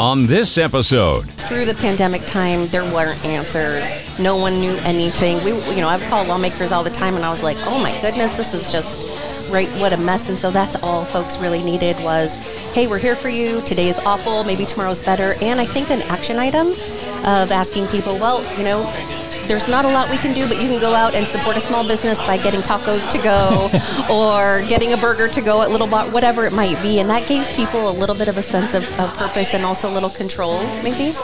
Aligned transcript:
on 0.00 0.26
this 0.26 0.58
episode. 0.58 1.28
Through 1.48 1.64
the 1.64 1.74
pandemic 1.74 2.24
time, 2.26 2.66
there 2.66 2.84
weren't 2.84 3.24
answers. 3.24 3.88
No 4.18 4.36
one 4.36 4.60
knew 4.60 4.76
anything. 4.84 5.42
We, 5.44 5.50
you 5.74 5.80
know, 5.80 5.88
I've 5.88 6.02
called 6.08 6.28
lawmakers 6.28 6.72
all 6.72 6.84
the 6.84 6.90
time, 6.90 7.16
and 7.16 7.24
I 7.24 7.30
was 7.30 7.42
like, 7.42 7.56
"Oh 7.60 7.78
my 7.82 7.98
goodness, 8.00 8.32
this 8.32 8.54
is 8.54 8.70
just 8.70 9.50
right. 9.50 9.68
What 9.80 9.92
a 9.92 9.96
mess." 9.96 10.28
And 10.28 10.38
so 10.38 10.50
that's 10.50 10.76
all 10.76 11.04
folks 11.04 11.38
really 11.38 11.62
needed 11.62 11.96
was, 12.02 12.36
"Hey, 12.72 12.86
we're 12.86 12.98
here 12.98 13.16
for 13.16 13.28
you. 13.28 13.60
Today 13.62 13.88
is 13.88 13.98
awful. 14.00 14.44
Maybe 14.44 14.64
tomorrow's 14.64 15.02
better." 15.02 15.34
And 15.42 15.60
I 15.60 15.64
think 15.64 15.90
an 15.90 16.02
action 16.02 16.38
item 16.38 16.68
of 16.68 17.50
asking 17.50 17.88
people, 17.88 18.18
"Well, 18.18 18.42
you 18.56 18.64
know." 18.64 19.17
There's 19.48 19.66
not 19.66 19.86
a 19.86 19.88
lot 19.88 20.10
we 20.10 20.18
can 20.18 20.34
do, 20.34 20.46
but 20.46 20.60
you 20.60 20.68
can 20.68 20.78
go 20.78 20.92
out 20.92 21.14
and 21.14 21.26
support 21.26 21.56
a 21.56 21.60
small 21.60 21.82
business 21.82 22.18
by 22.18 22.36
getting 22.36 22.60
tacos 22.60 23.10
to 23.10 23.16
go 23.16 23.70
or 24.14 24.60
getting 24.68 24.92
a 24.92 24.96
burger 24.98 25.26
to 25.26 25.40
go 25.40 25.62
at 25.62 25.70
Little 25.70 25.86
Bar, 25.86 26.10
whatever 26.10 26.44
it 26.44 26.52
might 26.52 26.80
be. 26.82 27.00
And 27.00 27.08
that 27.08 27.26
gave 27.26 27.48
people 27.56 27.88
a 27.88 27.94
little 27.98 28.14
bit 28.14 28.28
of 28.28 28.36
a 28.36 28.42
sense 28.42 28.74
of, 28.74 28.84
of 29.00 29.12
purpose 29.14 29.54
and 29.54 29.64
also 29.64 29.88
a 29.88 29.94
little 29.94 30.10
control, 30.10 30.60
maybe. 30.82 31.14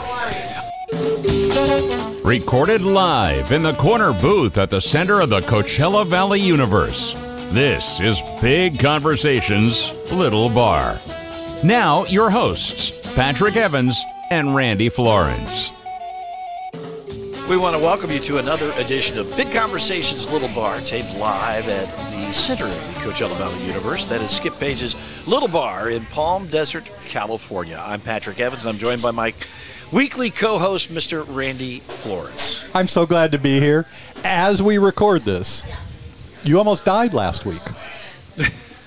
Recorded 2.23 2.81
live 2.81 3.51
in 3.51 3.61
the 3.61 3.75
corner 3.75 4.11
booth 4.11 4.57
at 4.57 4.71
the 4.71 4.81
center 4.81 5.21
of 5.21 5.29
the 5.29 5.41
Coachella 5.41 6.03
Valley 6.07 6.41
universe. 6.41 7.13
This 7.51 8.01
is 8.01 8.23
Big 8.41 8.79
Conversations, 8.79 9.93
Little 10.11 10.49
Bar. 10.49 10.99
Now, 11.63 12.05
your 12.05 12.31
hosts, 12.31 12.91
Patrick 13.13 13.55
Evans 13.55 14.03
and 14.31 14.55
Randy 14.55 14.89
Florence. 14.89 15.71
We 17.49 17.57
want 17.57 17.75
to 17.75 17.79
welcome 17.81 18.09
you 18.09 18.19
to 18.21 18.39
another 18.39 18.71
edition 18.71 19.19
of 19.19 19.35
Big 19.37 19.51
Conversations 19.51 20.31
Little 20.31 20.47
Bar, 20.49 20.79
taped 20.79 21.13
live 21.15 21.67
at 21.69 21.85
the 22.11 22.31
center 22.33 22.65
of 22.65 22.71
the 22.71 22.99
Coachella 23.01 23.35
Valley 23.37 23.63
universe. 23.67 24.07
That 24.07 24.19
is 24.21 24.31
Skip 24.31 24.55
Paige's 24.59 25.27
Little 25.27 25.47
Bar 25.47 25.91
in 25.91 26.03
Palm 26.07 26.47
Desert, 26.47 26.89
California. 27.05 27.79
I'm 27.85 28.01
Patrick 28.01 28.39
Evans, 28.39 28.63
and 28.65 28.71
I'm 28.71 28.79
joined 28.79 29.03
by 29.03 29.11
my 29.11 29.31
weekly 29.91 30.31
co 30.31 30.57
host, 30.57 30.89
Mr. 30.91 31.23
Randy 31.27 31.81
Florence. 31.81 32.65
I'm 32.73 32.87
so 32.87 33.05
glad 33.05 33.31
to 33.33 33.37
be 33.37 33.59
here. 33.59 33.85
As 34.23 34.63
we 34.63 34.79
record 34.79 35.21
this, 35.21 35.61
you 36.43 36.57
almost 36.57 36.83
died 36.83 37.13
last 37.13 37.45
week. 37.45 37.61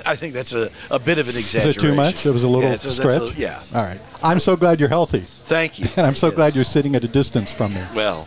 I 0.05 0.17
think 0.17 0.35
that's 0.35 0.53
a, 0.55 0.71
a 0.91 0.99
bit 0.99 1.19
of 1.19 1.29
an 1.29 1.37
Is 1.37 1.55
exaggeration. 1.55 1.81
it 1.85 1.89
too 1.91 1.95
much? 1.95 2.27
It 2.27 2.31
was 2.33 2.43
a 2.43 2.49
little 2.49 2.69
Yeah, 2.69 2.75
a- 2.77 2.79
stretch? 2.81 3.37
a- 3.37 3.41
yeah. 3.41 3.63
All 3.73 3.83
right. 3.83 4.01
I'm 4.21 4.41
so 4.41 4.57
glad 4.57 4.81
you're 4.81 4.89
healthy. 4.89 5.21
Thank 5.45 5.79
you. 5.79 5.87
And 5.97 6.05
I'm 6.07 6.17
so 6.17 6.27
Yes. 6.29 6.35
glad 6.37 6.57
you're 6.57 6.65
sitting 6.65 6.97
at 6.97 7.05
a 7.05 7.09
distance 7.09 7.53
from 7.53 7.73
me. 7.75 7.83
Well, 7.95 8.27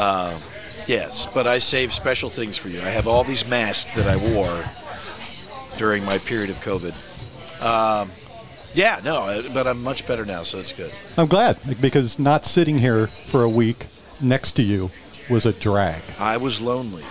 uh, 0.00 0.38
yes, 0.86 1.26
but 1.26 1.46
I 1.46 1.58
save 1.58 1.92
special 1.92 2.30
things 2.30 2.56
for 2.56 2.68
you. 2.68 2.80
I 2.80 2.88
have 2.88 3.06
all 3.06 3.22
these 3.22 3.46
masks 3.46 3.94
that 3.94 4.06
I 4.06 4.16
wore 4.34 4.64
during 5.76 6.04
my 6.04 6.18
period 6.18 6.50
of 6.50 6.56
COVID. 6.56 6.94
Um, 7.62 8.10
yeah, 8.72 9.00
no, 9.04 9.24
uh, 9.24 9.42
but 9.52 9.66
I'm 9.66 9.82
much 9.82 10.06
better 10.06 10.24
now, 10.24 10.42
so 10.42 10.58
it's 10.58 10.72
good. 10.72 10.92
I'm 11.18 11.26
glad 11.26 11.58
because 11.80 12.18
not 12.18 12.46
sitting 12.46 12.78
here 12.78 13.06
for 13.08 13.42
a 13.42 13.48
week 13.48 13.86
next 14.20 14.52
to 14.52 14.62
you 14.62 14.90
was 15.28 15.44
a 15.44 15.52
drag. 15.52 16.00
I 16.18 16.38
was 16.38 16.60
lonely, 16.60 17.04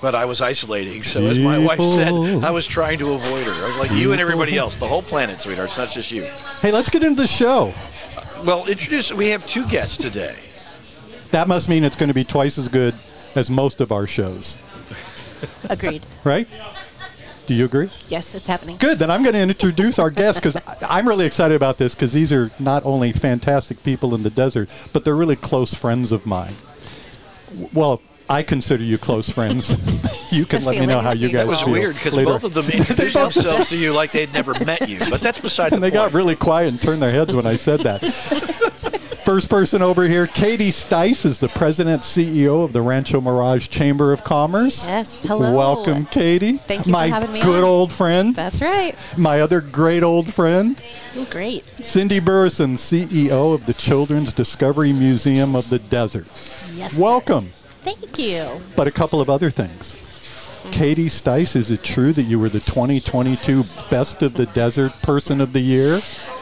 but 0.00 0.14
I 0.14 0.24
was 0.24 0.40
isolating. 0.40 1.02
So, 1.02 1.22
as 1.22 1.38
my 1.38 1.58
wife 1.58 1.80
said, 1.80 2.12
I 2.44 2.50
was 2.50 2.66
trying 2.66 2.98
to 2.98 3.14
avoid 3.14 3.46
her. 3.46 3.64
I 3.64 3.66
was 3.66 3.78
like 3.78 3.90
you 3.90 4.12
and 4.12 4.20
everybody 4.20 4.56
else, 4.56 4.76
the 4.76 4.86
whole 4.86 5.02
planet, 5.02 5.40
sweetheart. 5.40 5.70
It's 5.70 5.78
not 5.78 5.90
just 5.90 6.12
you. 6.12 6.24
Hey, 6.60 6.70
let's 6.70 6.88
get 6.88 7.02
into 7.02 7.20
the 7.20 7.26
show. 7.26 7.74
Well, 8.44 8.66
introduce. 8.66 9.12
We 9.12 9.30
have 9.30 9.44
two 9.46 9.66
guests 9.68 9.96
today. 9.96 10.36
That 11.32 11.48
must 11.48 11.68
mean 11.68 11.82
it's 11.84 11.96
going 11.96 12.08
to 12.08 12.14
be 12.14 12.24
twice 12.24 12.58
as 12.58 12.68
good 12.68 12.94
as 13.34 13.48
most 13.50 13.80
of 13.80 13.90
our 13.90 14.06
shows, 14.06 14.58
Agreed. 15.68 16.02
right? 16.24 16.46
Do 17.46 17.54
you 17.54 17.64
agree? 17.64 17.90
Yes, 18.08 18.34
it's 18.34 18.46
happening. 18.46 18.76
Good. 18.76 18.98
Then 18.98 19.10
I'm 19.10 19.22
going 19.24 19.34
to 19.34 19.40
introduce 19.40 19.98
our 19.98 20.10
guests 20.10 20.40
because 20.40 20.60
I'm 20.88 21.08
really 21.08 21.26
excited 21.26 21.54
about 21.56 21.76
this 21.78 21.94
because 21.94 22.12
these 22.12 22.32
are 22.32 22.50
not 22.60 22.84
only 22.86 23.12
fantastic 23.12 23.82
people 23.82 24.14
in 24.14 24.22
the 24.22 24.30
desert, 24.30 24.68
but 24.92 25.04
they're 25.04 25.16
really 25.16 25.34
close 25.36 25.74
friends 25.74 26.12
of 26.12 26.24
mine. 26.26 26.54
Well, 27.72 28.00
I 28.30 28.42
consider 28.44 28.84
you 28.84 28.96
close 28.96 29.28
friends. 29.28 29.70
you 30.32 30.44
can 30.46 30.60
The 30.60 30.66
let 30.66 30.78
me 30.80 30.86
know 30.86 31.00
how 31.00 31.12
you 31.12 31.26
we- 31.28 31.32
guys 31.32 31.42
It 31.42 31.48
was 31.48 31.62
feel 31.62 31.72
weird 31.72 31.94
because 31.96 32.14
both 32.16 32.44
of 32.44 32.54
them 32.54 32.66
introduced 32.72 33.14
themselves 33.16 33.68
to 33.70 33.76
you 33.76 33.92
like 33.92 34.12
they'd 34.12 34.32
never 34.32 34.52
met 34.64 34.88
you, 34.88 35.00
but 35.10 35.20
that's 35.20 35.40
beside 35.40 35.70
the 35.70 35.76
and 35.76 35.82
they 35.82 35.90
point. 35.90 36.12
got 36.12 36.14
really 36.14 36.36
quiet 36.36 36.68
and 36.68 36.80
turned 36.80 37.02
their 37.02 37.10
heads 37.10 37.34
when 37.34 37.46
I 37.46 37.56
said 37.56 37.80
that. 37.80 38.02
First 39.24 39.48
person 39.48 39.82
over 39.82 40.08
here, 40.08 40.26
Katie 40.26 40.70
Stice 40.70 41.24
is 41.24 41.38
the 41.38 41.48
president 41.48 42.02
CEO 42.02 42.64
of 42.64 42.72
the 42.72 42.82
Rancho 42.82 43.20
Mirage 43.20 43.68
Chamber 43.68 44.12
of 44.12 44.24
Commerce. 44.24 44.84
Yes, 44.84 45.22
hello. 45.22 45.54
Welcome, 45.54 46.06
Katie. 46.06 46.56
Thank 46.58 46.86
you 46.86 46.92
for 46.92 46.98
having 46.98 47.32
me 47.32 47.40
good 47.40 47.62
on. 47.62 47.70
old 47.70 47.92
friend. 47.92 48.34
That's 48.34 48.60
right. 48.60 48.96
my 49.16 49.40
other 49.40 49.60
great 49.60 50.02
old 50.02 50.34
friend. 50.34 50.80
Ooh, 51.16 51.24
great. 51.26 51.64
Cindy 51.78 52.18
Burreson, 52.20 52.74
CEO 52.74 53.54
of 53.54 53.66
the 53.66 53.74
Children's 53.74 54.32
Discovery 54.32 54.92
Museum 54.92 55.54
of 55.54 55.70
the 55.70 55.78
Desert. 55.78 56.26
Yes. 56.74 56.98
Welcome. 56.98 57.50
Thank 57.82 58.18
you. 58.18 58.60
But 58.76 58.88
a 58.88 58.92
couple 58.92 59.20
of 59.20 59.30
other 59.30 59.50
things. 59.50 59.94
Mm. 60.62 60.72
Katie 60.72 61.08
Stice, 61.08 61.56
is 61.56 61.70
it 61.70 61.82
true 61.82 62.12
that 62.12 62.22
you 62.22 62.38
were 62.38 62.48
the 62.48 62.60
2022 62.60 63.64
Best 63.90 64.22
of 64.22 64.34
the 64.34 64.46
Desert 64.46 64.92
Person 65.02 65.40
of 65.40 65.52
the 65.52 65.60
Year? 65.60 66.00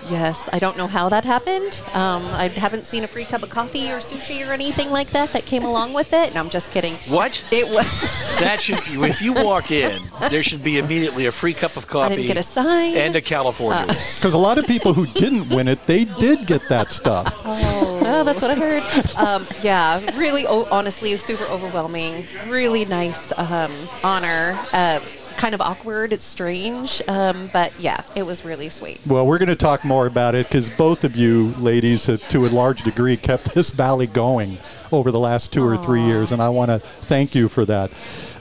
Yes, 0.08 0.48
I 0.52 0.58
don't 0.58 0.76
know 0.76 0.86
how 0.86 1.08
that 1.08 1.24
happened. 1.24 1.80
Um, 1.92 2.24
I 2.26 2.48
haven't 2.48 2.86
seen 2.86 3.04
a 3.04 3.06
free 3.06 3.24
cup 3.24 3.42
of 3.42 3.50
coffee 3.50 3.90
or 3.90 3.98
sushi 3.98 4.46
or 4.48 4.52
anything 4.52 4.90
like 4.90 5.10
that 5.10 5.30
that 5.30 5.44
came 5.44 5.64
along 5.64 5.92
with 5.92 6.12
it. 6.12 6.34
No, 6.34 6.40
I'm 6.40 6.50
just 6.50 6.70
kidding. 6.72 6.94
What? 7.08 7.42
It 7.50 7.68
was. 7.68 7.86
That 8.40 8.62
should 8.62 8.78
if 8.86 9.20
you 9.20 9.34
walk 9.34 9.70
in, 9.70 10.00
there 10.30 10.42
should 10.42 10.64
be 10.64 10.78
immediately 10.78 11.26
a 11.26 11.32
free 11.32 11.52
cup 11.52 11.76
of 11.76 11.86
coffee. 11.86 12.14
I 12.14 12.16
didn't 12.16 12.26
get 12.28 12.36
a 12.38 12.42
sign. 12.42 12.96
and 12.96 13.14
a 13.14 13.20
California. 13.20 13.84
roll. 13.86 13.96
Because 14.16 14.32
a 14.32 14.38
lot 14.38 14.56
of 14.56 14.66
people 14.66 14.94
who 14.94 15.04
didn't 15.06 15.50
win 15.50 15.68
it, 15.68 15.86
they 15.86 16.06
did 16.06 16.46
get 16.46 16.66
that 16.70 16.90
stuff. 16.90 17.38
Oh, 18.02 18.24
that's 18.24 18.42
what 18.42 18.50
I 18.50 18.54
heard. 18.56 18.82
Um, 19.16 19.46
yeah, 19.62 20.00
really, 20.18 20.44
oh, 20.46 20.66
honestly, 20.72 21.16
super 21.18 21.44
overwhelming. 21.44 22.26
Really 22.48 22.84
nice 22.84 23.30
um, 23.38 23.70
honor. 24.02 24.58
Uh, 24.72 25.00
kind 25.40 25.54
of 25.54 25.60
awkward. 25.62 26.12
It's 26.12 26.24
strange, 26.24 27.00
um, 27.08 27.48
but 27.50 27.72
yeah, 27.80 28.02
it 28.14 28.24
was 28.24 28.44
really 28.44 28.68
sweet. 28.68 29.00
Well, 29.06 29.26
we're 29.26 29.38
going 29.38 29.48
to 29.48 29.56
talk 29.56 29.84
more 29.86 30.06
about 30.06 30.34
it 30.34 30.46
because 30.46 30.68
both 30.68 31.02
of 31.02 31.16
you 31.16 31.54
ladies 31.58 32.06
have, 32.06 32.28
to 32.28 32.44
a 32.44 32.48
large 32.48 32.82
degree, 32.82 33.16
kept 33.16 33.54
this 33.54 33.70
valley 33.70 34.06
going 34.06 34.58
over 34.92 35.10
the 35.10 35.18
last 35.18 35.50
two 35.50 35.66
or 35.66 35.78
three 35.78 36.02
years, 36.02 36.30
and 36.30 36.42
I 36.42 36.50
want 36.50 36.70
to 36.70 36.78
thank 36.78 37.34
you 37.34 37.48
for 37.48 37.64
that. 37.64 37.90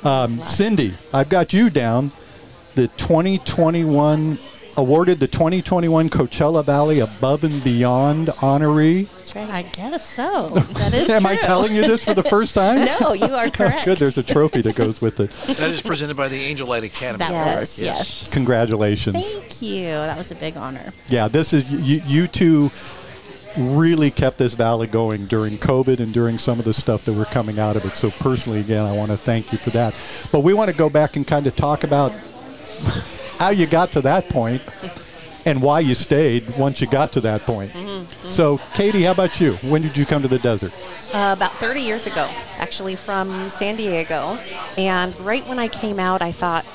Um, 0.03 0.45
Cindy, 0.45 0.93
I've 1.13 1.29
got 1.29 1.53
you 1.53 1.69
down. 1.69 2.11
The 2.75 2.88
2021 2.89 4.38
awarded 4.78 5.19
the 5.19 5.28
2021 5.28 6.09
Coachella 6.09 6.63
Valley 6.63 7.00
Above 7.00 7.44
and 7.44 7.63
Beyond 7.63 8.28
honoree. 8.28 9.09
That's 9.09 9.35
right. 9.35 9.50
I 9.50 9.62
guess 9.63 10.07
so. 10.07 10.50
That 10.50 10.94
is 10.94 11.09
Am 11.09 11.25
I 11.25 11.35
telling 11.35 11.75
you 11.75 11.81
this 11.81 12.03
for 12.06 12.13
the 12.13 12.24
first 12.24 12.53
time? 12.56 12.88
No, 13.00 13.13
you 13.13 13.25
are 13.35 13.46
Oh, 13.47 13.52
correct. 13.52 13.85
good. 13.85 13.97
There's 13.97 14.18
a 14.18 14.24
trophy 14.24 14.62
that 14.62 14.75
goes 14.75 15.02
with 15.02 15.19
it. 15.19 15.31
that 15.57 15.69
is 15.69 15.81
presented 15.81 16.16
by 16.18 16.28
the 16.28 16.40
Angel 16.40 16.68
Light 16.68 16.84
Academy. 16.84 17.19
That 17.19 17.31
Yes, 17.31 17.59
was 17.59 17.80
yes. 17.80 17.97
yes. 18.24 18.34
Congratulations. 18.34 19.16
Thank 19.16 19.62
you. 19.62 19.85
That 19.88 20.18
was 20.18 20.31
a 20.31 20.35
big 20.35 20.56
honor. 20.57 20.94
Yeah, 21.09 21.28
this 21.28 21.51
is 21.53 21.69
you, 21.69 22.01
you 22.06 22.28
two 22.28 22.72
really 23.57 24.12
kept 24.12 24.38
this 24.38 24.53
valley 24.53 24.88
going 24.88 25.25
during 25.25 25.57
COVID 25.57 26.00
and 26.00 26.13
during 26.13 26.38
some 26.38 26.59
of 26.59 26.66
the 26.66 26.74
stuff 26.74 27.03
that 27.06 27.13
were 27.13 27.25
coming 27.25 27.59
out 27.59 27.75
of 27.75 27.84
it. 27.86 27.96
So 27.97 28.12
personally, 28.12 28.59
again, 28.59 28.86
I 28.86 28.96
want 28.96 29.12
to 29.12 29.18
thank 29.18 29.51
you 29.51 29.57
for 29.57 29.72
that. 29.72 29.94
But 30.31 30.41
we 30.41 30.53
want 30.53 30.69
to 30.72 30.78
go 30.78 30.90
back 30.90 31.16
and 31.16 31.25
kind 31.28 31.46
of 31.47 31.56
talk 31.56 31.84
about 31.84 32.12
how 33.39 33.50
you 33.50 33.66
got 33.66 33.89
to 33.94 34.01
that 34.01 34.27
point 34.27 34.61
and 35.45 35.61
why 35.61 35.79
you 35.79 35.95
stayed 35.95 36.57
once 36.57 36.81
you 36.81 36.88
got 36.88 37.13
to 37.13 37.22
that 37.22 37.41
point. 37.41 37.72
So, 38.31 38.59
Katie, 38.73 39.03
how 39.03 39.11
about 39.11 39.39
you? 39.39 39.53
When 39.72 39.81
did 39.81 39.95
you 39.95 40.05
come 40.05 40.22
to 40.22 40.27
the 40.27 40.39
desert? 40.39 40.73
Uh, 41.16 41.33
about 41.35 41.53
30 41.53 41.79
years 41.79 42.05
ago, 42.05 42.29
actually 42.57 42.97
from 42.97 43.50
San 43.50 43.77
Diego. 43.77 44.38
And 44.77 45.17
right 45.22 45.47
when 45.47 45.57
I 45.57 45.69
came 45.69 46.00
out, 46.00 46.22
I 46.22 46.33
thought, 46.33 46.66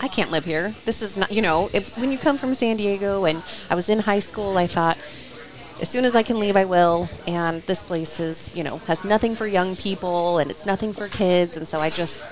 I 0.00 0.08
can't 0.08 0.30
live 0.30 0.46
here. 0.46 0.74
This 0.86 1.02
is 1.02 1.18
not, 1.18 1.30
you 1.30 1.42
know, 1.42 1.68
if 1.74 1.98
when 1.98 2.10
you 2.10 2.16
come 2.18 2.38
from 2.38 2.54
San 2.54 2.78
Diego 2.78 3.26
and 3.26 3.42
I 3.68 3.74
was 3.74 3.90
in 3.90 4.00
high 4.00 4.20
school, 4.20 4.56
I 4.56 4.66
thought, 4.66 4.96
as 5.82 5.90
soon 5.90 6.06
as 6.06 6.14
I 6.14 6.22
can 6.22 6.40
leave, 6.40 6.56
I 6.56 6.64
will. 6.64 7.08
And 7.26 7.62
this 7.62 7.82
place 7.82 8.18
is, 8.18 8.48
you 8.56 8.64
know, 8.64 8.78
has 8.78 9.04
nothing 9.04 9.36
for 9.36 9.46
young 9.46 9.76
people 9.76 10.38
and 10.38 10.50
it's 10.50 10.64
nothing 10.64 10.94
for 10.94 11.06
kids. 11.06 11.58
And 11.58 11.68
so 11.68 11.78
I 11.78 11.90
just 11.90 12.22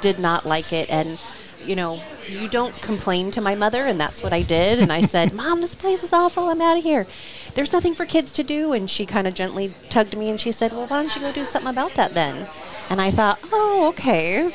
did 0.00 0.20
not 0.20 0.46
like 0.46 0.72
it. 0.72 0.88
And, 0.88 1.20
you 1.64 1.74
know, 1.74 2.00
you 2.30 2.48
don't 2.48 2.74
complain 2.80 3.30
to 3.32 3.40
my 3.40 3.54
mother. 3.54 3.86
And 3.86 4.00
that's 4.00 4.22
what 4.22 4.32
I 4.32 4.42
did. 4.42 4.78
And 4.78 4.92
I 4.92 5.02
said, 5.02 5.32
Mom, 5.32 5.60
this 5.60 5.74
place 5.74 6.02
is 6.04 6.12
awful. 6.12 6.48
I'm 6.48 6.62
out 6.62 6.78
of 6.78 6.84
here. 6.84 7.06
There's 7.54 7.72
nothing 7.72 7.94
for 7.94 8.06
kids 8.06 8.32
to 8.34 8.42
do. 8.42 8.72
And 8.72 8.90
she 8.90 9.06
kind 9.06 9.26
of 9.26 9.34
gently 9.34 9.72
tugged 9.88 10.16
me 10.16 10.30
and 10.30 10.40
she 10.40 10.52
said, 10.52 10.72
Well, 10.72 10.86
why 10.86 11.02
don't 11.02 11.14
you 11.14 11.20
go 11.20 11.32
do 11.32 11.44
something 11.44 11.70
about 11.70 11.94
that 11.94 12.12
then? 12.12 12.46
And 12.88 13.00
I 13.00 13.10
thought, 13.10 13.38
Oh, 13.52 13.88
okay. 13.88 14.50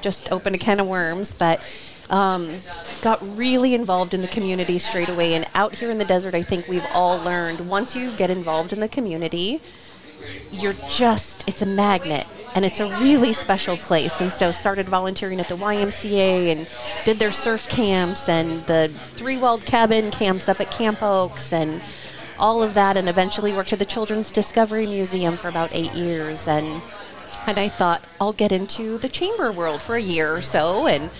Just 0.00 0.30
open 0.30 0.54
a 0.54 0.58
can 0.58 0.80
of 0.80 0.86
worms. 0.86 1.34
But 1.34 1.60
um, 2.10 2.58
got 3.02 3.20
really 3.36 3.74
involved 3.74 4.14
in 4.14 4.22
the 4.22 4.28
community 4.28 4.78
straight 4.78 5.08
away. 5.08 5.34
And 5.34 5.46
out 5.54 5.76
here 5.76 5.90
in 5.90 5.98
the 5.98 6.04
desert, 6.04 6.34
I 6.34 6.42
think 6.42 6.68
we've 6.68 6.86
all 6.92 7.18
learned 7.18 7.68
once 7.68 7.96
you 7.96 8.10
get 8.16 8.30
involved 8.30 8.72
in 8.72 8.80
the 8.80 8.88
community, 8.88 9.60
you're 10.50 10.76
just, 10.88 11.48
it's 11.48 11.62
a 11.62 11.66
magnet. 11.66 12.26
And 12.56 12.64
it's 12.64 12.80
a 12.80 12.88
really 13.00 13.34
special 13.34 13.76
place. 13.76 14.20
And 14.20 14.32
so 14.32 14.50
started 14.50 14.88
volunteering 14.88 15.38
at 15.40 15.48
the 15.48 15.56
YMCA 15.56 16.50
and 16.50 16.66
did 17.04 17.18
their 17.18 17.30
surf 17.30 17.68
camps 17.68 18.28
and 18.28 18.58
the 18.60 18.90
three 19.14 19.38
walled 19.38 19.66
cabin 19.66 20.10
camps 20.10 20.48
up 20.48 20.58
at 20.60 20.70
Camp 20.70 21.02
Oakes 21.02 21.52
and 21.52 21.82
all 22.38 22.62
of 22.62 22.74
that, 22.74 22.96
and 22.96 23.08
eventually 23.08 23.52
worked 23.52 23.72
at 23.72 23.78
the 23.78 23.84
Children's 23.84 24.32
Discovery 24.32 24.86
Museum 24.86 25.36
for 25.36 25.48
about 25.48 25.70
eight 25.72 25.92
years. 25.92 26.48
And 26.48 26.82
and 27.46 27.58
I 27.58 27.68
thought 27.68 28.04
I'll 28.20 28.32
get 28.32 28.50
into 28.52 28.98
the 28.98 29.08
chamber 29.08 29.52
world 29.52 29.80
for 29.80 29.94
a 29.94 30.02
year 30.02 30.34
or 30.34 30.42
so 30.42 30.86
and 30.86 31.10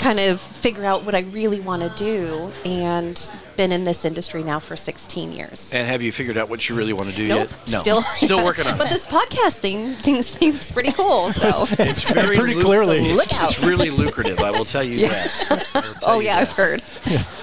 kind 0.00 0.18
of 0.18 0.40
figure 0.40 0.84
out 0.84 1.04
what 1.04 1.14
I 1.14 1.20
really 1.20 1.60
want 1.60 1.82
to 1.82 1.90
do. 2.02 2.50
And 2.64 3.30
been 3.56 3.72
in 3.72 3.84
this 3.84 4.04
industry 4.04 4.42
now 4.42 4.58
for 4.58 4.76
16 4.76 5.32
years. 5.32 5.72
And 5.72 5.86
have 5.86 6.02
you 6.02 6.12
figured 6.12 6.36
out 6.36 6.48
what 6.48 6.68
you 6.68 6.74
really 6.74 6.92
want 6.92 7.10
to 7.10 7.16
do 7.16 7.26
Nope, 7.28 7.50
yet? 7.66 7.72
No. 7.72 7.80
still 7.80 8.02
Still 8.16 8.44
working 8.44 8.66
on 8.66 8.74
it. 8.74 8.78
But 8.78 8.86
it. 8.88 8.90
this 8.90 9.06
podcast 9.06 9.54
thing, 9.58 9.94
thing 9.94 10.22
seems 10.22 10.70
pretty 10.72 10.92
cool. 10.92 11.32
So, 11.32 11.66
It's 11.78 12.04
very 12.10 12.36
Pretty 12.36 12.54
lu- 12.54 12.62
clearly. 12.64 13.12
Look 13.12 13.32
out. 13.34 13.50
It's 13.50 13.62
really 13.62 13.90
lucrative, 13.90 14.38
I 14.40 14.50
will 14.50 14.64
tell 14.64 14.82
you 14.84 15.08
that. 15.08 15.66
Tell 15.72 15.84
oh 16.14 16.18
you 16.20 16.26
yeah, 16.26 16.36
that. 16.36 16.48
I've 16.48 16.52
heard. 16.52 16.82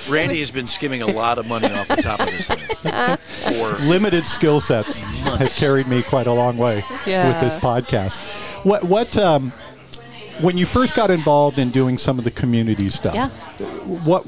Randy 0.10 0.40
has 0.40 0.52
been 0.52 0.68
skimming 0.68 1.02
a 1.02 1.08
lot 1.08 1.38
of 1.38 1.48
money 1.48 1.68
off 1.72 1.88
the 1.88 1.98
top 1.98 2.20
of 2.20 2.28
this 2.28 2.48
thing. 2.48 3.18
For 3.18 3.78
limited 3.86 4.26
skill 4.26 4.60
sets 4.62 5.00
has 5.00 5.58
carried 5.58 5.88
me 5.88 6.02
quite 6.04 6.28
a 6.28 6.34
long 6.34 6.58
way 6.58 6.84
Yeah. 7.06 7.28
with 7.42 7.52
this 7.52 7.62
podcast. 7.62 8.18
What 8.66 8.84
what 8.84 9.18
um, 9.18 9.52
when 10.42 10.58
you 10.58 10.66
first 10.66 10.96
got 10.96 11.12
involved 11.12 11.58
in 11.60 11.70
doing 11.72 11.98
some 11.98 12.18
of 12.18 12.24
the 12.24 12.32
community 12.32 12.90
stuff? 12.90 13.16
Yeah. 13.16 13.30
What 14.06 14.26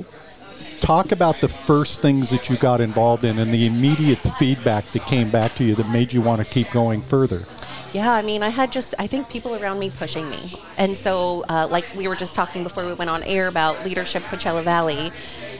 talk 0.83 1.13
about 1.13 1.39
the 1.39 1.47
first 1.47 2.01
things 2.01 2.29
that 2.29 2.49
you 2.49 2.57
got 2.57 2.81
involved 2.81 3.23
in 3.23 3.39
and 3.39 3.53
the 3.53 3.65
immediate 3.65 4.19
feedback 4.37 4.83
that 4.87 5.05
came 5.05 5.31
back 5.31 5.55
to 5.55 5.63
you 5.63 5.75
that 5.75 5.87
made 5.89 6.11
you 6.11 6.21
want 6.21 6.45
to 6.45 6.45
keep 6.45 6.69
going 6.71 7.01
further. 7.01 7.41
Yeah, 7.93 8.11
I 8.11 8.23
mean, 8.23 8.41
I 8.41 8.49
had 8.49 8.71
just, 8.71 8.95
I 8.97 9.05
think 9.05 9.29
people 9.29 9.55
around 9.55 9.77
me 9.77 9.91
pushing 9.91 10.27
me. 10.27 10.59
And 10.79 10.97
so, 10.97 11.45
uh, 11.47 11.67
like 11.69 11.85
we 11.95 12.07
were 12.07 12.15
just 12.15 12.33
talking 12.33 12.63
before 12.63 12.87
we 12.87 12.93
went 12.93 13.11
on 13.11 13.21
air 13.21 13.47
about 13.47 13.85
leadership 13.85 14.23
Coachella 14.23 14.63
Valley. 14.63 15.11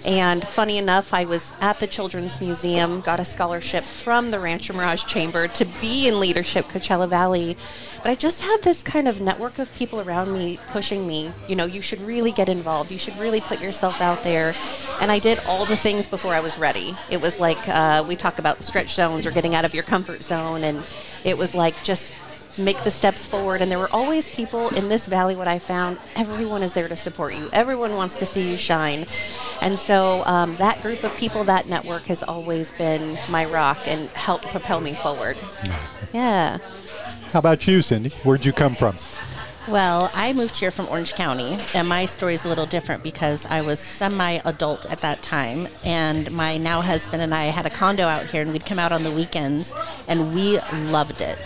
And 0.04 0.46
funny 0.46 0.80
enough, 0.80 1.14
I 1.14 1.26
was 1.26 1.54
at 1.62 1.80
the 1.80 1.86
Children's 1.86 2.42
Museum, 2.42 3.02
got 3.02 3.20
a 3.20 3.26
scholarship 3.26 3.84
from 3.84 4.32
the 4.32 4.40
Rancho 4.40 4.74
Mirage 4.74 5.06
Chamber 5.06 5.48
to 5.50 5.66
be 5.80 6.08
in 6.08 6.20
leadership 6.20 6.66
Coachella 6.66 7.08
Valley. 7.08 7.56
But 8.02 8.10
I 8.10 8.16
just 8.16 8.42
had 8.42 8.58
this 8.64 8.82
kind 8.82 9.08
of 9.08 9.22
network 9.22 9.60
of 9.60 9.74
people 9.76 10.02
around 10.02 10.34
me 10.34 10.60
pushing 10.68 11.08
me. 11.08 11.32
You 11.48 11.56
know, 11.56 11.66
you 11.66 11.84
should 11.84 12.02
really 12.02 12.32
get 12.32 12.50
involved. 12.50 12.92
You 12.92 12.98
should 12.98 13.18
really 13.18 13.42
put 13.42 13.62
yourself 13.62 14.02
out 14.02 14.24
there. 14.24 14.56
And 15.00 15.12
I 15.12 15.20
did 15.20 15.40
all 15.48 15.66
the 15.66 15.78
things 15.78 16.08
before 16.08 16.34
I 16.34 16.40
was 16.40 16.58
ready. 16.58 16.96
It 17.12 17.22
was 17.22 17.40
like 17.40 17.60
uh, 17.70 18.04
we 18.06 18.16
talk 18.16 18.40
about 18.40 18.64
stretch 18.64 18.96
zones 18.96 19.28
or 19.28 19.32
getting 19.32 19.54
out 19.54 19.66
of 19.66 19.76
your 19.76 19.84
comfort 19.84 20.24
zone. 20.24 20.64
And 20.64 20.84
it 21.24 21.38
was 21.38 21.56
like 21.56 21.82
just 21.84 22.12
make 22.58 22.84
the 22.84 22.92
steps 22.92 23.26
forward. 23.26 23.62
And 23.62 23.72
there 23.72 23.80
were 23.80 23.92
always 23.92 24.30
people 24.30 24.70
in 24.70 24.90
this 24.90 25.08
valley, 25.08 25.36
what 25.36 25.48
I 25.48 25.60
found, 25.60 25.98
everyone 26.16 26.64
is 26.64 26.74
there 26.74 26.88
to 26.88 26.98
support 26.98 27.36
you. 27.36 27.50
Everyone 27.54 27.96
wants 27.96 28.18
to 28.18 28.26
see 28.26 28.50
you 28.50 28.58
shine. 28.58 29.06
And 29.62 29.78
so 29.78 30.24
um, 30.26 30.56
that 30.58 30.82
group 30.82 31.04
of 31.04 31.16
people, 31.18 31.44
that 31.46 31.68
network 31.68 32.06
has 32.06 32.24
always 32.24 32.72
been 32.74 33.18
my 33.30 33.46
rock 33.46 33.80
and 33.86 34.10
helped 34.10 34.46
propel 34.46 34.82
me 34.82 34.94
forward. 34.94 35.38
Yeah. 36.14 36.60
How 37.32 37.40
about 37.40 37.66
you, 37.68 37.82
Cindy? 37.82 38.10
Where'd 38.10 38.46
you 38.46 38.54
come 38.54 38.76
from? 38.76 38.96
Well, 39.68 40.12
I 40.14 40.34
moved 40.34 40.58
here 40.58 40.72
from 40.72 40.90
Orange 40.90 41.14
County, 41.14 41.58
and 41.74 41.88
my 41.88 42.06
story 42.06 42.34
is 42.34 42.44
a 42.44 42.50
little 42.50 42.66
different 42.66 43.02
because 43.02 43.46
I 43.46 43.62
was 43.62 43.80
semi 43.80 44.42
adult 44.44 44.86
at 44.88 45.00
that 45.00 45.24
time, 45.24 45.70
and 45.86 46.30
my 46.34 46.58
now 46.58 46.82
husband 46.82 47.22
and 47.24 47.34
I 47.34 47.46
had 47.46 47.66
a 47.66 47.70
condo 47.70 48.04
out 48.04 48.26
here, 48.26 48.42
and 48.42 48.52
we'd 48.52 48.66
come 48.66 48.78
out 48.78 48.92
on 48.92 49.04
the 49.04 49.12
weekends, 49.12 49.74
and 50.10 50.36
we 50.36 50.60
loved 50.92 51.22
it. 51.22 51.40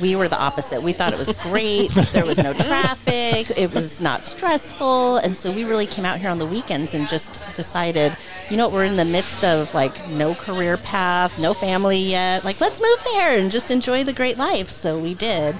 We 0.00 0.16
were 0.16 0.28
the 0.28 0.38
opposite. 0.38 0.82
We 0.82 0.92
thought 0.92 1.12
it 1.12 1.18
was 1.18 1.34
great. 1.36 1.90
there 2.12 2.24
was 2.24 2.38
no 2.38 2.52
traffic. 2.52 3.50
It 3.56 3.72
was 3.72 4.00
not 4.00 4.24
stressful. 4.24 5.18
And 5.18 5.36
so 5.36 5.50
we 5.52 5.64
really 5.64 5.86
came 5.86 6.04
out 6.04 6.18
here 6.18 6.30
on 6.30 6.38
the 6.38 6.46
weekends 6.46 6.94
and 6.94 7.08
just 7.08 7.40
decided, 7.56 8.16
you 8.50 8.56
know, 8.56 8.68
what, 8.68 8.74
we're 8.74 8.84
in 8.84 8.96
the 8.96 9.04
midst 9.04 9.44
of 9.44 9.72
like 9.74 10.08
no 10.08 10.34
career 10.34 10.76
path, 10.76 11.38
no 11.40 11.54
family 11.54 11.98
yet. 11.98 12.44
Like, 12.44 12.60
let's 12.60 12.80
move 12.80 13.02
there 13.12 13.36
and 13.38 13.50
just 13.50 13.70
enjoy 13.70 14.04
the 14.04 14.12
great 14.12 14.38
life. 14.38 14.70
So 14.70 14.98
we 14.98 15.14
did 15.14 15.56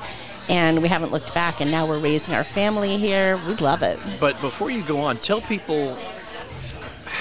and 0.48 0.82
we 0.82 0.88
haven't 0.88 1.10
looked 1.10 1.32
back 1.34 1.60
and 1.60 1.70
now 1.70 1.86
we're 1.86 1.98
raising 1.98 2.34
our 2.34 2.44
family 2.44 2.98
here 2.98 3.38
we 3.46 3.54
love 3.54 3.82
it 3.82 3.98
But 4.20 4.38
before 4.40 4.70
you 4.70 4.82
go 4.82 5.00
on, 5.00 5.16
tell 5.16 5.40
people 5.40 5.96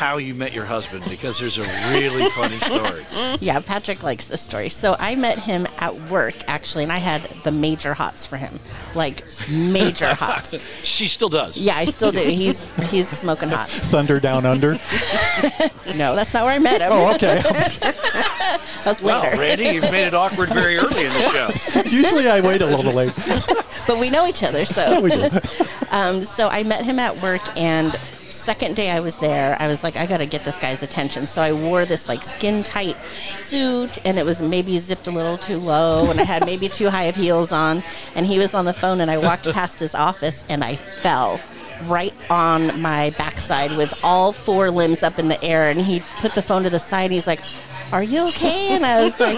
how 0.03 0.17
you 0.17 0.33
met 0.33 0.51
your 0.53 0.65
husband 0.65 1.01
because 1.09 1.39
there's 1.39 1.57
a 1.57 1.61
really 1.93 2.27
funny 2.31 2.57
story. 2.59 3.05
yeah 3.39 3.61
patrick 3.61 4.03
likes 4.03 4.27
this 4.27 4.41
story 4.41 4.67
so 4.67 4.97
i 4.99 5.15
met 5.15 5.39
him 5.39 5.65
at 5.77 5.95
work 6.11 6.35
actually 6.49 6.83
and 6.83 6.91
i 6.91 6.97
had 6.97 7.23
the 7.45 7.51
major 7.51 7.93
hots 7.93 8.25
for 8.25 8.35
him 8.35 8.59
like 8.95 9.23
major 9.49 10.13
hots 10.23 10.55
She 10.83 11.07
still 11.07 11.29
does. 11.29 11.57
yeah 11.57 11.77
i 11.77 11.85
still 11.85 12.11
do 12.11 12.19
he's 12.19 12.65
he's 12.89 13.07
smoking 13.07 13.47
hot 13.47 13.69
Thunder 13.93 14.19
Down 14.19 14.45
Under. 14.45 14.73
no 15.95 16.15
that's 16.17 16.33
not 16.33 16.43
where 16.43 16.53
i 16.53 16.59
met 16.59 16.81
him 16.81 16.89
oh, 16.91 17.13
okay. 17.15 17.41
that's 18.83 19.01
Wow, 19.01 19.23
later 19.23 19.37
Randy, 19.39 19.63
you've 19.69 19.83
made 19.91 20.07
it 20.07 20.13
awkward 20.13 20.49
very 20.49 20.77
early 20.77 21.05
in 21.05 21.13
the 21.13 21.21
show. 21.21 21.81
Usually 21.89 22.27
I 22.29 22.41
wait 22.41 22.61
a 22.61 22.65
little 22.65 22.91
late. 22.91 23.13
but 23.87 23.97
we 23.97 24.09
know 24.09 24.27
each 24.27 24.43
other 24.43 24.65
so 24.65 24.99
We 24.99 25.09
do. 25.09 25.29
Um, 25.89 26.23
so 26.25 26.49
I 26.49 26.63
met 26.63 26.83
him 26.83 26.99
at 26.99 27.15
work, 27.21 27.41
and 27.57 27.97
second 28.43 28.75
day 28.75 28.91
I 28.91 28.99
was 28.99 29.17
there, 29.17 29.55
I 29.57 29.67
was 29.67 29.83
like, 29.83 29.95
I 29.95 30.05
got 30.05 30.17
to 30.17 30.25
get 30.25 30.43
this 30.43 30.57
guy's 30.57 30.83
attention. 30.83 31.25
So 31.25 31.41
I 31.41 31.53
wore 31.53 31.85
this 31.85 32.09
like 32.09 32.25
skin 32.25 32.61
tight 32.61 32.97
suit, 33.29 34.05
and 34.05 34.17
it 34.17 34.25
was 34.25 34.41
maybe 34.41 34.77
zipped 34.79 35.07
a 35.07 35.11
little 35.11 35.37
too 35.37 35.57
low, 35.57 36.11
and 36.11 36.19
I 36.19 36.23
had 36.23 36.45
maybe 36.45 36.67
too 36.67 36.89
high 36.89 37.03
of 37.03 37.15
heels 37.15 37.53
on. 37.53 37.83
And 38.15 38.25
he 38.25 38.39
was 38.39 38.53
on 38.53 38.65
the 38.65 38.73
phone, 38.73 38.99
and 38.99 39.09
I 39.09 39.17
walked 39.17 39.49
past 39.53 39.79
his 39.79 39.95
office, 39.95 40.43
and 40.49 40.61
I 40.61 40.75
fell 40.75 41.39
right 41.85 42.13
on 42.29 42.81
my 42.81 43.11
backside 43.11 43.71
with 43.77 43.97
all 44.03 44.33
four 44.33 44.69
limbs 44.69 45.03
up 45.03 45.19
in 45.19 45.29
the 45.29 45.41
air. 45.41 45.69
And 45.69 45.79
he 45.79 46.01
put 46.19 46.35
the 46.35 46.41
phone 46.41 46.63
to 46.63 46.69
the 46.69 46.79
side, 46.79 47.05
and 47.05 47.13
he's 47.13 47.27
like. 47.27 47.39
Are 47.93 48.01
you 48.01 48.27
okay? 48.29 48.69
And 48.69 48.83
I 48.83 49.03
was 49.03 49.19
like, 49.19 49.35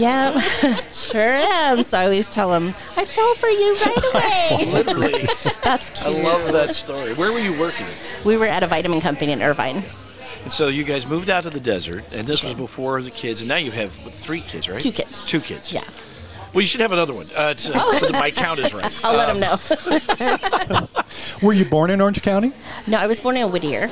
Yeah, 0.00 0.40
sure 0.92 1.20
am. 1.30 1.84
So 1.84 1.96
I 1.96 2.04
always 2.04 2.28
tell 2.28 2.52
him, 2.52 2.70
I 2.96 3.04
fell 3.04 3.34
for 3.36 3.48
you 3.48 3.76
right 3.76 4.58
away. 4.58 4.72
Literally, 4.72 5.28
That's 5.62 5.90
cute. 5.90 6.16
I 6.16 6.22
love 6.24 6.52
that 6.52 6.74
story. 6.74 7.14
Where 7.14 7.32
were 7.32 7.38
you 7.38 7.56
working? 7.56 7.86
We 8.24 8.36
were 8.36 8.46
at 8.46 8.64
a 8.64 8.66
vitamin 8.66 9.00
company 9.00 9.30
in 9.30 9.40
Irvine. 9.40 9.84
And 10.42 10.52
so 10.52 10.66
you 10.66 10.82
guys 10.82 11.06
moved 11.06 11.30
out 11.30 11.44
to 11.44 11.50
the 11.50 11.60
desert, 11.60 12.04
and 12.12 12.26
this 12.26 12.42
was 12.42 12.54
before 12.54 13.00
the 13.00 13.12
kids, 13.12 13.42
and 13.42 13.48
now 13.48 13.56
you 13.58 13.70
have 13.70 13.94
what, 14.04 14.12
three 14.12 14.40
kids, 14.40 14.68
right? 14.68 14.80
Two 14.82 14.90
kids. 14.90 15.24
Two 15.24 15.40
kids. 15.40 15.72
Yeah. 15.72 15.84
Well, 16.52 16.62
you 16.62 16.66
should 16.66 16.80
have 16.80 16.92
another 16.92 17.14
one, 17.14 17.26
uh, 17.36 17.54
so, 17.54 17.72
so 17.92 18.06
that 18.06 18.12
my 18.12 18.32
count 18.32 18.58
is 18.58 18.74
right. 18.74 18.92
I'll 19.04 19.16
let 19.16 19.34
him 19.34 19.40
know. 19.40 20.88
Were 21.42 21.52
you 21.52 21.64
born 21.64 21.90
in 21.90 22.00
Orange 22.00 22.20
County? 22.22 22.52
no, 22.88 22.98
I 22.98 23.06
was 23.06 23.20
born 23.20 23.36
in 23.36 23.50
Whittier 23.52 23.88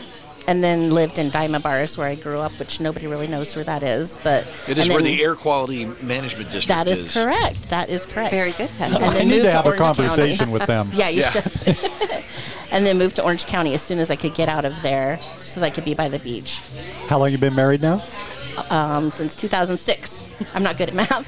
and 0.46 0.62
then 0.62 0.90
lived 0.90 1.18
in 1.18 1.30
Diamond 1.30 1.62
Bars 1.62 1.96
where 1.96 2.08
I 2.08 2.14
grew 2.16 2.38
up, 2.38 2.52
which 2.58 2.80
nobody 2.80 3.06
really 3.06 3.26
knows 3.28 3.54
where 3.54 3.64
that 3.64 3.82
is. 3.82 4.18
But 4.22 4.46
It 4.68 4.76
is 4.78 4.86
and 4.88 4.94
where 4.94 5.02
the 5.02 5.22
air 5.22 5.34
quality 5.34 5.84
management 6.02 6.50
district 6.50 6.68
That 6.68 6.88
is 6.88 7.14
correct. 7.14 7.70
That 7.70 7.88
is 7.88 8.06
correct. 8.06 8.32
Very 8.32 8.52
good. 8.52 8.70
And 8.80 8.94
I 8.96 9.12
then 9.14 9.28
need 9.28 9.42
to 9.42 9.52
have 9.52 9.66
a 9.66 9.68
Orange 9.70 9.80
County. 9.80 10.06
conversation 10.08 10.50
with 10.50 10.66
them. 10.66 10.90
Yeah, 10.94 11.08
you 11.08 11.20
Yeah. 11.22 11.30
should. 11.30 11.76
and 12.72 12.84
then 12.86 12.98
moved 12.98 13.16
to 13.16 13.22
Orange 13.24 13.46
County 13.46 13.74
as 13.74 13.82
soon 13.82 13.98
as 13.98 14.10
I 14.10 14.16
could 14.16 14.34
get 14.34 14.48
out 14.48 14.64
of 14.64 14.80
there 14.82 15.18
so 15.36 15.60
that 15.60 15.66
I 15.66 15.70
could 15.70 15.84
be 15.84 15.94
by 15.94 16.08
the 16.08 16.18
beach. 16.18 16.60
How 17.08 17.18
long 17.18 17.30
you 17.30 17.38
been 17.38 17.54
married 17.54 17.80
now? 17.82 18.02
Um, 18.70 19.10
since 19.10 19.34
2006. 19.36 20.24
I'm 20.54 20.62
not 20.62 20.76
good 20.76 20.88
at 20.90 20.94
math. 20.94 21.26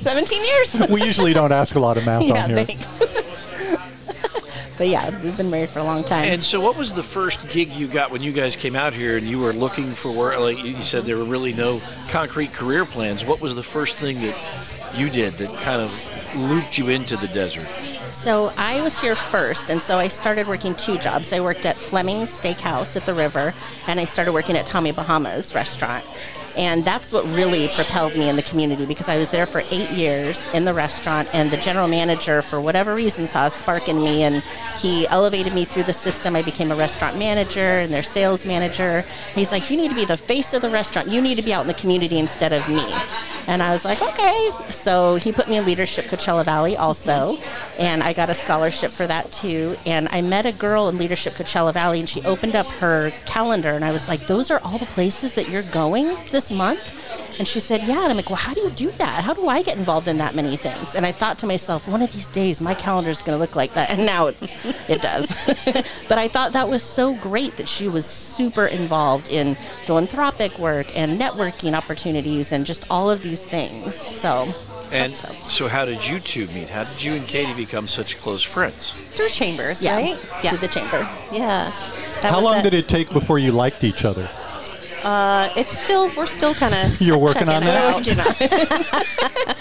17 0.00 0.44
years. 0.44 0.74
We 0.88 1.02
usually 1.04 1.32
don't 1.34 1.52
ask 1.52 1.74
a 1.74 1.80
lot 1.80 1.96
of 1.96 2.06
math 2.06 2.22
yeah, 2.22 2.44
on 2.44 2.50
here. 2.50 2.64
thanks. 2.64 2.98
But 4.78 4.88
yeah, 4.88 5.10
we've 5.22 5.36
been 5.36 5.50
married 5.50 5.68
for 5.68 5.80
a 5.80 5.84
long 5.84 6.04
time. 6.04 6.24
And 6.24 6.42
so, 6.42 6.60
what 6.60 6.76
was 6.76 6.92
the 6.92 7.02
first 7.02 7.48
gig 7.50 7.70
you 7.72 7.88
got 7.88 8.10
when 8.12 8.22
you 8.22 8.32
guys 8.32 8.54
came 8.54 8.76
out 8.76 8.94
here 8.94 9.16
and 9.16 9.26
you 9.26 9.40
were 9.40 9.52
looking 9.52 9.92
for 9.92 10.12
work? 10.12 10.38
Like 10.38 10.58
you 10.58 10.80
said, 10.80 11.04
there 11.04 11.16
were 11.16 11.24
really 11.24 11.52
no 11.52 11.82
concrete 12.10 12.52
career 12.52 12.84
plans. 12.84 13.24
What 13.24 13.40
was 13.40 13.56
the 13.56 13.62
first 13.62 13.96
thing 13.96 14.20
that 14.22 14.94
you 14.94 15.10
did 15.10 15.34
that 15.34 15.48
kind 15.60 15.82
of 15.82 16.40
looped 16.50 16.78
you 16.78 16.88
into 16.88 17.16
the 17.16 17.28
desert? 17.28 17.66
So 18.12 18.52
I 18.56 18.80
was 18.80 18.98
here 19.00 19.14
first, 19.14 19.68
and 19.68 19.80
so 19.80 19.98
I 19.98 20.08
started 20.08 20.46
working 20.48 20.74
two 20.74 20.98
jobs. 20.98 21.32
I 21.32 21.40
worked 21.40 21.66
at 21.66 21.76
Fleming's 21.76 22.30
Steakhouse 22.30 22.96
at 22.96 23.04
the 23.04 23.14
river, 23.14 23.54
and 23.86 24.00
I 24.00 24.04
started 24.04 24.32
working 24.32 24.56
at 24.56 24.66
Tommy 24.66 24.92
Bahama's 24.92 25.54
restaurant. 25.54 26.04
And 26.56 26.84
that's 26.84 27.12
what 27.12 27.24
really 27.26 27.68
propelled 27.68 28.16
me 28.16 28.28
in 28.28 28.36
the 28.36 28.42
community 28.42 28.86
because 28.86 29.08
I 29.08 29.16
was 29.16 29.30
there 29.30 29.46
for 29.46 29.62
eight 29.70 29.90
years 29.90 30.42
in 30.52 30.64
the 30.64 30.74
restaurant, 30.74 31.32
and 31.34 31.50
the 31.50 31.56
general 31.56 31.88
manager, 31.88 32.42
for 32.42 32.60
whatever 32.60 32.94
reason, 32.94 33.26
saw 33.26 33.46
a 33.46 33.50
spark 33.50 33.88
in 33.88 34.02
me, 34.02 34.22
and 34.22 34.42
he 34.78 35.06
elevated 35.08 35.54
me 35.54 35.64
through 35.64 35.84
the 35.84 35.92
system. 35.92 36.34
I 36.34 36.42
became 36.42 36.72
a 36.72 36.76
restaurant 36.76 37.18
manager 37.18 37.80
and 37.80 37.92
their 37.92 38.02
sales 38.02 38.44
manager. 38.46 39.04
He's 39.34 39.52
like, 39.52 39.70
"You 39.70 39.76
need 39.76 39.88
to 39.88 39.94
be 39.94 40.04
the 40.04 40.16
face 40.16 40.52
of 40.52 40.62
the 40.62 40.70
restaurant. 40.70 41.08
You 41.08 41.20
need 41.20 41.36
to 41.36 41.42
be 41.42 41.52
out 41.52 41.62
in 41.62 41.68
the 41.68 41.74
community 41.74 42.18
instead 42.18 42.52
of 42.52 42.68
me." 42.68 42.84
And 43.46 43.62
I 43.62 43.72
was 43.72 43.84
like, 43.84 44.00
"Okay." 44.02 44.50
So 44.70 45.16
he 45.16 45.32
put 45.32 45.48
me 45.48 45.56
in 45.56 45.64
leadership 45.64 46.06
Coachella 46.06 46.44
Valley 46.44 46.76
also, 46.76 47.38
and 47.78 48.02
I 48.02 48.12
got 48.12 48.30
a 48.30 48.34
scholarship 48.34 48.90
for 48.90 49.06
that 49.06 49.30
too. 49.32 49.76
And 49.86 50.08
I 50.10 50.20
met 50.20 50.44
a 50.46 50.52
girl 50.52 50.88
in 50.88 50.98
leadership 50.98 51.34
Coachella 51.34 51.72
Valley, 51.72 52.00
and 52.00 52.08
she 52.08 52.22
opened 52.22 52.56
up 52.56 52.66
her 52.80 53.12
calendar, 53.26 53.70
and 53.70 53.84
I 53.84 53.92
was 53.92 54.08
like, 54.08 54.26
"Those 54.26 54.50
are 54.50 54.60
all 54.64 54.78
the 54.78 54.86
places 54.86 55.34
that 55.34 55.48
you're 55.48 55.62
going 55.62 56.16
this 56.30 56.47
month?" 56.50 56.94
And 57.38 57.46
she 57.46 57.60
said, 57.60 57.82
Yeah. 57.84 58.02
And 58.02 58.10
I'm 58.10 58.16
like, 58.16 58.28
Well, 58.28 58.36
how 58.36 58.52
do 58.52 58.60
you 58.60 58.70
do 58.70 58.90
that? 58.98 59.22
How 59.22 59.32
do 59.32 59.46
I 59.46 59.62
get 59.62 59.76
involved 59.78 60.08
in 60.08 60.18
that 60.18 60.34
many 60.34 60.56
things? 60.56 60.94
And 60.94 61.06
I 61.06 61.12
thought 61.12 61.38
to 61.40 61.46
myself, 61.46 61.86
One 61.86 62.02
of 62.02 62.12
these 62.12 62.26
days, 62.26 62.60
my 62.60 62.74
calendar 62.74 63.10
is 63.10 63.22
going 63.22 63.36
to 63.36 63.40
look 63.40 63.54
like 63.54 63.74
that. 63.74 63.90
And 63.90 64.04
now 64.04 64.26
it, 64.26 64.36
it 64.88 65.00
does. 65.02 65.28
but 66.08 66.18
I 66.18 66.26
thought 66.26 66.52
that 66.52 66.68
was 66.68 66.82
so 66.82 67.14
great 67.14 67.56
that 67.56 67.68
she 67.68 67.86
was 67.86 68.06
super 68.06 68.66
involved 68.66 69.28
in 69.28 69.54
philanthropic 69.84 70.58
work 70.58 70.96
and 70.98 71.20
networking 71.20 71.74
opportunities 71.74 72.50
and 72.50 72.66
just 72.66 72.84
all 72.90 73.08
of 73.08 73.22
these 73.22 73.46
things. 73.46 73.94
So. 73.94 74.48
And 74.90 75.14
so, 75.46 75.68
how 75.68 75.84
did 75.84 76.04
you 76.04 76.18
two 76.18 76.46
meet? 76.48 76.70
How 76.70 76.84
did 76.84 77.02
you 77.02 77.12
and 77.12 77.26
Katie 77.26 77.52
become 77.54 77.86
such 77.86 78.18
close 78.18 78.42
friends? 78.42 78.92
Through 79.12 79.28
chambers, 79.28 79.82
yeah, 79.82 79.96
right? 79.96 80.18
Yeah. 80.42 80.50
through 80.50 80.58
the 80.58 80.68
chamber. 80.68 81.06
yeah. 81.30 81.70
That 82.22 82.32
How 82.32 82.40
long 82.40 82.56
it. 82.56 82.62
did 82.64 82.74
it 82.74 82.88
take 82.88 83.10
before 83.12 83.38
you 83.38 83.52
liked 83.52 83.84
each 83.84 84.04
other? 84.04 84.28
Uh, 85.04 85.52
it's 85.56 85.78
still 85.78 86.10
we're 86.16 86.26
still 86.26 86.54
kind 86.54 86.74
of 86.74 87.00
You're 87.00 87.18
working 87.18 87.48
on 87.48 87.62
that? 87.64 88.06
You 88.06 88.14
know. 88.14 88.24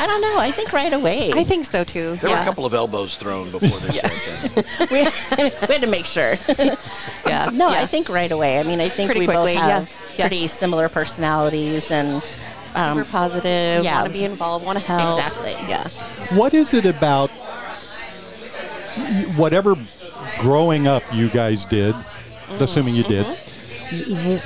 I 0.00 0.06
don't 0.06 0.20
know. 0.20 0.38
I 0.38 0.52
think 0.52 0.72
right 0.72 0.92
away. 0.92 1.32
I 1.32 1.42
think 1.42 1.66
so 1.66 1.82
too. 1.82 2.16
There 2.20 2.30
yeah. 2.30 2.36
were 2.36 2.42
a 2.42 2.44
couple 2.44 2.64
of 2.64 2.72
elbows 2.72 3.16
thrown 3.16 3.50
before 3.50 3.80
they 3.80 3.90
said 3.90 4.10
that. 4.10 4.90
we, 4.90 5.02
we 5.66 5.74
had 5.74 5.82
to 5.82 5.90
make 5.90 6.06
sure. 6.06 6.36
yeah. 7.26 7.50
No, 7.52 7.70
yeah. 7.70 7.80
I 7.80 7.86
think 7.86 8.08
right 8.08 8.30
away. 8.30 8.60
I 8.60 8.62
mean, 8.62 8.80
I 8.80 8.88
think 8.88 9.08
Pretty 9.08 9.20
we 9.20 9.26
quickly, 9.26 9.54
both 9.54 9.62
have 9.64 9.92
Yeah. 10.16 10.28
pretty 10.28 10.46
similar 10.46 10.88
personalities 10.88 11.90
and 11.90 12.22
um, 12.76 12.98
super 12.98 13.10
positive. 13.10 13.82
yeah. 13.82 14.02
Want 14.02 14.12
to 14.12 14.18
be 14.18 14.24
involved. 14.24 14.64
Want 14.64 14.78
to 14.78 14.84
help. 14.84 15.18
Exactly. 15.18 15.52
Yeah. 15.68 15.88
What 16.38 16.54
is 16.54 16.72
it 16.74 16.86
about 16.86 17.30
whatever 19.36 19.74
growing 20.38 20.86
up 20.86 21.02
you 21.12 21.28
guys 21.28 21.64
did, 21.64 21.94
assuming 22.60 22.94
you 22.94 23.02
did, 23.04 23.24
w- 23.24 23.38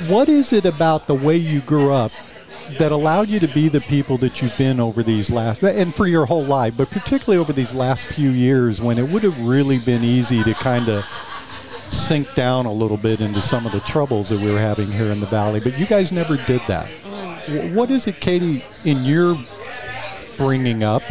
what 0.09 0.29
is 0.29 0.53
it 0.53 0.65
about 0.65 1.07
the 1.07 1.15
way 1.15 1.37
you 1.37 1.61
grew 1.61 1.93
up 1.93 2.13
that 2.79 2.93
allowed 2.93 3.29
you 3.29 3.41
to 3.41 3.49
be 3.49 3.69
the 3.69 3.81
people 3.83 4.17
that 4.19 4.41
you've 4.41 4.57
been 4.57 4.81
over 4.81 5.03
these 5.03 5.31
last, 5.31 5.63
and 5.63 5.95
for 5.95 6.07
your 6.07 6.27
whole 6.27 6.45
life, 6.45 6.75
but 6.77 6.91
particularly 6.91 7.39
over 7.39 7.53
these 7.53 7.75
last 7.75 8.13
few 8.15 8.31
years 8.31 8.81
when 8.81 8.99
it 8.99 9.09
would 9.11 9.23
have 9.23 9.39
really 9.41 9.79
been 9.79 10.05
easy 10.05 10.43
to 10.45 10.55
kind 10.55 10.89
of 10.89 11.05
sink 11.93 12.33
down 12.35 12.65
a 12.67 12.73
little 12.73 12.97
bit 12.97 13.21
into 13.21 13.43
some 13.43 13.67
of 13.67 13.73
the 13.73 13.81
troubles 13.81 14.29
that 14.31 14.41
we 14.41 14.51
were 14.51 14.59
having 14.59 14.91
here 14.91 15.11
in 15.11 15.21
the 15.21 15.27
valley, 15.27 15.61
but 15.61 15.79
you 15.79 15.87
guys 15.87 16.13
never 16.13 16.37
did 16.37 16.63
that. 16.69 16.87
What 17.75 17.91
is 17.91 18.07
it, 18.07 18.21
Katie, 18.21 18.65
in 18.85 19.05
your 19.05 19.37
bringing 20.37 20.85
up 20.85 21.03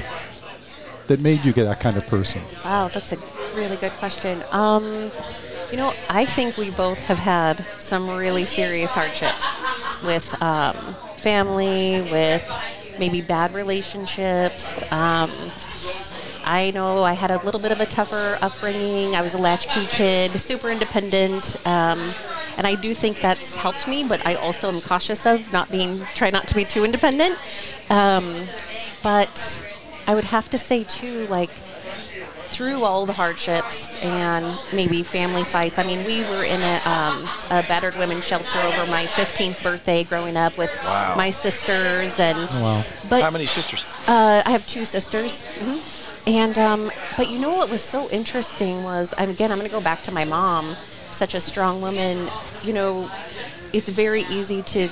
that 1.07 1.19
made 1.19 1.43
you 1.43 1.51
get 1.53 1.65
that 1.65 1.79
kind 1.79 1.97
of 1.97 2.07
person? 2.07 2.41
Wow, 2.63 2.87
that's 2.87 3.11
a 3.11 3.55
really 3.55 3.75
good 3.75 3.91
question. 3.91 4.41
Um, 4.51 5.11
you 5.71 5.77
know, 5.77 5.93
I 6.09 6.25
think 6.25 6.57
we 6.57 6.69
both 6.69 6.99
have 6.99 7.19
had 7.19 7.65
some 7.79 8.09
really 8.09 8.45
serious 8.45 8.91
hardships 8.91 9.45
with 10.03 10.41
um, 10.41 10.75
family, 11.17 12.01
with 12.11 12.43
maybe 12.99 13.21
bad 13.21 13.53
relationships. 13.53 14.81
Um, 14.91 15.31
I 16.43 16.71
know 16.71 17.03
I 17.03 17.13
had 17.13 17.31
a 17.31 17.41
little 17.45 17.61
bit 17.61 17.71
of 17.71 17.79
a 17.79 17.85
tougher 17.85 18.37
upbringing. 18.41 19.15
I 19.15 19.21
was 19.21 19.33
a 19.33 19.37
latchkey 19.37 19.85
kid, 19.85 20.31
super 20.31 20.69
independent, 20.69 21.55
um, 21.65 21.99
and 22.57 22.67
I 22.67 22.75
do 22.75 22.93
think 22.93 23.21
that's 23.21 23.55
helped 23.55 23.87
me. 23.87 24.03
But 24.05 24.25
I 24.25 24.35
also 24.35 24.69
am 24.69 24.81
cautious 24.81 25.25
of 25.25 25.53
not 25.53 25.71
being, 25.71 26.05
try 26.15 26.31
not 26.31 26.47
to 26.49 26.55
be 26.55 26.65
too 26.65 26.83
independent. 26.83 27.37
Um, 27.89 28.43
but 29.03 29.63
I 30.05 30.15
would 30.15 30.25
have 30.25 30.49
to 30.49 30.57
say 30.57 30.83
too, 30.83 31.27
like 31.27 31.51
through 32.51 32.83
all 32.83 33.05
the 33.05 33.13
hardships 33.13 33.95
and 34.03 34.57
maybe 34.73 35.03
family 35.03 35.43
fights. 35.43 35.79
I 35.79 35.83
mean, 35.83 36.05
we 36.05 36.19
were 36.21 36.43
in 36.43 36.61
a, 36.61 36.81
um, 36.85 37.23
a 37.49 37.63
battered 37.67 37.95
women's 37.97 38.25
shelter 38.25 38.59
over 38.59 38.85
my 38.91 39.05
15th 39.07 39.63
birthday 39.63 40.03
growing 40.03 40.35
up 40.37 40.57
with 40.57 40.75
Wow. 40.83 41.15
my 41.15 41.29
sisters 41.29 42.19
and. 42.19 42.49
Wow. 42.49 42.83
But 43.09 43.21
How 43.23 43.31
many 43.31 43.45
sisters? 43.45 43.85
uh, 44.07 44.43
I 44.45 44.51
have 44.51 44.67
two 44.67 44.85
sisters. 44.85 45.41
Hmm. 45.59 45.79
And 46.27 46.57
um, 46.59 46.91
but 47.17 47.29
you 47.29 47.39
know 47.39 47.51
what 47.55 47.71
was 47.71 47.81
so 47.81 48.07
interesting 48.11 48.83
was 48.83 49.11
I'm 49.17 49.29
again 49.31 49.51
I'm 49.51 49.57
going 49.57 49.67
to 49.69 49.75
go 49.75 49.81
back 49.81 50.03
to 50.03 50.11
my 50.11 50.23
mom, 50.23 50.75
such 51.09 51.33
a 51.33 51.39
strong 51.41 51.81
woman. 51.81 52.27
You 52.63 52.73
know, 52.73 53.09
it's 53.73 53.89
very 53.89 54.21
easy 54.29 54.61
to 54.61 54.87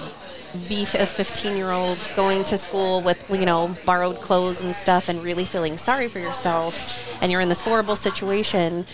be 0.67 0.83
a 0.83 1.05
15 1.05 1.55
year 1.55 1.71
old 1.71 1.97
going 2.15 2.43
to 2.45 2.57
school 2.57 3.01
with 3.01 3.23
you 3.29 3.45
know 3.45 3.75
borrowed 3.85 4.17
clothes 4.21 4.61
and 4.61 4.75
stuff 4.75 5.09
and 5.09 5.23
really 5.23 5.45
feeling 5.45 5.77
sorry 5.77 6.07
for 6.07 6.19
yourself 6.19 7.07
and 7.21 7.31
you're 7.31 7.41
in 7.41 7.49
this 7.49 7.61
horrible 7.61 7.95
situation. 7.95 8.85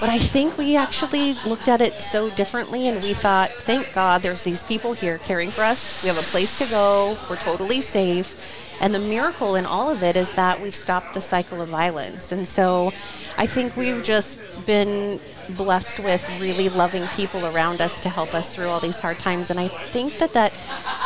But 0.00 0.08
i 0.08 0.18
think 0.18 0.58
we 0.58 0.76
actually 0.76 1.34
looked 1.46 1.68
at 1.68 1.80
it 1.80 2.00
so 2.02 2.30
differently 2.30 2.88
and 2.88 3.02
we 3.02 3.14
thought 3.14 3.50
thank 3.50 3.92
god 3.92 4.22
there's 4.22 4.44
these 4.44 4.64
people 4.64 4.92
here 4.92 5.18
caring 5.18 5.50
for 5.50 5.62
us. 5.62 6.02
We 6.02 6.08
have 6.08 6.18
a 6.18 6.22
place 6.22 6.58
to 6.58 6.66
go. 6.66 7.16
We're 7.28 7.36
totally 7.36 7.80
safe 7.80 8.60
and 8.82 8.92
the 8.92 8.98
miracle 8.98 9.54
in 9.54 9.64
all 9.64 9.90
of 9.90 10.02
it 10.02 10.16
is 10.16 10.32
that 10.32 10.60
we've 10.60 10.74
stopped 10.74 11.14
the 11.14 11.20
cycle 11.20 11.62
of 11.62 11.68
violence. 11.68 12.32
And 12.32 12.46
so 12.46 12.92
I 13.38 13.46
think 13.46 13.76
we've 13.76 14.02
just 14.02 14.40
been 14.66 15.20
blessed 15.50 16.00
with 16.00 16.28
really 16.40 16.68
loving 16.68 17.06
people 17.08 17.46
around 17.46 17.80
us 17.80 18.00
to 18.00 18.08
help 18.08 18.34
us 18.34 18.52
through 18.52 18.66
all 18.66 18.80
these 18.80 18.98
hard 18.98 19.20
times. 19.20 19.50
And 19.50 19.60
I 19.60 19.68
think 19.68 20.18
that 20.18 20.32
that 20.32 20.52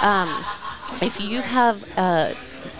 um, 0.03 0.29
if 1.03 1.21
you 1.21 1.43
have 1.43 1.85
uh, 1.99 2.33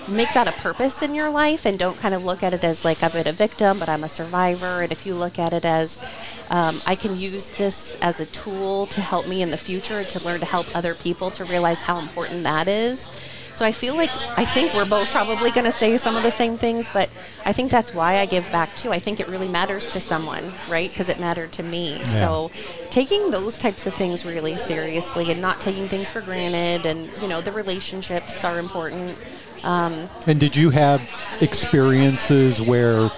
make 0.09 0.33
that 0.33 0.49
a 0.49 0.53
purpose 0.53 1.03
in 1.03 1.15
your 1.15 1.29
life 1.29 1.67
and 1.67 1.79
don't 1.79 1.99
kind 1.99 2.15
of 2.15 2.25
look 2.25 2.43
at 2.43 2.55
it 2.55 2.65
as 2.65 2.83
like 2.83 3.03
I've 3.03 3.13
been 3.13 3.29
a 3.29 3.33
victim, 3.33 3.79
but 3.79 3.91
I'm 3.91 4.03
a 4.03 4.09
survivor. 4.09 4.81
And 4.81 4.91
if 4.91 5.05
you 5.05 5.15
look 5.15 5.39
at 5.39 5.53
it 5.53 5.67
as 5.67 6.03
um, 6.49 6.81
I 6.87 6.95
can 6.95 7.19
use 7.19 7.51
this 7.51 7.99
as 8.01 8.21
a 8.21 8.27
tool 8.27 8.87
to 8.87 9.03
help 9.03 9.29
me 9.29 9.43
in 9.43 9.51
the 9.51 9.57
future 9.59 10.05
to 10.05 10.25
learn 10.25 10.41
to 10.41 10.47
help 10.47 10.75
other 10.75 10.95
people 10.95 11.31
to 11.33 11.45
realize 11.45 11.83
how 11.83 11.99
important 11.99 12.45
that 12.45 12.67
is. 12.67 13.11
So 13.57 13.65
I 13.65 13.73
feel 13.73 13.97
like 13.97 14.11
I 14.37 14.45
think 14.45 14.75
we're 14.75 14.85
both 14.85 15.11
probably 15.11 15.51
going 15.51 15.65
to 15.65 15.73
say 15.73 15.97
some 15.97 16.15
of 16.15 16.23
the 16.23 16.31
same 16.31 16.59
things, 16.59 16.91
but 16.93 17.09
I 17.47 17.55
think 17.55 17.71
that's 17.71 17.95
why 17.95 18.19
I 18.19 18.27
give 18.27 18.53
back 18.53 18.77
too. 18.77 18.93
I 18.93 18.99
think 18.99 19.19
it 19.19 19.29
really 19.29 19.49
matters 19.49 19.89
to 19.93 20.01
someone, 20.01 20.53
right? 20.69 20.91
Because 20.91 21.09
it 21.09 21.19
mattered 21.19 21.53
to 21.53 21.63
me. 21.63 22.05
So 22.05 22.51
taking 22.91 23.31
those 23.31 23.57
types 23.57 23.87
of 23.87 23.95
things 23.95 24.27
really 24.27 24.57
seriously 24.57 25.31
and 25.31 25.41
not 25.41 25.59
taking 25.59 25.89
things 25.89 26.11
for 26.11 26.21
granted, 26.21 26.85
and 26.85 27.09
you 27.23 27.29
know 27.29 27.41
the 27.41 27.53
relationships 27.53 28.45
are 28.45 28.59
important. 28.59 29.17
Um, 29.65 30.07
And 30.27 30.39
did 30.39 30.55
you 30.55 30.69
have 30.69 31.01
experiences 31.41 32.61
where 32.61 33.11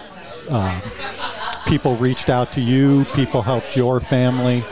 um, 0.51 0.81
people 1.67 1.97
reached 1.97 2.31
out 2.31 2.53
to 2.53 2.61
you, 2.61 3.05
people 3.07 3.43
helped 3.43 3.77
your 3.77 3.99
family? 3.99 4.63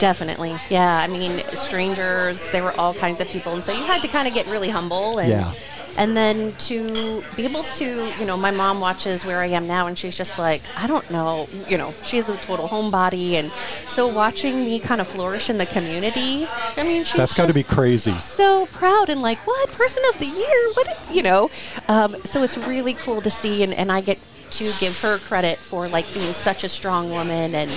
Definitely, 0.00 0.58
yeah. 0.70 0.96
I 0.98 1.06
mean, 1.06 1.38
strangers. 1.40 2.50
There 2.50 2.64
were 2.64 2.72
all 2.80 2.94
kinds 2.94 3.20
of 3.20 3.28
people, 3.28 3.52
and 3.52 3.62
so 3.62 3.70
you 3.70 3.84
had 3.84 4.00
to 4.02 4.08
kind 4.08 4.26
of 4.26 4.34
get 4.34 4.46
really 4.46 4.70
humble 4.70 5.18
and. 5.18 5.30
Yeah. 5.30 5.52
And 5.98 6.16
then 6.16 6.52
to 6.70 7.22
be 7.34 7.44
able 7.44 7.64
to, 7.64 7.84
you 8.18 8.24
know, 8.24 8.36
my 8.36 8.52
mom 8.52 8.80
watches 8.80 9.24
where 9.26 9.40
I 9.40 9.46
am 9.46 9.66
now, 9.66 9.88
and 9.88 9.98
she's 9.98 10.16
just 10.16 10.38
like, 10.38 10.62
I 10.76 10.86
don't 10.86 11.10
know, 11.10 11.48
you 11.68 11.76
know, 11.76 11.92
she's 12.04 12.28
a 12.28 12.36
total 12.36 12.68
homebody, 12.68 13.32
and 13.32 13.50
so 13.88 14.06
watching 14.06 14.64
me 14.64 14.78
kind 14.78 15.00
of 15.00 15.08
flourish 15.08 15.50
in 15.50 15.58
the 15.58 15.66
community, 15.66 16.46
I 16.76 16.84
mean, 16.84 17.02
she's 17.02 17.16
That's 17.16 17.34
got 17.34 17.48
to 17.48 17.54
be 17.54 17.64
crazy. 17.64 18.16
so 18.18 18.66
proud 18.66 19.10
and 19.10 19.20
like, 19.20 19.38
what 19.46 19.68
person 19.70 20.02
of 20.10 20.18
the 20.20 20.26
year? 20.26 20.70
What 20.74 21.08
you 21.12 21.24
know? 21.24 21.50
Um, 21.88 22.16
so 22.24 22.44
it's 22.44 22.56
really 22.56 22.94
cool 22.94 23.20
to 23.20 23.28
see, 23.28 23.64
and, 23.64 23.74
and 23.74 23.90
I 23.90 24.00
get 24.00 24.18
to 24.52 24.72
give 24.78 24.98
her 25.00 25.18
credit 25.18 25.58
for 25.58 25.88
like 25.88 26.06
being 26.14 26.32
such 26.32 26.62
a 26.62 26.68
strong 26.68 27.10
woman 27.10 27.54
and 27.54 27.70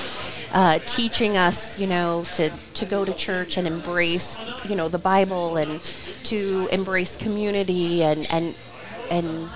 uh, 0.54 0.80
teaching 0.86 1.36
us, 1.36 1.80
you 1.80 1.88
know, 1.88 2.24
to 2.34 2.50
to 2.76 2.86
go 2.86 3.04
to 3.04 3.14
church 3.14 3.58
and 3.58 3.68
embrace, 3.68 4.40
you 4.70 4.76
know, 4.76 4.88
the 4.88 5.00
Bible 5.00 5.58
and 5.58 5.80
to 6.26 6.68
embrace 6.72 7.16
community 7.18 8.04
and 8.04 8.28
and 8.32 8.56
and 9.12 9.50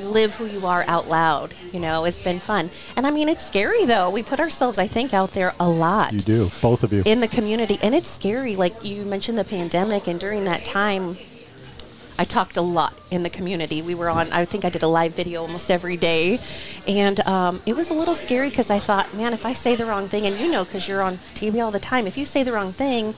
live 0.00 0.34
who 0.34 0.44
you 0.46 0.66
are 0.66 0.84
out 0.88 1.08
loud. 1.08 1.54
You 1.72 1.80
know, 1.80 2.04
it's 2.04 2.20
been 2.20 2.40
fun, 2.40 2.70
and 2.96 3.06
I 3.06 3.10
mean, 3.10 3.28
it's 3.28 3.46
scary 3.46 3.84
though. 3.86 4.10
We 4.10 4.22
put 4.22 4.40
ourselves, 4.40 4.78
I 4.78 4.86
think, 4.86 5.14
out 5.14 5.32
there 5.32 5.54
a 5.58 5.68
lot 5.68 6.12
You 6.12 6.20
do, 6.20 6.50
both 6.60 6.82
of 6.82 6.92
you. 6.92 7.02
in 7.04 7.20
the 7.20 7.28
community 7.28 7.78
and 7.82 7.94
it's 7.94 8.10
scary 8.10 8.56
like 8.56 8.84
you 8.84 9.04
mentioned 9.04 9.38
the 9.38 9.44
pandemic 9.44 10.06
and 10.06 10.20
during 10.20 10.44
that 10.44 10.64
time 10.64 11.16
I 12.18 12.24
talked 12.24 12.56
a 12.56 12.62
lot 12.62 12.94
in 13.10 13.22
the 13.22 13.30
community. 13.30 13.82
We 13.82 13.94
were 13.94 14.08
on, 14.08 14.32
I 14.32 14.44
think 14.44 14.64
I 14.64 14.70
did 14.70 14.82
a 14.82 14.88
live 14.88 15.14
video 15.14 15.42
almost 15.42 15.70
every 15.70 15.96
day. 15.96 16.38
And 16.86 17.20
um, 17.20 17.62
it 17.66 17.74
was 17.74 17.90
a 17.90 17.94
little 17.94 18.14
scary 18.14 18.50
because 18.50 18.70
I 18.70 18.78
thought, 18.78 19.14
man, 19.14 19.32
if 19.32 19.44
I 19.44 19.52
say 19.52 19.74
the 19.74 19.86
wrong 19.86 20.08
thing, 20.08 20.26
and 20.26 20.38
you 20.38 20.50
know, 20.50 20.64
because 20.64 20.86
you're 20.86 21.02
on 21.02 21.18
TV 21.34 21.62
all 21.64 21.70
the 21.70 21.80
time, 21.80 22.06
if 22.06 22.16
you 22.16 22.26
say 22.26 22.42
the 22.42 22.52
wrong 22.52 22.72
thing, 22.72 23.14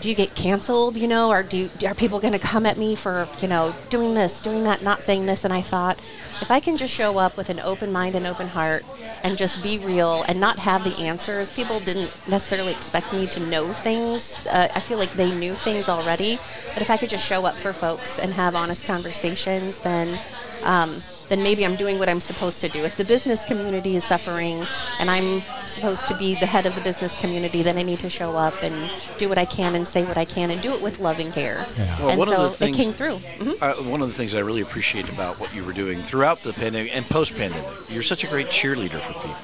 do 0.00 0.08
you 0.08 0.14
get 0.14 0.34
canceled, 0.34 0.96
you 0.96 1.08
know, 1.08 1.30
or 1.30 1.42
do 1.42 1.68
are 1.84 1.94
people 1.94 2.20
going 2.20 2.32
to 2.32 2.38
come 2.38 2.66
at 2.66 2.78
me 2.78 2.94
for, 2.94 3.28
you 3.40 3.48
know, 3.48 3.74
doing 3.90 4.14
this, 4.14 4.40
doing 4.40 4.64
that, 4.64 4.82
not 4.82 5.02
saying 5.02 5.26
this? 5.26 5.44
And 5.44 5.52
I 5.52 5.60
thought, 5.60 6.00
if 6.40 6.50
I 6.50 6.60
can 6.60 6.76
just 6.76 6.94
show 6.94 7.18
up 7.18 7.36
with 7.36 7.50
an 7.50 7.60
open 7.60 7.92
mind 7.92 8.14
and 8.14 8.26
open 8.26 8.48
heart 8.48 8.84
and 9.22 9.36
just 9.36 9.62
be 9.62 9.78
real 9.78 10.24
and 10.28 10.40
not 10.40 10.58
have 10.58 10.84
the 10.84 10.96
answers, 11.02 11.50
people 11.50 11.80
didn't 11.80 12.12
necessarily 12.28 12.72
expect 12.72 13.12
me 13.12 13.26
to 13.28 13.40
know 13.40 13.72
things. 13.72 14.46
Uh, 14.46 14.68
I 14.74 14.80
feel 14.80 14.98
like 14.98 15.12
they 15.12 15.32
knew 15.32 15.54
things 15.54 15.88
already, 15.88 16.38
but 16.72 16.82
if 16.82 16.90
I 16.90 16.96
could 16.96 17.10
just 17.10 17.26
show 17.26 17.44
up 17.44 17.54
for 17.54 17.72
folks 17.72 18.18
and 18.18 18.32
have 18.34 18.54
honest 18.54 18.86
conversations, 18.86 19.80
then 19.80 20.18
um, 20.62 21.00
then 21.28 21.42
maybe 21.42 21.64
I'm 21.64 21.76
doing 21.76 21.98
what 21.98 22.08
I'm 22.08 22.20
supposed 22.20 22.60
to 22.62 22.68
do. 22.68 22.84
If 22.84 22.96
the 22.96 23.04
business 23.04 23.44
community 23.44 23.96
is 23.96 24.04
suffering 24.04 24.66
and 24.98 25.10
I'm 25.10 25.42
supposed 25.66 26.08
to 26.08 26.16
be 26.16 26.34
the 26.34 26.46
head 26.46 26.66
of 26.66 26.74
the 26.74 26.80
business 26.80 27.14
community, 27.16 27.62
then 27.62 27.76
I 27.76 27.82
need 27.82 27.98
to 28.00 28.10
show 28.10 28.36
up 28.36 28.62
and 28.62 28.90
do 29.18 29.28
what 29.28 29.38
I 29.38 29.44
can 29.44 29.74
and 29.74 29.86
say 29.86 30.04
what 30.04 30.16
I 30.16 30.24
can 30.24 30.50
and 30.50 30.60
do 30.62 30.72
it 30.72 30.80
with 30.80 30.98
love 31.00 31.18
and 31.18 31.32
care. 31.32 31.66
Well, 32.00 32.08
and 32.10 32.18
one 32.18 32.28
so 32.28 32.46
of 32.46 32.52
the 32.52 32.56
things, 32.56 32.78
it 32.78 32.82
came 32.82 32.92
through. 32.92 33.16
Mhm. 33.38 33.62
Uh, 33.62 33.74
one 33.90 34.00
of 34.00 34.08
the 34.08 34.14
things 34.14 34.34
I 34.34 34.40
really 34.40 34.62
appreciate 34.62 35.08
about 35.08 35.38
what 35.38 35.54
you 35.54 35.64
were 35.64 35.72
doing 35.74 36.02
throughout 36.02 36.42
the 36.42 36.52
pandemic 36.52 36.94
and 36.94 37.06
post-pandemic, 37.08 37.64
you're 37.90 38.02
such 38.02 38.24
a 38.24 38.26
great 38.26 38.48
cheerleader 38.48 39.00
for 39.00 39.12
people. 39.12 39.36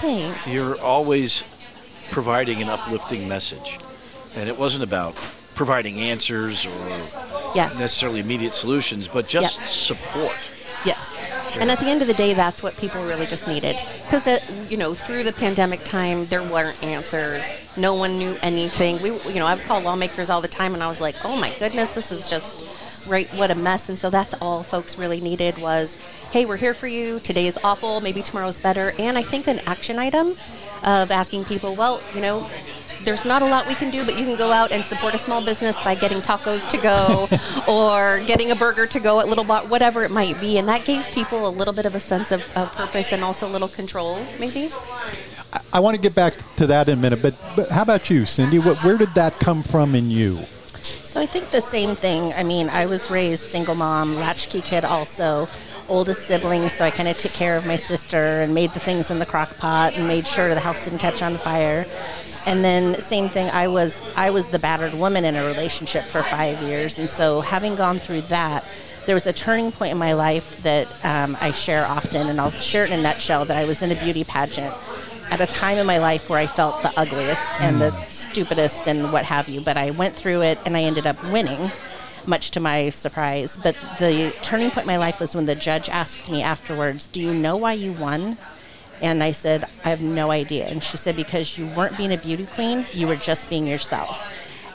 Thanks. 0.00 0.46
You're 0.46 0.80
always 0.80 1.42
providing 2.10 2.62
an 2.62 2.70
uplifting 2.70 3.28
message, 3.28 3.78
and 4.34 4.48
it 4.48 4.58
wasn't 4.58 4.84
about 4.84 5.14
providing 5.54 6.00
answers 6.00 6.64
or 6.64 6.70
Yeah. 7.54 7.70
necessarily 7.78 8.20
immediate 8.20 8.54
solutions, 8.54 9.08
but 9.08 9.28
just 9.28 9.58
Yeah. 9.58 9.66
support. 9.66 10.36
Yes. 10.84 11.16
And 11.58 11.70
at 11.70 11.78
the 11.80 11.86
end 11.86 12.02
of 12.02 12.08
the 12.08 12.14
day, 12.14 12.34
that's 12.34 12.62
what 12.62 12.76
people 12.76 13.02
really 13.04 13.26
just 13.26 13.48
needed. 13.48 13.76
Because, 14.04 14.28
you 14.70 14.76
know, 14.76 14.94
through 14.94 15.24
the 15.24 15.32
pandemic 15.32 15.82
time, 15.82 16.24
there 16.26 16.42
weren't 16.42 16.80
answers. 16.84 17.44
No 17.76 17.94
one 17.94 18.18
knew 18.18 18.36
anything. 18.42 19.02
We, 19.02 19.10
you 19.32 19.40
know, 19.40 19.46
I've 19.46 19.62
called 19.64 19.84
lawmakers 19.84 20.30
all 20.30 20.40
the 20.40 20.48
time, 20.48 20.74
and 20.74 20.82
I 20.82 20.88
was 20.88 21.00
like, 21.00 21.16
oh 21.24 21.36
my 21.36 21.52
goodness, 21.58 21.90
this 21.92 22.12
is 22.12 22.28
just 22.28 23.08
right. 23.08 23.26
What 23.30 23.50
a 23.50 23.54
mess. 23.54 23.88
And 23.88 23.98
so 23.98 24.10
that's 24.10 24.34
all 24.34 24.62
folks 24.62 24.98
really 24.98 25.20
needed 25.20 25.58
was, 25.58 25.96
hey, 26.30 26.44
we're 26.44 26.58
here 26.58 26.74
for 26.74 26.86
you. 26.86 27.18
Today 27.20 27.46
is 27.46 27.58
awful. 27.64 28.00
Maybe 28.00 28.22
tomorrow's 28.22 28.58
better. 28.58 28.92
And 28.98 29.18
I 29.18 29.22
think 29.22 29.48
an 29.48 29.60
action 29.60 29.98
item 29.98 30.36
of 30.84 31.10
asking 31.10 31.46
people, 31.46 31.74
well, 31.74 32.00
you 32.14 32.20
know, 32.20 32.48
there's 33.04 33.24
not 33.24 33.42
a 33.42 33.46
lot 33.46 33.66
we 33.66 33.74
can 33.74 33.90
do, 33.90 34.04
but 34.04 34.18
you 34.18 34.24
can 34.24 34.36
go 34.36 34.50
out 34.50 34.72
and 34.72 34.84
support 34.84 35.14
a 35.14 35.18
small 35.18 35.44
business 35.44 35.76
by 35.82 35.94
getting 35.94 36.18
tacos 36.18 36.68
to 36.70 36.76
go 36.78 37.28
or 37.72 38.20
getting 38.26 38.50
a 38.50 38.56
burger 38.56 38.86
to 38.86 39.00
go 39.00 39.20
at 39.20 39.28
Little 39.28 39.44
Bar, 39.44 39.66
whatever 39.66 40.04
it 40.04 40.10
might 40.10 40.40
be. 40.40 40.58
And 40.58 40.68
that 40.68 40.84
gave 40.84 41.06
people 41.08 41.46
a 41.46 41.50
little 41.50 41.74
bit 41.74 41.86
of 41.86 41.94
a 41.94 42.00
sense 42.00 42.32
of, 42.32 42.42
of 42.56 42.72
purpose 42.72 43.12
and 43.12 43.22
also 43.24 43.46
a 43.46 43.50
little 43.50 43.68
control, 43.68 44.18
maybe. 44.38 44.70
I 45.72 45.80
want 45.80 45.96
to 45.96 46.00
get 46.00 46.14
back 46.14 46.34
to 46.56 46.66
that 46.66 46.88
in 46.88 46.98
a 46.98 47.00
minute, 47.00 47.22
but, 47.22 47.34
but 47.56 47.70
how 47.70 47.82
about 47.82 48.10
you, 48.10 48.26
Cindy? 48.26 48.58
What, 48.58 48.82
where 48.84 48.98
did 48.98 49.14
that 49.14 49.34
come 49.34 49.62
from 49.62 49.94
in 49.94 50.10
you? 50.10 50.38
So 51.08 51.20
I 51.20 51.26
think 51.26 51.50
the 51.50 51.62
same 51.62 51.94
thing. 51.94 52.34
I 52.34 52.42
mean, 52.42 52.68
I 52.68 52.86
was 52.86 53.10
raised 53.10 53.50
single 53.50 53.74
mom, 53.74 54.16
latchkey 54.16 54.60
kid 54.60 54.84
also, 54.84 55.48
oldest 55.88 56.26
sibling, 56.26 56.68
so 56.68 56.84
I 56.84 56.90
kind 56.90 57.08
of 57.08 57.16
took 57.16 57.32
care 57.32 57.56
of 57.56 57.66
my 57.66 57.76
sister 57.76 58.42
and 58.42 58.54
made 58.54 58.72
the 58.72 58.80
things 58.80 59.10
in 59.10 59.18
the 59.18 59.26
crock 59.26 59.56
pot 59.56 59.94
and 59.94 60.06
made 60.06 60.26
sure 60.26 60.54
the 60.54 60.60
house 60.60 60.84
didn't 60.84 60.98
catch 60.98 61.22
on 61.22 61.36
fire. 61.36 61.86
And 62.48 62.64
then 62.64 62.98
same 63.02 63.28
thing, 63.28 63.50
I 63.50 63.68
was 63.68 64.00
I 64.16 64.30
was 64.30 64.48
the 64.48 64.58
battered 64.58 64.94
woman 64.94 65.26
in 65.26 65.36
a 65.36 65.44
relationship 65.44 66.04
for 66.04 66.22
five 66.22 66.62
years, 66.62 66.98
and 66.98 67.06
so 67.06 67.42
having 67.42 67.74
gone 67.74 67.98
through 67.98 68.22
that, 68.22 68.64
there 69.04 69.14
was 69.14 69.26
a 69.26 69.34
turning 69.34 69.70
point 69.70 69.92
in 69.92 69.98
my 69.98 70.14
life 70.14 70.62
that 70.62 70.88
um, 71.04 71.36
I 71.42 71.52
share 71.52 71.84
often, 71.84 72.26
and 72.26 72.40
I'll 72.40 72.50
share 72.52 72.84
it 72.84 72.90
in 72.90 73.00
a 73.00 73.02
nutshell. 73.02 73.44
That 73.44 73.58
I 73.58 73.66
was 73.66 73.82
in 73.82 73.92
a 73.92 73.94
beauty 73.96 74.24
pageant 74.24 74.72
at 75.30 75.42
a 75.42 75.46
time 75.46 75.76
in 75.76 75.84
my 75.84 75.98
life 75.98 76.30
where 76.30 76.38
I 76.38 76.46
felt 76.46 76.80
the 76.80 76.98
ugliest 76.98 77.60
and 77.60 77.82
the 77.82 77.90
stupidest 78.06 78.88
and 78.88 79.12
what 79.12 79.26
have 79.26 79.50
you. 79.50 79.60
But 79.60 79.76
I 79.76 79.90
went 79.90 80.14
through 80.14 80.40
it 80.40 80.58
and 80.64 80.74
I 80.74 80.84
ended 80.84 81.06
up 81.06 81.22
winning, 81.24 81.70
much 82.26 82.50
to 82.52 82.60
my 82.60 82.88
surprise. 82.88 83.58
But 83.62 83.76
the 83.98 84.34
turning 84.40 84.70
point 84.70 84.86
in 84.86 84.94
my 84.94 84.96
life 84.96 85.20
was 85.20 85.34
when 85.34 85.44
the 85.44 85.54
judge 85.54 85.90
asked 85.90 86.30
me 86.30 86.42
afterwards, 86.42 87.08
Do 87.08 87.20
you 87.20 87.34
know 87.34 87.58
why 87.58 87.74
you 87.74 87.92
won? 87.92 88.38
And 89.00 89.22
I 89.22 89.32
said, 89.32 89.64
I 89.84 89.90
have 89.90 90.02
no 90.02 90.30
idea. 90.30 90.66
And 90.66 90.82
she 90.82 90.96
said, 90.96 91.16
Because 91.16 91.56
you 91.58 91.66
weren't 91.68 91.96
being 91.96 92.12
a 92.12 92.18
beauty 92.18 92.46
queen, 92.46 92.86
you 92.92 93.06
were 93.06 93.16
just 93.16 93.48
being 93.48 93.66
yourself. 93.66 94.26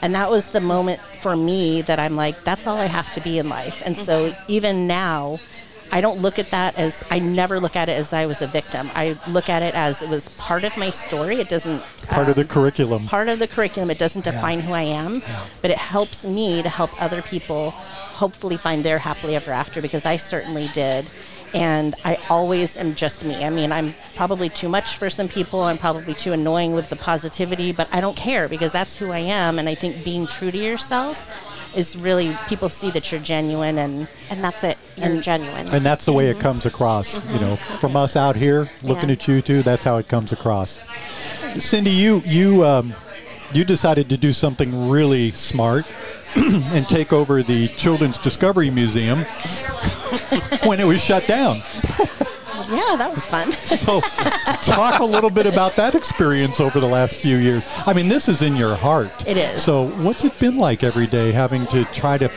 And 0.02 0.14
that 0.14 0.30
was 0.30 0.52
the 0.52 0.60
moment 0.60 1.00
for 1.00 1.34
me 1.34 1.80
that 1.82 1.98
I'm 1.98 2.14
like, 2.14 2.44
that's 2.44 2.66
all 2.66 2.76
I 2.76 2.86
have 2.86 3.12
to 3.14 3.20
be 3.20 3.38
in 3.38 3.48
life. 3.48 3.82
And 3.86 3.96
so 3.96 4.30
mm-hmm. 4.30 4.52
even 4.52 4.86
now, 4.86 5.38
I 5.92 6.00
don't 6.00 6.20
look 6.20 6.38
at 6.38 6.50
that 6.50 6.78
as 6.78 7.04
I 7.10 7.20
never 7.20 7.60
look 7.60 7.76
at 7.76 7.88
it 7.88 7.92
as 7.92 8.12
I 8.12 8.26
was 8.26 8.42
a 8.42 8.46
victim. 8.46 8.90
I 8.94 9.16
look 9.28 9.48
at 9.48 9.62
it 9.62 9.74
as 9.74 10.02
it 10.02 10.08
was 10.08 10.28
part 10.36 10.64
of 10.64 10.76
my 10.76 10.90
story. 10.90 11.36
It 11.36 11.48
doesn't 11.48 11.82
Part 12.08 12.28
of 12.28 12.34
the 12.34 12.42
um, 12.42 12.48
curriculum. 12.48 13.06
part 13.06 13.28
of 13.28 13.38
the 13.38 13.46
curriculum. 13.46 13.90
It 13.90 13.98
doesn't 13.98 14.24
define 14.24 14.60
who 14.60 14.72
I 14.72 14.82
am, 14.82 15.22
but 15.62 15.70
it 15.70 15.78
helps 15.78 16.24
me 16.24 16.62
to 16.62 16.68
help 16.68 16.90
other 17.00 17.22
people 17.22 17.70
hopefully 17.70 18.56
find 18.56 18.84
their 18.84 18.98
happily 18.98 19.36
ever 19.36 19.52
after 19.52 19.80
because 19.80 20.04
I 20.04 20.16
certainly 20.16 20.68
did. 20.74 21.06
And 21.54 21.94
I 22.04 22.18
always 22.28 22.76
am 22.76 22.94
just 22.96 23.24
me. 23.24 23.44
I 23.44 23.50
mean, 23.50 23.70
I'm 23.70 23.94
probably 24.16 24.48
too 24.48 24.68
much 24.68 24.96
for 24.98 25.08
some 25.08 25.28
people. 25.28 25.62
I'm 25.62 25.78
probably 25.78 26.12
too 26.14 26.32
annoying 26.32 26.74
with 26.74 26.88
the 26.88 26.96
positivity, 26.96 27.70
but 27.70 27.88
I 27.92 28.00
don't 28.00 28.16
care 28.16 28.48
because 28.48 28.72
that's 28.72 28.96
who 28.96 29.12
I 29.12 29.20
am. 29.20 29.58
And 29.60 29.68
I 29.68 29.76
think 29.76 30.04
being 30.04 30.26
true 30.26 30.50
to 30.50 30.58
yourself 30.58 31.16
is 31.76 31.96
really, 31.96 32.36
people 32.48 32.68
see 32.68 32.90
that 32.90 33.10
you're 33.12 33.20
genuine 33.20 33.78
and 33.78 34.08
And 34.30 34.42
that's 34.42 34.64
it. 34.64 34.76
You're 34.96 35.06
And- 35.06 35.22
genuine. 35.22 35.68
And 35.70 35.84
that's 35.86 36.04
the 36.04 36.12
way 36.12 36.28
it 36.28 36.40
comes 36.40 36.66
across. 36.66 37.20
You 37.32 37.38
know, 37.38 37.56
from 37.56 37.96
us 37.96 38.16
out 38.16 38.34
here 38.36 38.68
looking 38.82 39.08
Yeah. 39.08 39.14
at 39.14 39.28
you 39.28 39.40
two, 39.42 39.62
that's 39.62 39.84
how 39.84 39.96
it 39.98 40.08
comes 40.08 40.32
across. 40.32 40.78
Cindy, 41.60 41.90
you 41.90 42.20
you 42.26 42.64
um, 42.66 42.94
you 43.52 43.64
decided 43.64 44.08
to 44.10 44.16
do 44.16 44.32
something 44.32 44.88
really 44.90 45.30
smart 45.32 45.84
and 46.74 46.88
take 46.88 47.12
over 47.12 47.42
the 47.42 47.68
Children's 47.68 48.18
Discovery 48.18 48.70
Museum 48.70 49.18
when 50.64 50.80
it 50.80 50.84
was 50.86 51.02
shut 51.02 51.26
down. 51.26 51.58
yeah, 52.70 52.96
that 52.96 53.08
was 53.10 53.24
fun. 53.26 53.52
So, 53.84 54.00
talk 54.62 55.00
a 55.00 55.04
little 55.04 55.28
bit 55.30 55.46
about 55.46 55.76
that 55.76 55.94
experience 55.94 56.58
over 56.60 56.80
the 56.80 56.86
last 56.86 57.16
few 57.16 57.36
years. 57.36 57.62
I 57.86 57.92
mean, 57.92 58.08
this 58.08 58.28
is 58.28 58.40
in 58.40 58.56
your 58.56 58.74
heart. 58.76 59.26
It 59.26 59.36
is. 59.36 59.62
So, 59.62 59.88
what's 60.02 60.24
it 60.24 60.38
been 60.38 60.56
like 60.56 60.82
every 60.82 61.06
day 61.06 61.32
having 61.32 61.66
to 61.68 61.84
try 61.86 62.16
to 62.18 62.30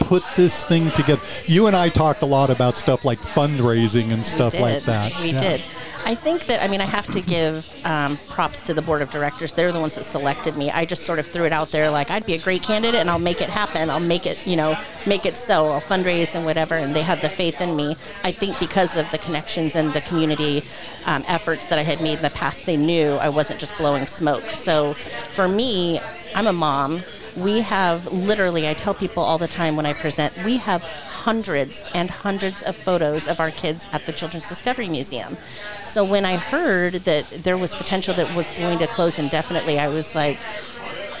put 0.00 0.24
this 0.36 0.64
thing 0.64 0.90
together? 0.92 1.22
You 1.46 1.66
and 1.68 1.76
I 1.76 1.88
talked 1.90 2.22
a 2.22 2.26
lot 2.26 2.50
about 2.50 2.76
stuff 2.76 3.04
like 3.04 3.18
fundraising 3.20 4.12
and 4.12 4.24
stuff 4.26 4.58
like 4.58 4.82
that. 4.84 5.16
We 5.20 5.30
Yeah. 5.32 5.40
did. 5.40 5.62
I 6.08 6.14
think 6.14 6.46
that, 6.46 6.62
I 6.62 6.68
mean, 6.68 6.80
I 6.80 6.86
have 6.86 7.06
to 7.08 7.20
give 7.20 7.70
um, 7.84 8.16
props 8.28 8.62
to 8.62 8.72
the 8.72 8.80
board 8.80 9.02
of 9.02 9.10
directors. 9.10 9.52
They're 9.52 9.72
the 9.72 9.78
ones 9.78 9.94
that 9.96 10.04
selected 10.04 10.56
me. 10.56 10.70
I 10.70 10.86
just 10.86 11.04
sort 11.04 11.18
of 11.18 11.26
threw 11.26 11.44
it 11.44 11.52
out 11.52 11.68
there 11.68 11.90
like, 11.90 12.10
I'd 12.10 12.24
be 12.24 12.32
a 12.32 12.38
great 12.38 12.62
candidate 12.62 12.98
and 12.98 13.10
I'll 13.10 13.18
make 13.18 13.42
it 13.42 13.50
happen. 13.50 13.90
I'll 13.90 14.00
make 14.00 14.24
it, 14.24 14.46
you 14.46 14.56
know, 14.56 14.74
make 15.06 15.26
it 15.26 15.34
so. 15.34 15.68
I'll 15.68 15.82
fundraise 15.82 16.34
and 16.34 16.46
whatever. 16.46 16.76
And 16.76 16.96
they 16.96 17.02
had 17.02 17.20
the 17.20 17.28
faith 17.28 17.60
in 17.60 17.76
me. 17.76 17.94
I 18.24 18.32
think 18.32 18.58
because 18.58 18.96
of 18.96 19.10
the 19.10 19.18
connections 19.18 19.76
and 19.76 19.92
the 19.92 20.00
community 20.00 20.64
um, 21.04 21.24
efforts 21.28 21.66
that 21.66 21.78
I 21.78 21.82
had 21.82 22.00
made 22.00 22.16
in 22.16 22.22
the 22.22 22.30
past, 22.30 22.64
they 22.64 22.78
knew 22.78 23.10
I 23.16 23.28
wasn't 23.28 23.60
just 23.60 23.76
blowing 23.76 24.06
smoke. 24.06 24.44
So 24.44 24.94
for 24.94 25.46
me, 25.46 26.00
I'm 26.34 26.46
a 26.46 26.54
mom. 26.54 27.02
We 27.36 27.60
have 27.60 28.10
literally, 28.10 28.66
I 28.66 28.72
tell 28.72 28.94
people 28.94 29.22
all 29.22 29.36
the 29.36 29.46
time 29.46 29.76
when 29.76 29.84
I 29.84 29.92
present, 29.92 30.34
we 30.42 30.56
have 30.56 30.88
hundreds 31.28 31.84
and 31.92 32.08
hundreds 32.08 32.62
of 32.62 32.74
photos 32.74 33.28
of 33.28 33.38
our 33.38 33.50
kids 33.50 33.86
at 33.92 34.06
the 34.06 34.12
Children's 34.12 34.48
Discovery 34.48 34.88
Museum. 34.88 35.36
So 35.84 36.02
when 36.02 36.24
I 36.24 36.36
heard 36.36 36.94
that 37.04 37.28
there 37.44 37.58
was 37.58 37.74
potential 37.74 38.14
that 38.14 38.34
was 38.34 38.50
going 38.52 38.78
to 38.78 38.86
close 38.86 39.18
indefinitely, 39.18 39.78
I 39.78 39.88
was 39.88 40.14
like, 40.14 40.38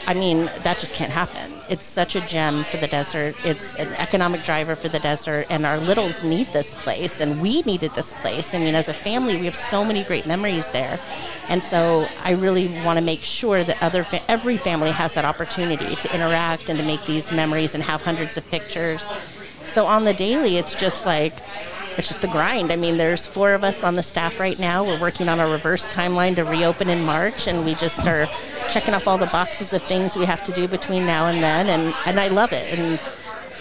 I 0.06 0.14
mean, 0.14 0.50
that 0.62 0.78
just 0.78 0.94
can't 0.94 1.10
happen. 1.10 1.52
It's 1.68 1.84
such 1.84 2.16
a 2.16 2.22
gem 2.22 2.64
for 2.64 2.78
the 2.78 2.86
desert. 2.86 3.36
It's 3.44 3.74
an 3.74 3.88
economic 3.96 4.44
driver 4.44 4.74
for 4.74 4.88
the 4.88 4.98
desert, 4.98 5.46
and 5.50 5.66
our 5.66 5.76
littles 5.76 6.24
need 6.24 6.46
this 6.54 6.74
place, 6.74 7.20
and 7.20 7.42
we 7.42 7.60
needed 7.72 7.90
this 7.90 8.14
place. 8.22 8.54
I 8.54 8.58
mean, 8.58 8.74
as 8.74 8.88
a 8.88 8.94
family, 8.94 9.36
we 9.36 9.44
have 9.44 9.56
so 9.56 9.84
many 9.84 10.04
great 10.04 10.26
memories 10.26 10.70
there, 10.70 10.98
and 11.50 11.62
so 11.62 12.06
I 12.24 12.32
really 12.32 12.68
want 12.82 12.98
to 12.98 13.04
make 13.04 13.20
sure 13.20 13.62
that 13.62 13.82
other 13.82 14.04
fa- 14.04 14.22
every 14.30 14.56
family 14.56 14.90
has 14.90 15.12
that 15.12 15.26
opportunity 15.26 15.96
to 15.96 16.14
interact 16.14 16.70
and 16.70 16.78
to 16.78 16.84
make 16.86 17.04
these 17.04 17.30
memories 17.30 17.74
and 17.74 17.84
have 17.84 18.00
hundreds 18.00 18.38
of 18.38 18.48
pictures. 18.48 19.06
So 19.68 19.86
on 19.86 20.04
the 20.04 20.14
daily, 20.14 20.56
it's 20.56 20.74
just 20.74 21.06
like 21.06 21.34
it's 21.96 22.08
just 22.08 22.20
the 22.20 22.28
grind. 22.28 22.70
I 22.70 22.76
mean, 22.76 22.96
there's 22.96 23.26
four 23.26 23.52
of 23.54 23.64
us 23.64 23.82
on 23.82 23.96
the 23.96 24.02
staff 24.02 24.38
right 24.38 24.58
now. 24.58 24.84
We're 24.84 25.00
working 25.00 25.28
on 25.28 25.40
a 25.40 25.48
reverse 25.48 25.86
timeline 25.88 26.36
to 26.36 26.44
reopen 26.44 26.88
in 26.88 27.04
March, 27.04 27.48
and 27.48 27.64
we 27.64 27.74
just 27.74 28.06
are 28.06 28.28
checking 28.70 28.94
off 28.94 29.08
all 29.08 29.18
the 29.18 29.26
boxes 29.26 29.72
of 29.72 29.82
things 29.82 30.16
we 30.16 30.24
have 30.24 30.44
to 30.44 30.52
do 30.52 30.68
between 30.68 31.06
now 31.06 31.26
and 31.26 31.42
then. 31.42 31.68
And, 31.68 31.94
and 32.06 32.20
I 32.20 32.28
love 32.28 32.52
it. 32.52 32.78
And 32.78 33.00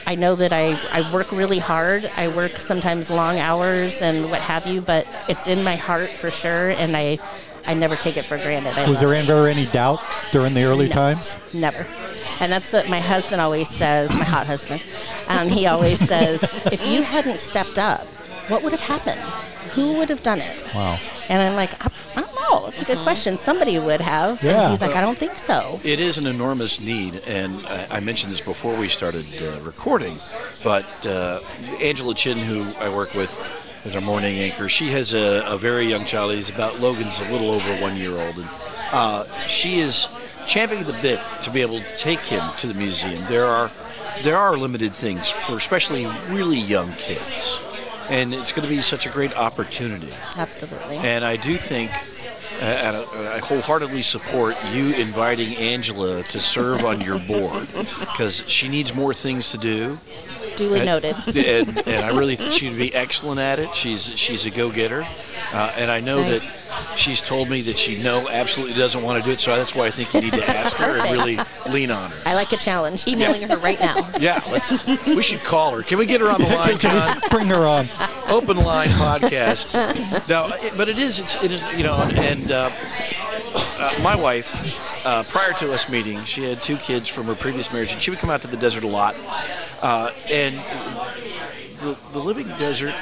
I 0.05 0.15
know 0.15 0.35
that 0.35 0.53
I, 0.53 0.79
I 0.91 1.11
work 1.11 1.31
really 1.31 1.59
hard. 1.59 2.09
I 2.15 2.27
work 2.27 2.51
sometimes 2.57 3.09
long 3.09 3.39
hours 3.39 4.01
and 4.01 4.29
what 4.29 4.41
have 4.41 4.67
you, 4.67 4.81
but 4.81 5.07
it's 5.27 5.47
in 5.47 5.63
my 5.63 5.75
heart 5.75 6.11
for 6.11 6.29
sure, 6.31 6.69
and 6.69 6.95
I, 6.95 7.17
I 7.67 7.73
never 7.73 7.95
take 7.95 8.17
it 8.17 8.25
for 8.25 8.37
granted. 8.37 8.73
I 8.77 8.89
Was 8.89 8.99
there 8.99 9.13
it. 9.13 9.29
ever 9.29 9.47
any 9.47 9.65
doubt 9.67 9.99
during 10.31 10.53
the 10.53 10.63
early 10.63 10.87
No. 10.87 10.93
times? 10.95 11.35
Never. 11.53 11.85
And 12.39 12.51
that's 12.51 12.71
what 12.71 12.87
my 12.89 12.99
husband 13.01 13.41
always 13.41 13.69
says, 13.69 14.13
my 14.15 14.23
hot 14.23 14.47
husband. 14.47 14.81
Um, 15.27 15.49
he 15.49 15.67
always 15.67 15.99
says, 15.99 16.43
if 16.71 16.85
you 16.87 17.01
hadn't 17.01 17.37
stepped 17.39 17.77
up, 17.77 18.05
what 18.47 18.63
would 18.63 18.71
have 18.71 18.81
happened? 18.81 19.19
Who 19.71 19.97
would 19.97 20.09
have 20.09 20.23
done 20.23 20.39
it? 20.39 20.63
Wow. 20.73 20.97
And 21.29 21.41
I'm 21.41 21.55
like, 21.55 21.71
I, 21.85 21.91
I 22.15 22.21
don't 22.21 22.35
know. 22.35 22.67
It's 22.67 22.81
a 22.81 22.85
good 22.85 22.99
question. 22.99 23.35
Somebody 23.37 23.77
would 23.79 23.99
have. 23.99 24.41
Yeah. 24.41 24.61
And 24.61 24.71
he's 24.71 24.81
like, 24.81 24.95
I 24.95 25.01
don't 25.01 25.17
think 25.17 25.35
so. 25.37 25.81
It 25.83 25.99
is 25.99 26.17
an 26.17 26.25
enormous 26.25 26.79
need, 26.79 27.15
and 27.27 27.65
I, 27.67 27.87
I 27.97 27.99
mentioned 27.99 28.31
this 28.31 28.39
before 28.39 28.77
we 28.77 28.87
started 28.87 29.25
uh, 29.41 29.59
recording. 29.61 30.17
But 30.63 30.85
uh, 31.05 31.41
Angela 31.81 32.15
Chin, 32.15 32.37
who 32.37 32.63
I 32.79 32.87
work 32.87 33.13
with 33.13 33.29
as 33.85 33.95
our 33.95 34.01
morning 34.01 34.37
anchor, 34.39 34.67
she 34.69 34.87
has 34.89 35.13
a, 35.13 35.43
a 35.45 35.57
very 35.57 35.85
young 35.85 36.05
child. 36.05 36.33
He's 36.33 36.49
about 36.49 36.79
Logan's 36.79 37.19
a 37.19 37.31
little 37.31 37.51
over 37.51 37.81
one 37.81 37.95
year 37.97 38.11
old, 38.11 38.37
and 38.37 38.49
uh, 38.91 39.23
she 39.47 39.79
is 39.79 40.07
championing 40.45 40.85
the 40.85 40.97
bit 41.01 41.19
to 41.43 41.51
be 41.51 41.61
able 41.61 41.79
to 41.81 41.97
take 41.97 42.19
him 42.19 42.41
to 42.59 42.67
the 42.67 42.73
museum. 42.73 43.23
There 43.27 43.45
are 43.45 43.69
there 44.23 44.37
are 44.37 44.57
limited 44.57 44.93
things 44.95 45.29
for 45.29 45.53
especially 45.55 46.05
really 46.29 46.57
young 46.59 46.91
kids. 46.93 47.59
and 48.09 48.33
it's 48.33 48.51
going 48.51 48.67
to 48.67 48.73
be 48.73 48.81
such 48.81 49.05
a 49.05 49.09
great 49.09 49.35
opportunity. 49.37 50.11
Absolutely. 50.37 50.95
And 50.97 51.23
I 51.25 51.35
do 51.35 51.57
think, 51.57 51.91
uh, 52.61 52.65
and 52.65 52.95
I 53.27 53.39
wholeheartedly 53.39 54.01
support 54.01 54.55
you 54.71 54.93
inviting 54.93 55.55
Angela 55.57 56.23
to 56.23 56.39
serve 56.39 56.85
on 56.85 57.01
your 57.01 57.19
board 57.19 57.67
because 57.99 58.43
she 58.49 58.69
needs 58.69 58.95
more 58.95 59.13
things 59.13 59.51
to 59.51 59.57
do. 59.57 59.99
Duly 60.57 60.83
noted. 60.83 61.15
and, 61.35 61.87
and 61.87 62.03
I 62.05 62.09
really 62.17 62.35
think 62.35 62.51
she'd 62.51 62.75
be 62.75 62.93
excellent 62.93 63.39
at 63.39 63.59
it. 63.59 63.73
She's 63.75 64.17
she's 64.17 64.45
a 64.45 64.51
go-getter, 64.51 65.07
uh, 65.53 65.73
and 65.77 65.89
I 65.91 65.99
know 66.01 66.17
Nice. 66.19 66.41
that 66.41 66.97
she's 66.97 67.21
told 67.21 67.49
me 67.49 67.61
that 67.61 67.77
she 67.77 68.01
no 68.01 68.27
absolutely 68.27 68.75
doesn't 68.75 69.01
want 69.03 69.19
to 69.23 69.25
do 69.27 69.31
it. 69.33 69.39
So 69.39 69.55
that's 69.55 69.75
why 69.75 69.85
I 69.85 69.91
think 69.91 70.13
you 70.13 70.21
need 70.21 70.33
to 70.33 70.49
ask 70.49 70.75
her 70.77 70.97
and 70.99 71.11
really 71.11 71.37
lean 71.69 71.91
on 71.91 72.09
her. 72.11 72.17
I 72.25 72.33
like 72.33 72.51
a 72.51 72.57
challenge. 72.57 73.07
Emailing 73.07 73.43
her 73.43 73.57
right 73.57 73.79
now. 73.79 74.09
Yeah, 74.19 74.41
let's. 74.51 74.85
We 75.05 75.21
should 75.21 75.41
call 75.41 75.75
her. 75.75 75.83
Can 75.83 75.99
we 75.99 76.05
get 76.07 76.21
her 76.21 76.29
on 76.29 76.41
the 76.41 76.47
line, 76.55 76.77
John? 76.79 77.19
Bring 77.29 77.47
her 77.47 77.67
on. 77.67 77.87
Open 78.29 78.57
line 78.57 78.89
podcast. 78.89 79.73
No, 80.27 80.47
it, 80.53 80.73
but 80.75 80.89
it 80.89 80.97
is. 80.97 81.19
It's 81.19 81.41
it 81.43 81.51
is. 81.51 81.61
You 81.77 81.83
know, 81.83 81.97
and 81.97 82.51
uh, 82.51 82.71
uh, 83.53 83.99
my 84.01 84.15
wife, 84.15 84.51
uh, 85.07 85.23
prior 85.23 85.53
to 85.53 85.71
us 85.71 85.87
meeting, 85.87 86.21
she 86.25 86.43
had 86.43 86.61
two 86.61 86.75
kids 86.75 87.07
from 87.07 87.27
her 87.27 87.35
previous 87.35 87.71
marriage, 87.71 87.93
and 87.93 88.01
she 88.01 88.09
would 88.09 88.19
come 88.19 88.29
out 88.29 88.41
to 88.41 88.47
the 88.47 88.57
desert 88.57 88.83
a 88.83 88.87
lot. 88.87 89.17
Uh, 89.81 90.11
and 90.29 90.57
the, 91.79 91.97
the 92.11 92.19
Living 92.19 92.47
Desert 92.59 92.93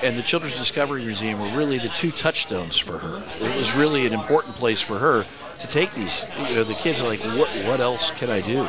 and 0.00 0.16
the 0.16 0.22
Children's 0.22 0.56
Discovery 0.56 1.04
Museum 1.04 1.40
were 1.40 1.58
really 1.58 1.78
the 1.78 1.88
two 1.88 2.12
touchstones 2.12 2.78
for 2.78 2.98
her. 2.98 3.20
It 3.44 3.56
was 3.56 3.74
really 3.74 4.06
an 4.06 4.12
important 4.12 4.54
place 4.54 4.80
for 4.80 4.98
her 5.00 5.26
to 5.58 5.66
take 5.66 5.90
these. 5.90 6.24
You 6.48 6.54
know, 6.54 6.64
the 6.64 6.74
kids 6.74 7.02
are 7.02 7.08
like, 7.08 7.20
what 7.20 7.48
what 7.66 7.80
else 7.80 8.12
can 8.12 8.30
I 8.30 8.40
do? 8.40 8.62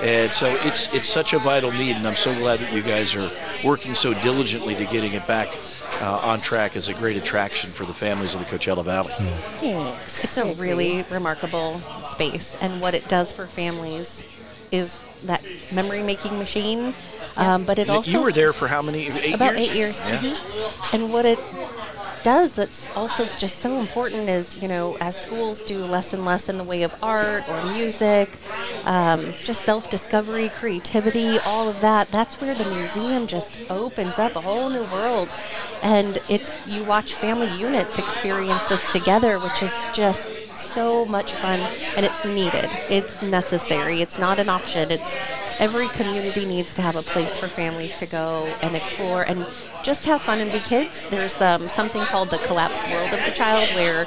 And 0.00 0.30
so 0.30 0.46
it's 0.62 0.94
it's 0.94 1.08
such 1.08 1.32
a 1.32 1.40
vital 1.40 1.72
need, 1.72 1.96
and 1.96 2.06
I'm 2.06 2.14
so 2.14 2.32
glad 2.36 2.60
that 2.60 2.72
you 2.72 2.82
guys 2.82 3.16
are 3.16 3.30
working 3.64 3.94
so 3.94 4.14
diligently 4.14 4.76
to 4.76 4.84
getting 4.84 5.12
it 5.12 5.26
back. 5.26 5.48
Uh, 6.02 6.18
on 6.18 6.40
track 6.40 6.74
is 6.74 6.88
a 6.88 6.94
great 6.94 7.16
attraction 7.16 7.70
for 7.70 7.84
the 7.86 7.94
families 7.94 8.34
of 8.34 8.40
the 8.40 8.46
Coachella 8.46 8.84
Valley. 8.84 9.12
Thanks. 9.60 10.24
It's 10.24 10.36
a 10.36 10.52
really 10.54 11.04
remarkable 11.04 11.80
space, 12.02 12.56
and 12.60 12.80
what 12.80 12.94
it 12.94 13.06
does 13.08 13.32
for 13.32 13.46
families 13.46 14.24
is 14.72 15.00
that 15.24 15.44
memory 15.72 16.02
making 16.02 16.36
machine. 16.38 16.92
Um, 17.36 17.64
but 17.64 17.78
it 17.78 17.88
also 17.88 18.10
you 18.10 18.20
were 18.20 18.32
there 18.32 18.52
for 18.52 18.66
how 18.66 18.82
many? 18.82 19.08
Eight 19.08 19.34
about 19.34 19.56
years? 19.56 19.70
eight 19.70 19.76
years. 19.76 20.06
Yeah. 20.08 20.18
mhm. 20.20 20.94
And 20.94 21.12
what 21.12 21.24
it 21.24 21.38
does 22.22 22.54
that's 22.54 22.94
also 22.96 23.24
just 23.38 23.58
so 23.58 23.78
important 23.80 24.28
is, 24.28 24.56
you 24.56 24.68
know, 24.68 24.96
as 25.00 25.20
schools 25.20 25.62
do 25.64 25.84
less 25.84 26.12
and 26.12 26.24
less 26.24 26.48
in 26.48 26.58
the 26.58 26.64
way 26.64 26.82
of 26.82 26.94
art 27.02 27.48
or 27.48 27.62
music, 27.72 28.36
um, 28.84 29.34
just 29.44 29.62
self 29.62 29.90
discovery, 29.90 30.48
creativity, 30.48 31.38
all 31.46 31.68
of 31.68 31.80
that, 31.80 32.08
that's 32.08 32.40
where 32.40 32.54
the 32.54 32.68
museum 32.74 33.26
just 33.26 33.58
opens 33.70 34.18
up 34.18 34.36
a 34.36 34.40
whole 34.40 34.70
new 34.70 34.84
world. 34.84 35.28
And 35.82 36.18
it's, 36.28 36.60
you 36.66 36.84
watch 36.84 37.14
family 37.14 37.50
units 37.58 37.98
experience 37.98 38.66
this 38.66 38.90
together, 38.92 39.38
which 39.38 39.62
is 39.62 39.74
just 39.94 40.30
so 40.56 41.04
much 41.04 41.32
fun 41.32 41.60
and 41.96 42.04
it's 42.06 42.24
needed. 42.24 42.68
It's 42.88 43.22
necessary. 43.22 44.00
It's 44.00 44.18
not 44.18 44.38
an 44.38 44.48
option. 44.48 44.90
It's 44.90 45.16
every 45.58 45.88
community 45.88 46.44
needs 46.44 46.74
to 46.74 46.82
have 46.82 46.96
a 46.96 47.02
place 47.02 47.36
for 47.36 47.48
families 47.48 47.96
to 47.98 48.06
go 48.06 48.52
and 48.62 48.74
explore 48.74 49.22
and 49.22 49.46
just 49.82 50.04
have 50.06 50.22
fun 50.22 50.40
and 50.40 50.50
be 50.52 50.58
kids. 50.60 51.06
There's 51.06 51.40
um, 51.40 51.60
something 51.60 52.02
called 52.02 52.30
the 52.30 52.38
collapsed 52.38 52.88
world 52.90 53.12
of 53.12 53.24
the 53.24 53.32
child 53.32 53.68
where 53.74 54.06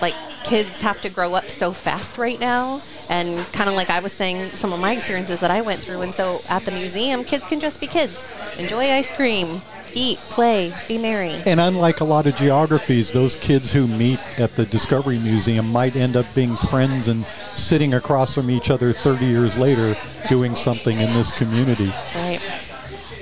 like 0.00 0.14
kids 0.44 0.80
have 0.80 1.00
to 1.00 1.08
grow 1.08 1.34
up 1.34 1.48
so 1.50 1.72
fast 1.72 2.18
right 2.18 2.38
now 2.38 2.80
and 3.08 3.44
kind 3.52 3.68
of 3.68 3.76
like 3.76 3.90
I 3.90 4.00
was 4.00 4.12
saying 4.12 4.50
some 4.50 4.72
of 4.72 4.80
my 4.80 4.92
experiences 4.92 5.40
that 5.40 5.50
I 5.50 5.62
went 5.62 5.80
through 5.80 6.02
and 6.02 6.12
so 6.12 6.38
at 6.50 6.62
the 6.62 6.70
museum 6.70 7.24
kids 7.24 7.46
can 7.46 7.60
just 7.60 7.80
be 7.80 7.86
kids. 7.86 8.34
Enjoy 8.58 8.90
ice 8.90 9.10
cream, 9.12 9.60
eat, 9.94 10.18
play, 10.18 10.72
be 10.88 10.98
merry. 10.98 11.30
And 11.46 11.60
unlike 11.60 12.00
a 12.00 12.04
lot 12.04 12.26
of 12.26 12.36
geographies, 12.36 13.12
those 13.12 13.36
kids 13.36 13.72
who 13.72 13.86
meet 13.86 14.20
at 14.38 14.54
the 14.56 14.66
Discovery 14.66 15.18
Museum 15.18 15.70
might 15.70 15.96
end 15.96 16.16
up 16.16 16.26
being 16.34 16.54
friends 16.54 17.08
and 17.08 17.24
sitting 17.24 17.94
across 17.94 18.34
from 18.34 18.50
each 18.50 18.70
other 18.70 18.92
30 18.92 19.24
years 19.24 19.56
later 19.56 19.94
doing 20.28 20.54
something 20.54 20.98
in 20.98 21.12
this 21.14 21.36
community. 21.36 21.86
That's 21.86 22.14
right. 22.16 22.64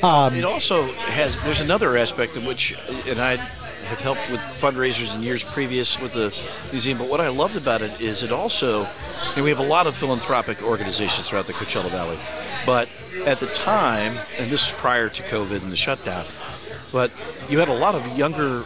Um, 0.03 0.35
it 0.35 0.45
also 0.45 0.91
has 0.93 1.39
there's 1.45 1.61
another 1.61 1.97
aspect 1.97 2.37
in 2.37 2.45
which 2.45 2.77
and 3.07 3.21
i 3.21 3.37
have 3.37 4.01
helped 4.01 4.29
with 4.33 4.41
fundraisers 4.41 5.15
in 5.15 5.23
years 5.23 5.45
previous 5.45 6.01
with 6.01 6.13
the 6.13 6.35
museum 6.73 6.99
but 6.99 7.09
what 7.09 7.21
i 7.21 7.29
loved 7.29 7.57
about 7.57 7.83
it 7.83 8.01
is 8.01 8.25
it 8.25 8.33
also 8.33 8.85
and 9.37 9.45
we 9.45 9.51
have 9.51 9.61
a 9.61 9.67
lot 9.67 9.87
of 9.87 9.95
philanthropic 9.95 10.61
organizations 10.65 11.29
throughout 11.29 11.47
the 11.47 11.53
coachella 11.53 11.89
valley 11.91 12.19
but 12.67 12.89
at 13.27 13.39
the 13.39 13.47
time 13.47 14.19
and 14.39 14.51
this 14.51 14.67
is 14.67 14.73
prior 14.73 15.09
to 15.09 15.23
covid 15.23 15.63
and 15.63 15.71
the 15.71 15.77
shutdown 15.77 16.25
but 16.93 17.11
you 17.49 17.59
had 17.59 17.69
a 17.69 17.75
lot 17.75 17.95
of 17.95 18.19
younger 18.19 18.61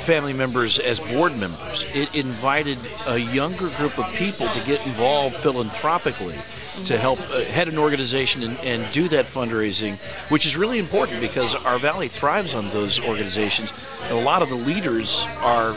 family 0.00 0.32
members 0.32 0.78
as 0.78 1.00
board 1.00 1.36
members. 1.38 1.84
It 1.94 2.14
invited 2.14 2.78
a 3.06 3.18
younger 3.18 3.68
group 3.70 3.98
of 3.98 4.10
people 4.14 4.48
to 4.48 4.64
get 4.64 4.84
involved 4.86 5.36
philanthropically 5.36 6.36
to 6.84 6.96
help 6.96 7.20
uh, 7.30 7.40
head 7.40 7.68
an 7.68 7.78
organization 7.78 8.42
and, 8.42 8.58
and 8.60 8.92
do 8.92 9.08
that 9.08 9.26
fundraising, 9.26 9.96
which 10.30 10.46
is 10.46 10.56
really 10.56 10.78
important 10.78 11.20
because 11.20 11.54
our 11.54 11.78
valley 11.78 12.08
thrives 12.08 12.54
on 12.54 12.68
those 12.70 13.00
organizations, 13.00 13.72
and 14.04 14.18
a 14.18 14.22
lot 14.22 14.42
of 14.42 14.48
the 14.48 14.54
leaders 14.54 15.26
are 15.38 15.74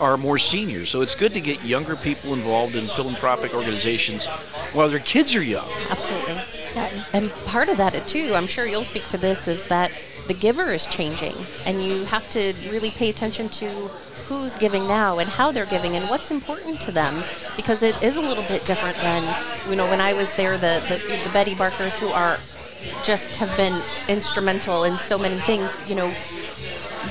are 0.00 0.16
more 0.18 0.38
seniors. 0.38 0.90
So 0.90 1.00
it's 1.00 1.14
good 1.14 1.32
to 1.32 1.40
get 1.40 1.64
younger 1.64 1.96
people 1.96 2.34
involved 2.34 2.74
in 2.74 2.86
philanthropic 2.86 3.54
organizations 3.54 4.26
while 4.74 4.88
their 4.88 4.98
kids 4.98 5.34
are 5.34 5.42
young. 5.42 5.68
Absolutely. 5.90 6.38
And 7.14 7.30
part 7.46 7.70
of 7.70 7.78
that 7.78 8.06
too, 8.06 8.34
I'm 8.34 8.46
sure 8.46 8.66
you'll 8.66 8.84
speak 8.84 9.08
to 9.08 9.18
this, 9.18 9.48
is 9.48 9.66
that 9.68 9.90
the 10.26 10.34
giver 10.34 10.72
is 10.72 10.86
changing, 10.86 11.34
and 11.64 11.82
you 11.82 12.04
have 12.06 12.28
to 12.30 12.52
really 12.70 12.90
pay 12.90 13.10
attention 13.10 13.48
to 13.50 13.68
who's 14.28 14.56
giving 14.56 14.88
now 14.88 15.18
and 15.18 15.28
how 15.28 15.52
they're 15.52 15.66
giving 15.66 15.94
and 15.94 16.08
what's 16.10 16.30
important 16.30 16.80
to 16.80 16.90
them, 16.90 17.22
because 17.56 17.82
it 17.82 18.00
is 18.02 18.16
a 18.16 18.20
little 18.20 18.44
bit 18.44 18.64
different 18.66 18.96
than 18.96 19.22
you 19.70 19.76
know 19.76 19.88
when 19.88 20.00
I 20.00 20.12
was 20.12 20.34
there. 20.34 20.58
The 20.58 20.82
the, 20.88 20.96
the 21.24 21.30
Betty 21.32 21.54
Barkers 21.54 21.98
who 21.98 22.08
are 22.08 22.38
just 23.04 23.36
have 23.36 23.56
been 23.56 23.80
instrumental 24.08 24.84
in 24.84 24.94
so 24.94 25.16
many 25.18 25.38
things. 25.38 25.88
You 25.88 25.96
know, 25.96 26.14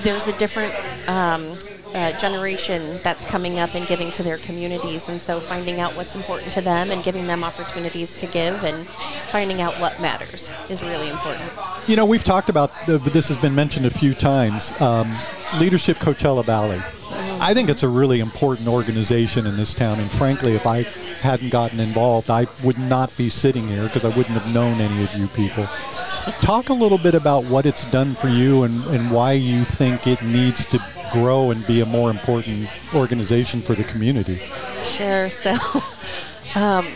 there's 0.01 0.27
a 0.27 0.37
different 0.37 0.73
um, 1.09 1.53
uh, 1.95 2.11
generation 2.19 2.97
that's 3.03 3.23
coming 3.25 3.57
up 3.57 3.73
and 3.73 3.87
giving 3.87 4.11
to 4.11 4.21
their 4.21 4.37
communities, 4.37 5.07
and 5.07 5.19
so 5.19 5.39
finding 5.39 5.79
out 5.79 5.95
what's 5.95 6.15
important 6.15 6.51
to 6.53 6.61
them 6.61 6.91
and 6.91 7.03
giving 7.03 7.25
them 7.25 7.43
opportunities 7.43 8.15
to 8.17 8.27
give 8.27 8.63
and 8.63 8.85
finding 8.85 9.61
out 9.61 9.73
what 9.79 9.99
matters 10.01 10.53
is 10.69 10.83
really 10.83 11.09
important. 11.09 11.49
You 11.87 11.95
know, 11.95 12.05
we've 12.05 12.23
talked 12.23 12.49
about 12.49 12.71
this 12.85 13.29
has 13.29 13.37
been 13.37 13.55
mentioned 13.55 13.85
a 13.85 13.89
few 13.89 14.13
times. 14.13 14.79
Um, 14.81 15.15
Leadership 15.57 15.97
Coachella 15.97 16.43
Valley. 16.43 16.81
I 17.39 17.53
think 17.53 17.69
it's 17.69 17.83
a 17.83 17.87
really 17.89 18.19
important 18.19 18.67
organization 18.67 19.47
in 19.47 19.55
this 19.55 19.73
town, 19.73 19.99
and 19.99 20.11
frankly, 20.11 20.53
if 20.53 20.67
I 20.67 20.83
hadn't 21.21 21.49
gotten 21.49 21.79
involved, 21.79 22.29
I 22.29 22.47
would 22.63 22.77
not 22.77 23.15
be 23.17 23.29
sitting 23.29 23.67
here 23.67 23.83
because 23.83 24.03
I 24.03 24.15
wouldn't 24.17 24.37
have 24.37 24.53
known 24.53 24.81
any 24.81 25.03
of 25.03 25.13
you 25.15 25.27
people. 25.27 25.65
Talk 26.41 26.69
a 26.69 26.73
little 26.73 26.97
bit 26.97 27.15
about 27.15 27.45
what 27.45 27.65
it's 27.65 27.89
done 27.91 28.15
for 28.15 28.27
you 28.27 28.63
and, 28.63 28.73
and 28.87 29.11
why 29.11 29.33
you 29.33 29.63
think 29.63 30.07
it 30.07 30.21
needs 30.23 30.65
to 30.71 30.79
grow 31.11 31.51
and 31.51 31.65
be 31.67 31.81
a 31.81 31.85
more 31.85 32.09
important 32.09 32.67
organization 32.93 33.61
for 33.61 33.75
the 33.75 33.83
community. 33.83 34.37
Sure. 34.91 35.29
So, 35.29 35.51
um, 36.55 36.87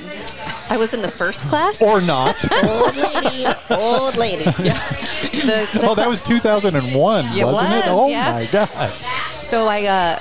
I 0.69 0.77
was 0.77 0.93
in 0.93 1.01
the 1.01 1.09
first 1.09 1.41
class. 1.43 1.81
Or 1.81 1.99
not. 2.01 2.35
Old 2.63 2.95
lady, 2.95 3.45
old 3.69 4.17
lady. 4.17 4.45
The, 5.39 5.67
the 5.73 5.87
oh, 5.87 5.95
that 5.95 6.07
was 6.07 6.21
2001, 6.21 7.25
It 7.37 7.45
wasn't 7.45 7.73
it? 7.73 7.83
Oh, 7.87 8.09
yeah. 8.09 8.31
my 8.31 8.45
God. 8.47 8.91
so 9.41 9.67
I, 9.67 9.85
uh, 9.85 10.19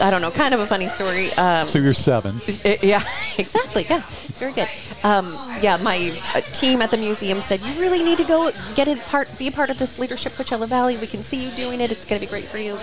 I 0.00 0.10
don't 0.10 0.20
know, 0.20 0.30
kind 0.30 0.52
of 0.54 0.60
a 0.60 0.66
funny 0.66 0.88
story. 0.88 1.32
Um, 1.34 1.68
So 1.68 1.78
you're 1.78 1.94
seven. 1.94 2.40
It- 2.64 2.82
yeah, 2.84 3.02
exactly. 3.38 3.86
Yeah, 3.88 4.02
very 4.38 4.52
good. 4.52 4.68
Um, 5.04 5.26
yeah, 5.60 5.76
my 5.76 6.18
uh, 6.34 6.40
team 6.52 6.82
at 6.82 6.90
the 6.90 6.96
museum 6.96 7.40
said 7.40 7.60
you 7.60 7.80
really 7.80 8.02
need 8.02 8.18
to 8.18 8.24
go 8.24 8.50
get 8.74 8.88
a 8.88 8.96
part, 8.96 9.28
be 9.38 9.46
a 9.48 9.52
part 9.52 9.70
of 9.70 9.78
this 9.78 9.98
leadership 9.98 10.32
Coachella 10.32 10.66
Valley. 10.66 10.96
We 10.96 11.06
can 11.06 11.22
see 11.22 11.36
you 11.44 11.50
doing 11.56 11.80
it. 11.80 11.90
It's 11.92 12.04
going 12.04 12.20
to 12.20 12.26
be 12.26 12.30
great 12.30 12.44
for 12.44 12.58
you. 12.58 12.76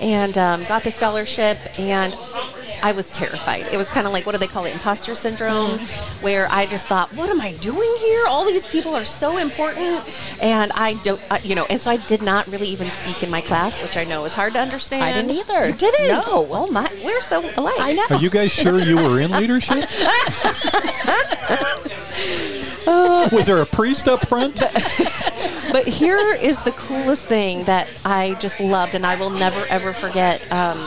And 0.00 0.36
um, 0.38 0.64
got 0.64 0.82
the 0.82 0.90
scholarship, 0.90 1.58
and 1.78 2.16
I 2.82 2.92
was 2.92 3.12
terrified. 3.12 3.66
It 3.70 3.76
was 3.76 3.90
kind 3.90 4.06
of 4.06 4.12
like 4.14 4.24
what 4.24 4.32
do 4.32 4.38
they 4.38 4.46
call 4.46 4.64
it, 4.64 4.72
imposter 4.72 5.14
syndrome, 5.14 5.78
where 6.22 6.48
I 6.50 6.64
just 6.64 6.86
thought, 6.86 7.10
what 7.14 7.28
am 7.28 7.38
I 7.40 7.52
doing 7.52 7.94
here? 7.98 8.26
All 8.26 8.46
these 8.46 8.66
people 8.66 8.94
are 8.96 9.04
so 9.04 9.36
important, 9.36 10.02
and 10.42 10.72
I 10.72 10.94
don't, 11.04 11.20
uh, 11.30 11.38
you 11.44 11.54
know. 11.54 11.66
And 11.68 11.78
so 11.80 11.90
I 11.90 11.98
did 11.98 12.22
not 12.22 12.46
really 12.48 12.68
even 12.68 12.88
speak 12.90 13.22
in 13.22 13.30
my 13.30 13.42
class, 13.42 13.80
which 13.82 13.98
I 13.98 14.04
know 14.04 14.24
is 14.24 14.32
hard 14.32 14.54
to 14.54 14.58
understand. 14.58 15.04
I 15.04 15.12
didn't 15.12 15.32
either. 15.32 15.66
You 15.68 15.74
didn't? 15.74 16.08
No. 16.08 16.49
Oh 16.52 16.68
my, 16.70 16.88
we're 17.04 17.20
so 17.20 17.40
alike. 17.56 17.74
I 17.78 17.92
know. 17.92 18.06
Are 18.10 18.20
you 18.20 18.30
guys 18.30 18.50
sure 18.50 18.80
you 18.80 18.96
were 18.96 19.20
in 19.20 19.30
leadership? 19.30 19.76
Was 23.32 23.46
there 23.46 23.62
a 23.62 23.66
priest 23.66 24.08
up 24.08 24.26
front? 24.26 24.60
But 25.72 25.86
here 25.86 26.18
is 26.34 26.62
the 26.62 26.72
coolest 26.72 27.26
thing 27.26 27.64
that 27.64 27.88
I 28.04 28.34
just 28.40 28.60
loved, 28.60 28.94
and 28.94 29.06
I 29.06 29.16
will 29.16 29.30
never 29.30 29.64
ever 29.68 29.92
forget. 29.92 30.50
Um, 30.52 30.78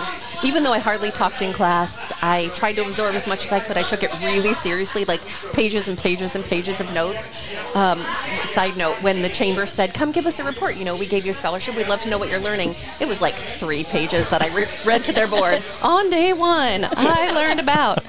even 0.43 0.63
though 0.63 0.73
I 0.73 0.79
hardly 0.79 1.09
talked 1.09 1.41
in 1.41 1.53
class, 1.53 2.11
I 2.21 2.47
tried 2.49 2.73
to 2.73 2.85
absorb 2.85 3.15
as 3.15 3.27
much 3.27 3.45
as 3.45 3.51
I 3.53 3.61
could. 3.61 3.77
I 3.77 3.83
took 3.83 4.03
it 4.03 4.11
really 4.21 4.53
seriously, 4.53 5.05
like 5.05 5.21
pages 5.53 5.87
and 5.87 5.97
pages 5.97 6.35
and 6.35 6.43
pages 6.43 6.81
of 6.81 6.93
notes. 6.93 7.29
Um, 7.75 7.99
side 8.45 8.75
note: 8.75 9.01
When 9.01 9.21
the 9.21 9.29
chamber 9.29 9.65
said, 9.65 9.93
"Come 9.93 10.11
give 10.11 10.25
us 10.25 10.39
a 10.39 10.43
report," 10.43 10.75
you 10.75 10.83
know, 10.83 10.97
we 10.97 11.05
gave 11.05 11.25
you 11.25 11.31
a 11.31 11.33
scholarship. 11.33 11.75
We'd 11.75 11.87
love 11.87 12.01
to 12.01 12.09
know 12.09 12.17
what 12.17 12.29
you're 12.29 12.41
learning. 12.41 12.75
It 12.99 13.07
was 13.07 13.21
like 13.21 13.35
three 13.35 13.85
pages 13.85 14.29
that 14.29 14.41
I 14.41 14.53
re- 14.53 14.67
read 14.85 15.05
to 15.05 15.13
their 15.13 15.27
board 15.27 15.63
on 15.81 16.09
day 16.09 16.33
one. 16.33 16.87
I 16.91 17.31
learned 17.31 17.61
about. 17.61 18.03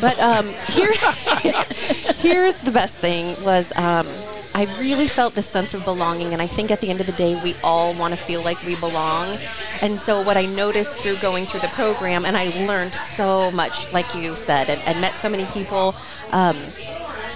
But 0.00 0.18
um, 0.20 0.48
here, 0.68 0.92
here's 2.18 2.58
the 2.58 2.70
best 2.70 2.94
thing 2.94 3.34
was. 3.44 3.72
Um, 3.76 4.06
I 4.54 4.64
really 4.78 5.08
felt 5.08 5.34
this 5.34 5.46
sense 5.46 5.72
of 5.72 5.84
belonging, 5.84 6.32
and 6.32 6.42
I 6.42 6.46
think 6.46 6.70
at 6.70 6.80
the 6.80 6.90
end 6.90 7.00
of 7.00 7.06
the 7.06 7.12
day, 7.12 7.40
we 7.42 7.54
all 7.64 7.94
want 7.94 8.12
to 8.12 8.20
feel 8.20 8.42
like 8.42 8.62
we 8.64 8.76
belong. 8.76 9.38
And 9.80 9.98
so, 9.98 10.20
what 10.20 10.36
I 10.36 10.44
noticed 10.44 10.98
through 10.98 11.16
going 11.16 11.46
through 11.46 11.60
the 11.60 11.68
program, 11.68 12.26
and 12.26 12.36
I 12.36 12.50
learned 12.66 12.92
so 12.92 13.50
much, 13.52 13.90
like 13.92 14.14
you 14.14 14.36
said, 14.36 14.68
and, 14.68 14.80
and 14.82 15.00
met 15.00 15.16
so 15.16 15.28
many 15.28 15.46
people. 15.46 15.94
Um, 16.32 16.56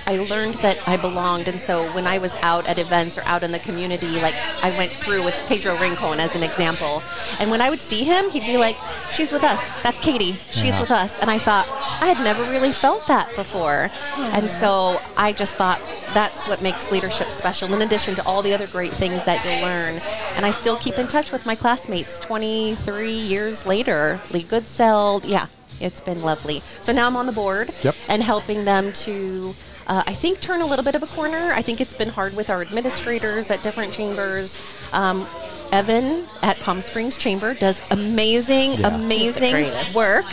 I 0.08 0.16
learned 0.18 0.54
that 0.56 0.78
I 0.86 0.96
belonged, 0.96 1.48
and 1.48 1.60
so 1.60 1.82
when 1.92 2.06
I 2.06 2.18
was 2.18 2.34
out 2.42 2.66
at 2.68 2.78
events 2.78 3.18
or 3.18 3.22
out 3.24 3.42
in 3.42 3.50
the 3.50 3.58
community, 3.58 4.20
like 4.20 4.34
I 4.62 4.70
went 4.78 4.90
through 4.92 5.24
with 5.24 5.34
Pedro 5.48 5.76
Rincon 5.78 6.20
as 6.20 6.34
an 6.36 6.42
example, 6.44 7.02
and 7.40 7.50
when 7.50 7.60
I 7.60 7.70
would 7.70 7.80
see 7.80 8.04
him, 8.04 8.30
he'd 8.30 8.46
be 8.46 8.56
like, 8.56 8.76
"She's 9.12 9.32
with 9.32 9.42
us. 9.42 9.60
That's 9.82 9.98
Katie. 9.98 10.36
She's 10.52 10.66
Yeah. 10.74 10.80
with 10.80 10.90
us." 10.92 11.18
And 11.20 11.28
I 11.30 11.38
thought 11.38 11.66
I 12.00 12.06
had 12.06 12.22
never 12.22 12.42
really 12.44 12.72
felt 12.72 13.06
that 13.08 13.34
before, 13.34 13.90
and 14.16 14.48
so 14.48 15.00
I 15.16 15.32
just 15.32 15.54
thought 15.56 15.80
that's 16.14 16.46
what 16.46 16.62
makes 16.62 16.92
leadership 16.92 17.32
special. 17.32 17.74
In 17.74 17.82
addition 17.82 18.14
to 18.14 18.24
all 18.26 18.42
the 18.42 18.54
other 18.54 18.66
great 18.68 18.92
things 18.92 19.24
that 19.24 19.44
you'll 19.44 19.60
learn, 19.62 20.00
and 20.36 20.46
I 20.46 20.52
still 20.52 20.76
keep 20.76 20.98
in 20.98 21.08
touch 21.08 21.32
with 21.32 21.44
my 21.46 21.56
classmates 21.56 22.20
23 22.20 23.10
years 23.12 23.66
later. 23.66 24.20
Lee 24.30 24.44
Goodsell, 24.44 25.22
yeah, 25.24 25.46
it's 25.80 26.00
been 26.00 26.22
lovely. 26.22 26.62
So 26.80 26.92
now 26.92 27.06
I'm 27.08 27.16
on 27.16 27.26
the 27.26 27.32
board 27.32 27.70
Yep. 27.82 27.94
and 28.08 28.22
helping 28.22 28.64
them 28.66 28.92
to, 29.04 29.54
uh, 29.86 30.02
I 30.06 30.14
think, 30.14 30.40
turn 30.40 30.60
a 30.60 30.66
little 30.66 30.84
bit 30.84 30.94
of 30.94 31.02
a 31.02 31.06
corner. 31.06 31.52
I 31.52 31.62
think 31.62 31.80
it's 31.80 31.94
been 31.94 32.08
hard 32.08 32.34
with 32.34 32.50
our 32.50 32.60
administrators 32.60 33.50
at 33.50 33.62
different 33.62 33.92
chambers. 33.92 34.58
Um, 34.92 35.26
Evan 35.72 36.24
at 36.42 36.58
Palm 36.60 36.80
Springs 36.80 37.16
Chamber 37.16 37.54
does 37.54 37.82
amazing, 37.90 38.74
Yeah. 38.74 38.94
amazing 38.94 39.66
work. 39.94 40.24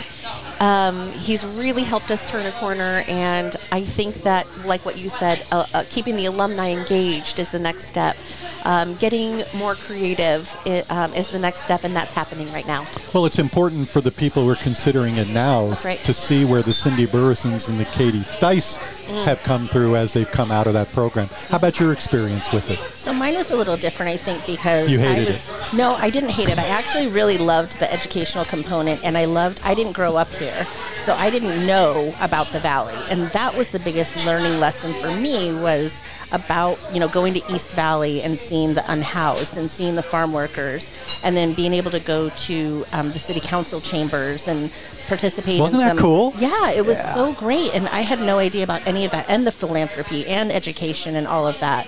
Um, 0.60 1.10
he's 1.12 1.44
really 1.44 1.82
helped 1.82 2.10
us 2.12 2.24
turn 2.30 2.46
a 2.46 2.52
corner, 2.52 3.02
and 3.08 3.56
I 3.72 3.82
think 3.82 4.22
that, 4.22 4.46
like 4.64 4.84
what 4.86 4.96
you 4.96 5.08
said, 5.08 5.44
uh, 5.50 5.66
uh, 5.74 5.82
keeping 5.90 6.14
the 6.16 6.26
alumni 6.26 6.70
engaged 6.70 7.40
is 7.40 7.50
the 7.50 7.58
next 7.58 7.88
step. 7.88 8.16
Um, 8.64 8.94
getting 8.94 9.42
more 9.52 9.74
creative 9.74 10.56
i- 10.64 10.84
um, 10.88 11.12
is 11.12 11.28
the 11.28 11.38
next 11.38 11.62
step, 11.64 11.84
and 11.84 11.94
that's 11.94 12.12
happening 12.14 12.50
right 12.52 12.66
now. 12.66 12.86
Well, 13.12 13.26
it's 13.26 13.38
important 13.38 13.88
for 13.88 14.00
the 14.00 14.12
people 14.12 14.44
who 14.44 14.50
are 14.50 14.54
considering 14.56 15.16
it 15.18 15.28
now 15.28 15.76
right. 15.84 16.02
to 16.04 16.14
see 16.14 16.46
where 16.46 16.62
the 16.62 16.72
Cindy 16.72 17.04
Burresons 17.04 17.68
and 17.68 17.78
the 17.78 17.84
Katie 17.86 18.20
Stice 18.22 18.78
Mm. 19.08 19.24
have 19.26 19.42
come 19.42 19.68
through 19.68 19.96
as 19.96 20.14
they've 20.14 20.30
come 20.30 20.50
out 20.50 20.66
of 20.66 20.72
that 20.72 20.90
program. 20.94 21.28
How 21.50 21.58
about 21.58 21.78
your 21.78 21.92
experience 21.92 22.50
with 22.52 22.70
it? 22.70 22.78
So 22.96 23.12
mine 23.12 23.34
was 23.34 23.50
a 23.50 23.56
little 23.56 23.76
different, 23.76 24.08
I 24.12 24.16
think, 24.16 24.43
because 24.46 24.90
You 24.90 25.00
I 25.00 25.24
was 25.24 25.48
it. 25.48 25.74
no, 25.74 25.94
I 25.94 26.10
didn't 26.10 26.30
hate 26.30 26.48
it. 26.48 26.58
I 26.58 26.66
actually 26.68 27.08
really 27.08 27.38
loved 27.38 27.78
the 27.78 27.92
educational 27.92 28.44
component, 28.44 29.04
and 29.04 29.16
I 29.16 29.24
loved. 29.24 29.60
I 29.64 29.74
didn't 29.74 29.92
grow 29.92 30.16
up 30.16 30.28
here, 30.28 30.66
so 31.00 31.14
I 31.14 31.30
didn't 31.30 31.66
know 31.66 32.14
about 32.20 32.48
the 32.48 32.60
valley, 32.60 32.94
and 33.10 33.22
that 33.32 33.56
was 33.56 33.70
the 33.70 33.78
biggest 33.80 34.16
learning 34.24 34.60
lesson 34.60 34.92
for 34.94 35.10
me 35.10 35.52
was 35.60 36.02
about 36.32 36.78
you 36.92 36.98
know 36.98 37.08
going 37.08 37.32
to 37.34 37.42
East 37.52 37.72
Valley 37.72 38.22
and 38.22 38.38
seeing 38.38 38.74
the 38.74 38.84
unhoused 38.90 39.56
and 39.56 39.70
seeing 39.70 39.94
the 39.94 40.02
farm 40.02 40.32
workers, 40.32 40.90
and 41.24 41.36
then 41.36 41.52
being 41.54 41.72
able 41.72 41.90
to 41.90 42.00
go 42.00 42.28
to 42.30 42.84
um, 42.92 43.12
the 43.12 43.18
city 43.18 43.40
council 43.40 43.80
chambers 43.80 44.48
and 44.48 44.72
participate. 45.06 45.60
Wasn't 45.60 45.80
in 45.82 45.88
that 45.88 45.98
cool? 45.98 46.32
Yeah, 46.38 46.70
it 46.70 46.84
was 46.86 46.98
so 47.12 47.32
great, 47.34 47.74
and 47.74 47.88
I 47.88 48.00
had 48.00 48.20
no 48.20 48.38
idea 48.38 48.64
about 48.64 48.86
any 48.86 49.04
of 49.04 49.10
that, 49.12 49.26
and 49.28 49.46
the 49.46 49.52
philanthropy 49.52 50.26
and 50.26 50.50
education 50.50 51.16
and 51.16 51.26
all 51.26 51.46
of 51.46 51.58
that. 51.60 51.86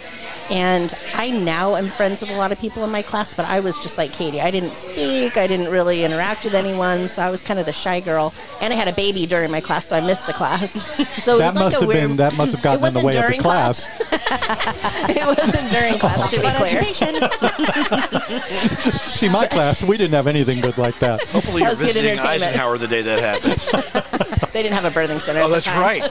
And 0.51 0.95
I 1.15 1.31
now 1.31 1.75
am 1.75 1.89
friends 1.89 2.21
with 2.21 2.31
a 2.31 2.37
lot 2.37 2.53
of 2.53 2.61
people 2.61 2.85
in 2.85 2.91
my 2.91 3.03
class, 3.03 3.35
but 3.35 3.47
I 3.47 3.59
was 3.61 3.77
just 3.81 3.99
like 3.99 4.13
Katie. 4.13 4.41
I 4.41 4.51
didn't 4.53 4.77
speak, 4.77 5.37
I 5.37 5.47
didn't 5.49 5.71
really 5.73 6.05
interact 6.05 6.45
with 6.45 6.55
anyone, 6.55 7.09
so 7.09 7.21
I 7.23 7.31
was 7.31 7.43
kind 7.43 7.59
of 7.59 7.67
the 7.67 7.73
shy 7.73 7.99
girl. 8.01 8.33
And 8.61 8.73
I 8.73 8.77
had 8.77 8.87
a 8.87 8.93
baby 8.93 9.27
during 9.27 9.51
my 9.51 9.61
class, 9.61 9.87
so 9.87 9.97
I 9.97 10.01
missed 10.01 10.29
a 10.29 10.33
class. 10.33 10.75
So 11.27 11.35
it 11.37 11.39
That 11.41 11.55
was 11.55 11.57
like 11.57 11.65
must 11.65 11.77
a 11.77 11.81
have 11.81 11.89
weird, 11.89 12.09
been 12.09 12.17
that 12.19 12.37
must 12.37 12.53
have 12.53 12.61
It 12.61 12.63
gotten 12.63 12.85
in 12.85 12.93
the 12.95 13.01
wasn't 13.01 13.05
way 13.07 13.17
of 13.17 13.23
the 13.23 13.29
during 13.29 13.41
class. 13.41 13.85
it 15.11 15.27
wasn't 15.27 15.71
during 15.73 15.95
class, 15.99 16.21
oh, 16.23 16.29
to 16.29 16.41
be 16.41 16.51
clear. 16.55 16.83
See, 19.13 19.29
my 19.29 19.47
class, 19.49 19.83
we 19.83 19.97
didn't 19.97 20.15
have 20.15 20.29
anything 20.29 20.61
good 20.61 20.79
like 20.79 20.97
that. 21.01 21.21
Hopefully, 21.31 21.63
you're 21.63 21.75
That 21.75 21.81
was 21.81 21.93
good 21.95 22.03
visiting. 22.05 22.21
Eisenhower 22.21 22.79
the 22.79 22.87
day 22.87 23.03
that 23.03 23.19
happened. 23.19 24.53
They 24.53 24.63
didn't 24.63 24.75
have 24.81 24.85
a 24.85 24.91
birthing 24.91 25.21
center. 25.21 25.41
oh, 25.41 25.45
at 25.45 25.49
the 25.49 25.55
that's 25.55 25.67
time. 25.67 25.81
right. 25.81 26.11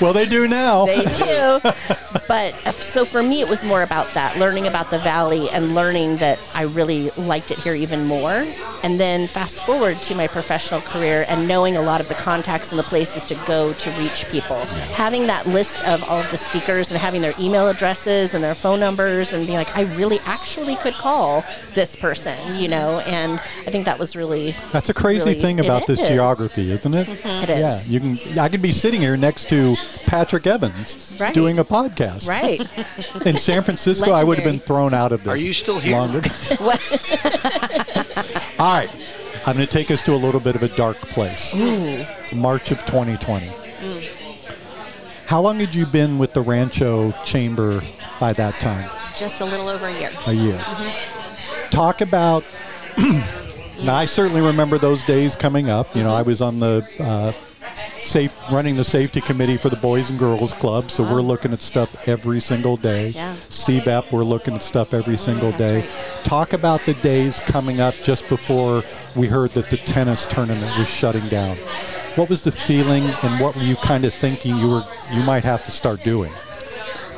Well, 0.00 0.12
they 0.12 0.26
do 0.26 0.46
now. 0.48 0.86
They 0.86 1.04
do. 1.04 1.60
but 2.28 2.54
uh, 2.66 2.72
so 2.72 3.04
for 3.04 3.22
me, 3.22 3.40
it 3.40 3.48
was 3.48 3.64
more 3.64 3.82
about 3.82 4.12
that, 4.14 4.36
learning 4.38 4.66
about 4.66 4.90
the 4.90 4.98
valley 4.98 5.48
and 5.50 5.74
learning 5.74 6.16
that 6.18 6.38
I 6.54 6.62
really 6.62 7.10
liked 7.10 7.50
it 7.50 7.58
here 7.58 7.74
even 7.74 8.04
more. 8.06 8.46
And 8.82 9.00
then 9.00 9.26
fast 9.26 9.64
forward 9.64 9.96
to 10.02 10.14
my 10.14 10.26
professional 10.26 10.80
career 10.80 11.24
and 11.28 11.48
knowing 11.48 11.76
a 11.76 11.82
lot 11.82 12.00
of 12.00 12.08
the 12.08 12.14
contacts 12.14 12.70
and 12.70 12.78
the 12.78 12.84
places 12.84 13.24
to 13.24 13.34
go 13.46 13.72
to 13.72 13.90
reach 13.92 14.26
people. 14.30 14.58
Having 14.94 15.26
that 15.26 15.46
list 15.46 15.86
of 15.86 16.04
all 16.04 16.20
of 16.20 16.30
the 16.30 16.36
speakers 16.36 16.90
and 16.90 16.98
having 16.98 17.20
their 17.22 17.34
email 17.40 17.68
addresses 17.68 18.34
and 18.34 18.42
their 18.44 18.54
phone 18.54 18.78
numbers 18.80 19.32
and 19.32 19.46
being 19.46 19.58
like, 19.58 19.74
I 19.76 19.82
really 19.96 20.20
actually 20.26 20.76
could 20.76 20.94
call 20.94 21.44
this 21.74 21.96
person, 21.96 22.36
you 22.54 22.68
know? 22.68 23.00
And 23.00 23.40
I 23.66 23.70
think 23.70 23.84
that 23.86 23.98
was 23.98 24.14
really. 24.14 24.54
That's 24.72 24.88
a 24.88 24.94
crazy 24.94 25.30
really- 25.30 25.40
thing 25.40 25.60
about 25.60 25.86
this 25.86 26.00
is. 26.00 26.08
geography, 26.08 26.70
isn't 26.72 26.94
it? 26.94 27.08
It 27.08 27.50
is. 27.50 27.58
Yeah, 27.58 27.82
you 27.86 28.00
can. 28.00 28.38
I 28.38 28.48
could 28.48 28.62
be 28.62 28.72
sitting 28.72 29.00
here 29.00 29.16
next 29.16 29.48
to 29.50 29.76
Patrick 30.06 30.46
Evans 30.46 31.16
Right. 31.20 31.34
doing 31.34 31.58
a 31.58 31.64
podcast. 31.64 32.26
Right. 32.28 32.60
In 33.26 33.36
San 33.36 33.62
Francisco, 33.62 34.12
I 34.12 34.24
would 34.24 34.38
have 34.38 34.44
been 34.44 34.60
thrown 34.60 34.94
out 34.94 35.12
of 35.12 35.24
this. 35.24 35.28
Are 35.28 35.36
you 35.36 35.52
still 35.52 35.78
here? 35.78 35.96
long. 35.96 36.14
All 38.58 38.74
right. 38.74 38.90
I'm 39.46 39.54
going 39.54 39.66
to 39.66 39.72
take 39.72 39.90
us 39.90 40.02
to 40.02 40.12
a 40.12 40.16
little 40.16 40.40
bit 40.40 40.56
of 40.56 40.62
a 40.62 40.68
dark 40.68 40.96
place. 40.96 41.54
March 42.32 42.70
of 42.70 42.84
2020. 42.86 43.46
Mm. 43.46 44.08
How 45.26 45.40
long 45.40 45.60
had 45.60 45.74
you 45.74 45.86
been 45.86 46.18
with 46.18 46.32
the 46.32 46.40
Rancho 46.40 47.12
Chamber 47.24 47.82
by 48.18 48.32
that 48.32 48.54
time? 48.56 48.90
Just 49.16 49.40
a 49.40 49.44
little 49.44 49.68
over 49.68 49.86
a 49.86 49.98
year. 49.98 50.10
A 50.26 50.32
year. 50.32 50.56
Mm-hmm. 50.56 51.70
Talk 51.70 52.00
about. 52.00 52.44
now, 53.84 53.94
I 53.94 54.06
certainly 54.06 54.40
remember 54.40 54.78
those 54.78 55.04
days 55.04 55.36
coming 55.36 55.68
up. 55.70 55.94
You 55.94 56.02
know, 56.02 56.08
mm-hmm. 56.10 56.18
I 56.18 56.22
was 56.22 56.40
on 56.40 56.60
the 56.60 56.86
uh, 57.00 57.32
safe 58.02 58.34
running 58.50 58.76
the 58.76 58.84
safety 58.84 59.20
committee 59.20 59.56
for 59.56 59.68
the 59.68 59.76
Boys 59.76 60.10
and 60.10 60.18
Girls 60.18 60.52
Club, 60.54 60.90
so 60.90 61.02
we're 61.02 61.20
looking 61.20 61.52
at 61.52 61.60
stuff 61.60 61.94
every 62.08 62.40
single 62.40 62.76
day. 62.76 63.08
Yeah. 63.08 63.34
CVEP, 63.48 64.10
we're 64.12 64.24
looking 64.24 64.54
at 64.54 64.64
stuff 64.64 64.94
every 64.94 65.16
single 65.16 65.52
day. 65.52 65.86
Talk 66.24 66.52
about 66.52 66.80
the 66.86 66.94
days 66.94 67.40
coming 67.40 67.80
up 67.80 67.94
just 68.02 68.28
before 68.28 68.82
we 69.14 69.26
heard 69.26 69.50
that 69.50 69.70
the 69.70 69.76
tennis 69.78 70.26
tournament 70.26 70.76
was 70.78 70.88
shutting 70.88 71.28
down. 71.28 71.56
What 72.16 72.28
was 72.28 72.42
the 72.42 72.52
feeling, 72.52 73.04
and 73.22 73.40
what 73.40 73.54
were 73.54 73.62
you 73.62 73.76
kind 73.76 74.04
of 74.04 74.14
thinking 74.14 74.56
you 74.56 74.68
were 74.68 74.84
you 75.12 75.22
might 75.22 75.44
have 75.44 75.64
to 75.66 75.70
start 75.70 76.02
doing? 76.02 76.32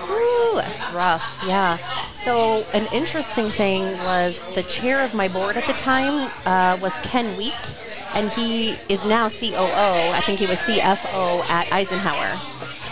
Ooh, 0.09 0.61
rough, 0.93 1.43
yeah. 1.47 1.79
So 2.13 2.63
an 2.75 2.87
interesting 2.93 3.51
thing 3.51 3.83
was 4.05 4.45
the 4.55 4.63
chair 4.65 5.01
of 5.01 5.15
my 5.15 5.29
board 5.29 5.57
at 5.57 5.67
the 5.67 5.73
time 5.73 6.31
uh, 6.45 6.79
was 6.83 6.93
Ken 6.99 7.35
Wheat, 7.37 7.75
and 8.15 8.31
he 8.31 8.77
is 8.89 9.05
now 9.05 9.29
COO. 9.29 9.57
I 9.57 10.21
think 10.27 10.39
he 10.39 10.47
was 10.47 10.59
CFO 10.61 11.41
at 11.49 11.73
Eisenhower. 11.73 12.39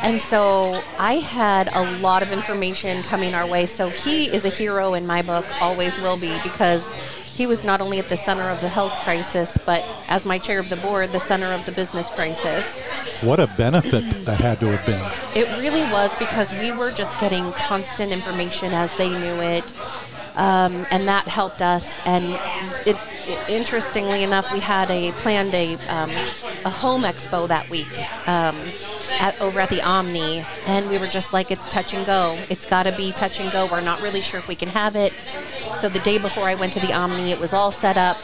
And 0.02 0.20
so 0.20 0.80
I 0.98 1.14
had 1.14 1.68
a 1.74 1.98
lot 1.98 2.22
of 2.22 2.30
information 2.30 3.02
coming 3.02 3.34
our 3.34 3.46
way. 3.46 3.66
So 3.66 3.88
he 3.88 4.26
is 4.26 4.44
a 4.44 4.48
hero 4.48 4.94
in 4.94 5.06
my 5.06 5.22
book, 5.22 5.44
always 5.60 5.98
will 5.98 6.18
be, 6.18 6.38
because 6.42 6.92
he 7.38 7.46
was 7.46 7.62
not 7.62 7.80
only 7.80 7.98
at 7.98 8.08
the 8.08 8.16
center 8.16 8.48
of 8.48 8.60
the 8.60 8.68
health 8.68 8.92
crisis, 9.04 9.58
but 9.64 9.84
as 10.08 10.24
my 10.24 10.38
chair 10.38 10.58
of 10.58 10.68
the 10.68 10.76
board, 10.76 11.12
the 11.12 11.20
center 11.20 11.52
of 11.52 11.64
the 11.66 11.72
business 11.72 12.10
crisis. 12.10 12.78
What 13.22 13.38
a 13.40 13.46
benefit 13.46 14.24
that 14.24 14.40
had 14.40 14.60
to 14.60 14.66
have 14.66 14.86
been. 14.86 15.40
It 15.40 15.48
really 15.58 15.82
was 15.92 16.12
because 16.18 16.50
we 16.60 16.72
were 16.72 16.90
just 16.90 17.18
getting 17.20 17.52
constant 17.52 18.12
information 18.12 18.72
as 18.72 18.92
they 18.96 19.08
knew 19.08 19.40
it, 19.40 19.72
um, 20.38 20.86
and 20.90 21.06
that 21.06 21.28
helped 21.28 21.60
us. 21.60 22.00
And 22.06 22.24
it, 22.86 22.96
it- 22.96 23.50
interestingly 23.50 24.22
enough, 24.22 24.50
we 24.54 24.60
had 24.60 24.90
a 24.90 25.12
planned 25.20 25.54
a 25.54 25.74
um, 25.88 26.08
a 26.64 26.70
home 26.70 27.02
expo 27.02 27.46
that 27.48 27.68
week 27.68 27.86
um, 28.26 28.56
at, 29.20 29.38
over 29.38 29.60
at 29.60 29.68
the 29.68 29.82
Omni, 29.82 30.44
and 30.66 30.88
we 30.88 30.96
were 30.96 31.06
just 31.08 31.34
like, 31.34 31.50
it's 31.50 31.68
touch 31.68 31.92
and 31.92 32.06
go. 32.06 32.38
It's 32.48 32.64
got 32.64 32.84
to 32.84 32.92
be 32.96 33.12
touch 33.12 33.38
and 33.38 33.52
go. 33.52 33.66
We're 33.66 33.82
not 33.82 34.00
really 34.00 34.22
sure 34.22 34.38
if 34.40 34.48
we 34.48 34.54
can 34.54 34.70
have 34.70 34.96
it. 34.96 35.12
So 35.76 35.90
the 35.90 35.98
day 36.00 36.16
before 36.16 36.44
I 36.44 36.54
went 36.54 36.72
to 36.72 36.80
the 36.80 36.94
Omni, 36.94 37.30
it 37.30 37.38
was 37.38 37.52
all 37.52 37.70
set 37.70 37.98
up 37.98 38.16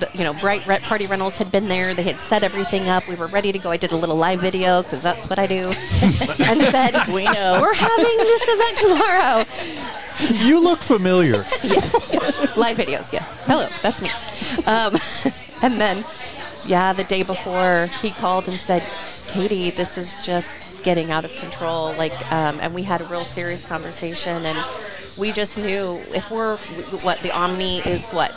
the, 0.00 0.08
you 0.14 0.24
know, 0.24 0.34
Bright 0.34 0.66
Red 0.66 0.82
Party 0.82 1.06
Rentals 1.06 1.36
had 1.38 1.50
been 1.52 1.68
there. 1.68 1.94
They 1.94 2.02
had 2.02 2.18
set 2.20 2.42
everything 2.44 2.88
up. 2.88 3.06
We 3.08 3.14
were 3.14 3.26
ready 3.28 3.52
to 3.52 3.58
go. 3.60 3.70
I 3.70 3.76
did 3.76 3.92
a 3.92 3.96
little 3.96 4.16
live 4.16 4.40
video 4.40 4.82
because 4.82 5.02
that's 5.02 5.30
what 5.30 5.38
I 5.38 5.46
do, 5.46 5.64
and 6.42 6.60
said, 6.62 7.06
We 7.12 7.24
know. 7.24 7.58
we're 7.60 7.74
having 7.74 8.16
this 8.16 8.42
event 8.48 8.78
tomorrow." 8.78 9.44
You 10.20 10.60
look 10.62 10.82
familiar. 10.82 11.46
Yes. 11.62 12.56
Live 12.56 12.76
videos, 12.78 13.12
yeah. 13.12 13.22
Hello, 13.46 13.68
that's 13.82 14.00
me. 14.02 14.10
Um, 14.66 14.96
and 15.62 15.80
then 15.80 16.04
Yeah, 16.66 16.92
the 16.92 17.04
day 17.04 17.22
before 17.22 17.88
he 18.02 18.10
called 18.10 18.48
and 18.48 18.58
said, 18.58 18.82
"Katie, 19.28 19.70
this 19.70 19.96
is 19.96 20.20
just 20.20 20.82
getting 20.82 21.10
out 21.10 21.24
of 21.24 21.32
control." 21.36 21.92
Like, 21.94 22.12
um, 22.32 22.58
and 22.60 22.74
we 22.74 22.82
had 22.82 23.00
a 23.00 23.04
real 23.04 23.24
serious 23.24 23.64
conversation, 23.64 24.44
and 24.44 24.58
we 25.16 25.32
just 25.32 25.56
knew 25.56 26.02
if 26.14 26.30
we're 26.30 26.56
what 27.02 27.20
the 27.22 27.30
Omni 27.30 27.80
is 27.80 28.08
what 28.10 28.34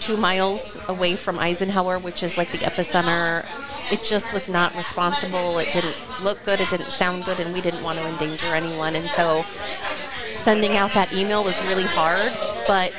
two 0.00 0.16
miles 0.16 0.78
away 0.88 1.16
from 1.16 1.38
Eisenhower, 1.38 1.98
which 1.98 2.22
is 2.22 2.36
like 2.38 2.50
the 2.52 2.58
epicenter. 2.58 3.46
It 3.90 4.02
just 4.02 4.32
was 4.32 4.48
not 4.48 4.74
responsible. 4.74 5.58
It 5.58 5.72
didn't 5.72 5.96
look 6.22 6.44
good. 6.44 6.60
It 6.60 6.70
didn't 6.70 6.90
sound 6.90 7.24
good, 7.24 7.38
and 7.40 7.52
we 7.54 7.60
didn't 7.60 7.82
want 7.82 7.98
to 7.98 8.06
endanger 8.06 8.46
anyone. 8.46 8.96
And 8.96 9.08
so, 9.10 9.44
sending 10.36 10.76
out 10.76 10.92
that 10.94 11.12
email 11.12 11.42
was 11.42 11.60
really 11.62 11.84
hard, 11.84 12.32
but 12.66 12.92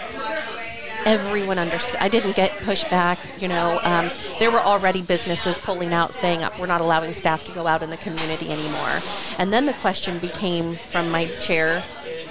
everyone 1.06 1.58
understood. 1.58 1.95
I 2.02 2.10
didn't 2.10 2.36
get 2.36 2.52
pushback. 2.52 3.17
You 3.41 3.47
know, 3.47 3.80
um, 3.84 4.10
there 4.39 4.52
were 4.52 4.60
already 4.60 5.02
businesses 5.02 5.58
pulling 5.58 5.93
out 5.93 6.13
saying 6.13 6.43
uh, 6.43 6.52
we're 6.60 6.65
not 6.65 6.82
allowing 6.82 7.13
staff 7.13 7.45
to 7.45 7.52
go 7.54 7.65
out 7.65 7.82
in 7.82 7.89
the 7.89 7.97
community 7.97 8.52
anymore. 8.52 9.00
And 9.38 9.54
then 9.54 9.65
the 9.65 9.73
question 9.73 10.19
became 10.19 10.76
from 10.89 11.10
my 11.10 11.28
chair, 11.39 11.84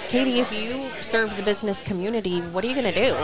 Katie, 0.09 0.39
if 0.39 0.51
you 0.51 0.87
serve 1.01 1.35
the 1.35 1.43
business 1.43 1.81
community, 1.81 2.39
what 2.39 2.63
are 2.63 2.67
you 2.67 2.75
going 2.75 2.93
to 2.93 3.03
do? 3.03 3.15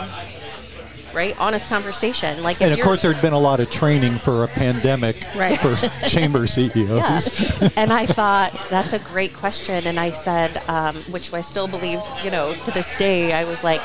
Right, 1.14 1.38
honest 1.40 1.68
conversation. 1.70 2.42
Like, 2.44 2.58
if 2.58 2.62
And 2.64 2.74
of 2.74 2.82
course, 2.82 3.02
there'd 3.04 3.22
been 3.22 3.34
a 3.34 3.40
lot 3.40 3.60
of 3.60 3.70
training 3.70 4.18
for 4.18 4.44
a 4.44 4.48
pandemic 4.48 5.16
Right. 5.36 5.60
for 5.60 5.76
chamber 6.10 6.48
CEOs. 6.48 7.40
Yeah. 7.40 7.70
and 7.76 7.94
I 7.94 8.06
thought 8.06 8.54
that's 8.70 8.94
a 8.94 9.00
great 9.00 9.34
question. 9.34 9.86
And 9.88 10.00
I 10.00 10.10
said, 10.12 10.58
um, 10.68 10.96
which 11.12 11.32
I 11.34 11.42
still 11.42 11.68
believe, 11.68 12.00
you 12.24 12.32
know, 12.32 12.56
to 12.66 12.72
this 12.72 12.96
day, 12.98 13.34
I 13.34 13.44
was 13.46 13.64
like, 13.64 13.82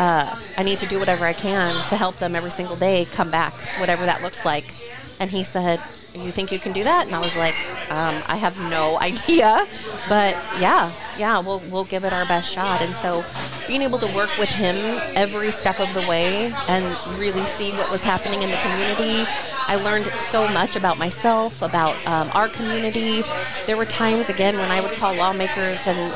uh, 0.00 0.36
I 0.56 0.62
need 0.62 0.78
to 0.78 0.86
do 0.86 0.98
whatever 0.98 1.24
I 1.24 1.34
can 1.34 1.72
to 1.88 1.96
help 1.96 2.18
them 2.18 2.34
every 2.34 2.50
single 2.50 2.76
day 2.76 3.04
come 3.12 3.30
back, 3.30 3.52
whatever 3.78 4.04
that 4.06 4.22
looks 4.22 4.44
like. 4.44 4.72
And 5.20 5.30
he 5.30 5.44
said, 5.44 5.78
You 6.14 6.30
think 6.32 6.50
you 6.50 6.58
can 6.58 6.72
do 6.72 6.84
that? 6.84 7.06
And 7.06 7.14
I 7.14 7.20
was 7.20 7.36
like, 7.36 7.54
um, 7.90 8.20
I 8.28 8.36
have 8.36 8.58
no 8.70 8.98
idea. 9.00 9.66
But 10.08 10.34
yeah, 10.58 10.92
yeah, 11.18 11.38
we'll, 11.40 11.60
we'll 11.70 11.84
give 11.84 12.04
it 12.04 12.12
our 12.12 12.26
best 12.26 12.50
shot. 12.50 12.82
And 12.82 12.94
so 12.94 13.24
being 13.68 13.82
able 13.82 13.98
to 13.98 14.06
work 14.14 14.36
with 14.38 14.48
him 14.48 14.76
every 15.14 15.50
step 15.50 15.80
of 15.80 15.92
the 15.94 16.00
way 16.08 16.52
and 16.68 16.84
really 17.18 17.44
see 17.46 17.72
what 17.72 17.90
was 17.90 18.02
happening 18.02 18.42
in 18.42 18.50
the 18.50 18.56
community, 18.56 19.24
I 19.66 19.76
learned 19.76 20.06
so 20.18 20.48
much 20.48 20.74
about 20.74 20.98
myself, 20.98 21.62
about 21.62 21.94
um, 22.06 22.28
our 22.34 22.48
community. 22.48 23.22
There 23.66 23.76
were 23.76 23.84
times, 23.84 24.28
again, 24.28 24.56
when 24.56 24.70
I 24.70 24.80
would 24.80 24.92
call 24.92 25.14
lawmakers 25.14 25.86
and 25.86 26.12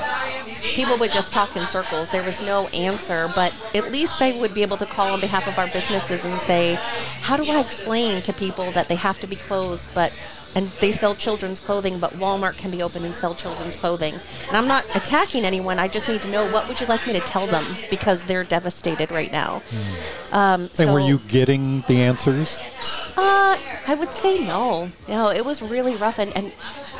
people 0.75 0.97
would 0.99 1.13
just 1.13 1.33
talk 1.33 1.57
in 1.57 1.67
circles. 1.67 2.11
There 2.11 2.23
was 2.23 2.41
no 2.41 2.69
answer, 2.69 3.29
but 3.35 3.55
at 3.75 3.93
least 3.93 4.23
I 4.23 4.39
would 4.41 4.55
be 4.55 4.63
able 4.63 4.77
to 4.79 4.87
call 4.87 5.13
on 5.13 5.21
behalf 5.21 5.47
of 5.47 5.59
our 5.59 5.69
businesses 5.69 6.25
and 6.25 6.39
say, 6.41 6.75
how 7.21 7.37
do 7.37 7.45
I 7.51 7.61
explain 7.61 8.23
to 8.23 8.33
people 8.33 8.71
that 8.73 8.89
they 8.89 8.97
have 8.97 9.21
to 9.21 9.27
be 9.27 9.37
closed, 9.37 9.95
but 9.95 10.13
and 10.57 10.69
they 10.69 10.93
sell 10.93 11.17
children's 11.17 11.59
clothing, 11.59 11.99
but 11.99 12.13
Walmart 12.13 12.57
can 12.57 12.71
be 12.71 12.81
open 12.81 13.05
and 13.05 13.13
sell 13.13 13.35
children's 13.35 13.75
clothing. 13.75 14.15
And 14.47 14.57
I'm 14.57 14.69
not 14.69 14.85
attacking 14.95 15.45
anyone. 15.45 15.81
I 15.81 15.89
just 15.89 16.09
need 16.09 16.23
to 16.23 16.31
know 16.31 16.49
what 16.53 16.69
would 16.69 16.81
you 16.81 16.87
like 16.87 17.05
me 17.07 17.13
to 17.15 17.21
tell 17.21 17.47
them 17.47 17.75
because 17.91 18.25
they're 18.25 18.45
devastated 18.45 19.11
right 19.11 19.33
now. 19.33 19.63
Um, 20.31 20.71
And 20.79 20.93
were 20.93 21.01
you 21.01 21.19
getting 21.27 21.83
the 21.89 22.03
answers? 22.03 22.59
Uh, 23.17 23.59
I 23.89 23.97
would 23.99 24.13
say 24.13 24.45
no. 24.45 24.91
No, 25.09 25.31
it 25.31 25.45
was 25.45 25.61
really 25.61 25.97
rough, 25.97 26.19
and, 26.21 26.35
and 26.37 26.53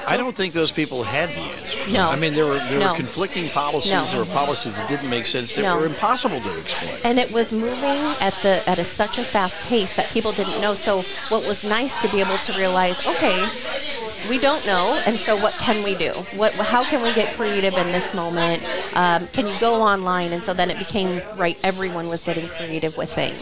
I 0.07 0.17
don't 0.17 0.35
think 0.37 0.53
those 0.53 0.71
people 0.71 1.03
had 1.03 1.29
the 1.31 1.41
answers. 1.41 1.93
No. 1.95 2.09
I 2.11 2.17
mean, 2.17 2.35
there 2.35 2.47
were 2.47 2.59
there 2.71 2.79
No. 2.79 2.91
were 2.91 2.97
conflicting 2.97 3.49
policies 3.51 3.93
No. 4.13 4.19
were 4.21 4.27
policies 4.27 4.77
that 4.77 4.89
didn't 4.89 5.09
make 5.09 5.27
sense 5.27 5.55
that 5.55 5.63
No. 5.63 5.77
were 5.79 5.87
impossible 5.87 6.41
to 6.41 6.59
explain. 6.59 6.95
and 7.05 7.19
it 7.19 7.33
was 7.33 7.53
moving 7.53 7.99
at 8.21 8.35
the 8.43 8.63
at 8.69 8.79
a, 8.79 8.85
such 8.85 9.19
a 9.19 9.25
fast 9.25 9.57
pace 9.69 9.95
that 9.97 10.09
people 10.11 10.33
didn't 10.33 10.61
know. 10.61 10.75
So 10.75 11.03
what 11.31 11.47
was 11.47 11.65
nice 11.65 11.95
to 12.03 12.09
be 12.09 12.21
able 12.21 12.39
to 12.39 12.53
realize, 12.59 13.05
okay, 13.07 13.47
we 14.29 14.39
don't 14.39 14.65
know, 14.67 14.99
and 15.07 15.19
so 15.19 15.37
what 15.37 15.53
can 15.55 15.83
we 15.83 15.95
do? 15.95 16.11
What 16.37 16.53
how 16.55 16.85
can 16.85 17.03
we 17.03 17.13
get 17.15 17.35
creative 17.37 17.75
in 17.75 17.87
this 17.93 18.15
moment? 18.15 18.65
Um, 18.95 19.27
can 19.29 19.47
you 19.47 19.55
go 19.61 19.75
online? 19.75 20.33
And 20.33 20.43
so 20.45 20.53
then 20.55 20.71
it 20.71 20.79
became 20.79 21.23
right. 21.37 21.59
Everyone 21.63 22.09
was 22.09 22.23
getting 22.23 22.49
creative 22.49 22.97
with 22.97 23.13
things. 23.13 23.41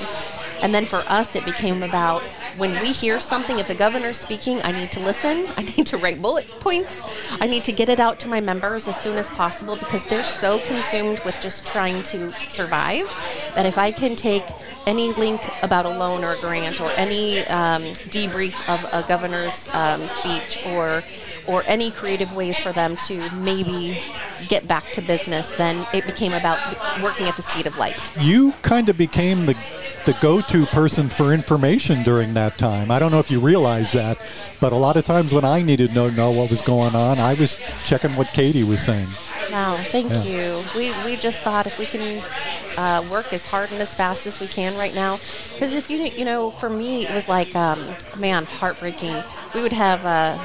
And 0.62 0.72
then 0.72 0.84
for 0.84 1.02
us, 1.08 1.34
it 1.34 1.44
became 1.44 1.82
about 1.82 2.22
when 2.56 2.70
we 2.80 2.92
hear 2.92 3.18
something, 3.18 3.58
if 3.58 3.68
the 3.68 3.74
governor's 3.74 4.18
speaking, 4.18 4.62
I 4.62 4.72
need 4.72 4.92
to 4.92 5.00
listen. 5.00 5.46
I 5.56 5.62
need 5.62 5.86
to 5.88 5.96
write 5.96 6.22
bullet 6.22 6.48
points. 6.60 7.02
I 7.40 7.46
need 7.46 7.64
to 7.64 7.72
get 7.72 7.88
it 7.88 7.98
out 7.98 8.20
to 8.20 8.28
my 8.28 8.40
members 8.40 8.88
as 8.88 9.00
soon 9.00 9.18
as 9.18 9.28
possible 9.28 9.76
because 9.76 10.04
they're 10.06 10.22
so 10.22 10.58
consumed 10.60 11.20
with 11.24 11.40
just 11.40 11.66
trying 11.66 12.02
to 12.04 12.32
survive 12.48 13.12
that 13.54 13.66
if 13.66 13.78
I 13.78 13.92
can 13.92 14.16
take 14.16 14.44
any 14.86 15.12
link 15.12 15.40
about 15.62 15.86
a 15.86 15.90
loan 15.90 16.24
or 16.24 16.32
a 16.32 16.40
grant 16.40 16.80
or 16.80 16.90
any 16.92 17.40
um, 17.46 17.82
debrief 18.10 18.56
of 18.68 18.84
a 18.92 19.06
governor's 19.06 19.68
um, 19.74 20.06
speech 20.06 20.64
or 20.66 21.02
or 21.48 21.64
any 21.66 21.90
creative 21.90 22.32
ways 22.36 22.58
for 22.58 22.72
them 22.72 22.96
to 22.96 23.28
maybe 23.34 24.00
get 24.48 24.68
back 24.68 24.92
to 24.92 25.02
business, 25.02 25.54
then 25.54 25.84
it 25.92 26.06
became 26.06 26.32
about 26.32 26.58
working 27.02 27.26
at 27.26 27.34
the 27.34 27.42
speed 27.42 27.66
of 27.66 27.76
light. 27.78 27.96
You 28.20 28.52
kind 28.62 28.88
of 28.88 28.96
became 28.96 29.46
the 29.46 29.56
the 30.04 30.16
go-to 30.20 30.66
person 30.66 31.08
for 31.08 31.32
information 31.32 32.02
during 32.02 32.34
that 32.34 32.58
time. 32.58 32.90
I 32.90 32.98
don't 32.98 33.12
know 33.12 33.20
if 33.20 33.30
you 33.30 33.38
realize 33.38 33.92
that, 33.92 34.18
but 34.60 34.72
a 34.72 34.76
lot 34.76 34.96
of 34.96 35.04
times 35.04 35.32
when 35.32 35.44
I 35.44 35.62
needed 35.62 35.90
to 35.90 35.94
know, 35.94 36.10
know 36.10 36.32
what 36.32 36.50
was 36.50 36.60
going 36.62 36.96
on, 36.96 37.18
I 37.18 37.34
was 37.34 37.56
checking 37.86 38.10
what 38.16 38.26
Katie 38.28 38.64
was 38.64 38.82
saying. 38.82 39.06
Wow, 39.50 39.76
thank 39.88 40.10
Yeah. 40.10 40.22
you. 40.22 40.64
We, 40.76 40.92
we 41.04 41.16
just 41.16 41.42
thought 41.42 41.66
if 41.66 41.78
we 41.78 41.86
can 41.86 42.22
uh, 42.76 43.04
work 43.10 43.32
as 43.32 43.44
hard 43.44 43.70
and 43.72 43.80
as 43.80 43.94
fast 43.94 44.26
as 44.26 44.40
we 44.40 44.46
can 44.46 44.76
right 44.78 44.94
now, 44.94 45.18
because 45.52 45.74
if 45.74 45.90
you 45.90 45.98
you 45.98 46.24
know, 46.24 46.50
for 46.50 46.68
me 46.70 47.06
it 47.06 47.14
was 47.14 47.28
like, 47.28 47.54
um, 47.54 47.84
man, 48.18 48.44
heartbreaking. 48.44 49.16
We 49.54 49.62
would 49.62 49.72
have 49.72 50.04
uh, 50.06 50.38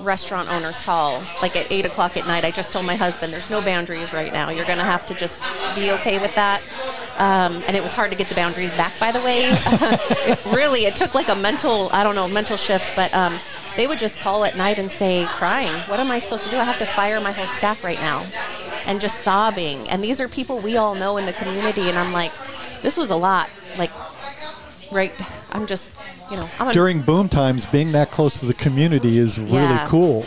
restaurant 0.00 0.50
owners 0.50 0.82
call 0.82 1.22
like 1.40 1.56
at 1.56 1.70
eight 1.70 1.86
o'clock 1.86 2.16
at 2.16 2.26
night. 2.26 2.44
I 2.44 2.50
just 2.50 2.72
told 2.72 2.84
my 2.84 2.96
husband, 2.96 3.32
"There's 3.32 3.48
no 3.48 3.62
boundaries 3.62 4.12
right 4.12 4.32
now. 4.32 4.50
You're 4.50 4.66
going 4.66 4.78
to 4.78 4.84
have 4.84 5.06
to 5.06 5.14
just 5.14 5.42
be 5.74 5.90
okay 5.92 6.18
with 6.18 6.34
that." 6.34 6.60
Um, 7.16 7.62
and 7.66 7.76
it 7.76 7.82
was 7.82 7.92
hard 7.92 8.10
to 8.10 8.16
get 8.16 8.26
the 8.28 8.34
boundaries 8.34 8.74
back, 8.74 8.92
by 8.98 9.12
the 9.12 9.20
way. 9.20 9.44
it 9.48 10.44
really, 10.46 10.84
it 10.86 10.96
took 10.96 11.14
like 11.14 11.28
a 11.28 11.34
mental, 11.34 11.88
I 11.92 12.02
don't 12.04 12.14
know, 12.14 12.28
mental 12.28 12.56
shift, 12.56 12.94
but. 12.96 13.12
Um, 13.14 13.38
they 13.76 13.86
would 13.86 13.98
just 13.98 14.18
call 14.18 14.44
at 14.44 14.56
night 14.56 14.78
and 14.78 14.90
say, 14.90 15.24
crying, 15.28 15.72
What 15.88 16.00
am 16.00 16.10
I 16.10 16.18
supposed 16.18 16.44
to 16.44 16.50
do? 16.50 16.56
I 16.58 16.64
have 16.64 16.78
to 16.78 16.84
fire 16.86 17.20
my 17.20 17.32
whole 17.32 17.46
staff 17.46 17.82
right 17.84 17.98
now. 18.00 18.26
And 18.86 19.00
just 19.00 19.20
sobbing. 19.20 19.88
And 19.88 20.04
these 20.04 20.20
are 20.20 20.28
people 20.28 20.58
we 20.58 20.76
all 20.76 20.94
know 20.94 21.16
in 21.16 21.26
the 21.26 21.32
community. 21.32 21.88
And 21.88 21.98
I'm 21.98 22.12
like, 22.12 22.32
This 22.82 22.96
was 22.96 23.10
a 23.10 23.16
lot. 23.16 23.48
Like, 23.78 23.90
right? 24.92 25.12
I'm 25.52 25.66
just, 25.66 25.98
you 26.30 26.36
know, 26.36 26.48
I'm 26.60 26.72
During 26.72 27.00
boom 27.02 27.28
times, 27.28 27.66
being 27.66 27.92
that 27.92 28.10
close 28.10 28.38
to 28.40 28.46
the 28.46 28.54
community 28.54 29.18
is 29.18 29.38
really 29.38 29.56
Yeah. 29.56 29.86
cool. 29.88 30.26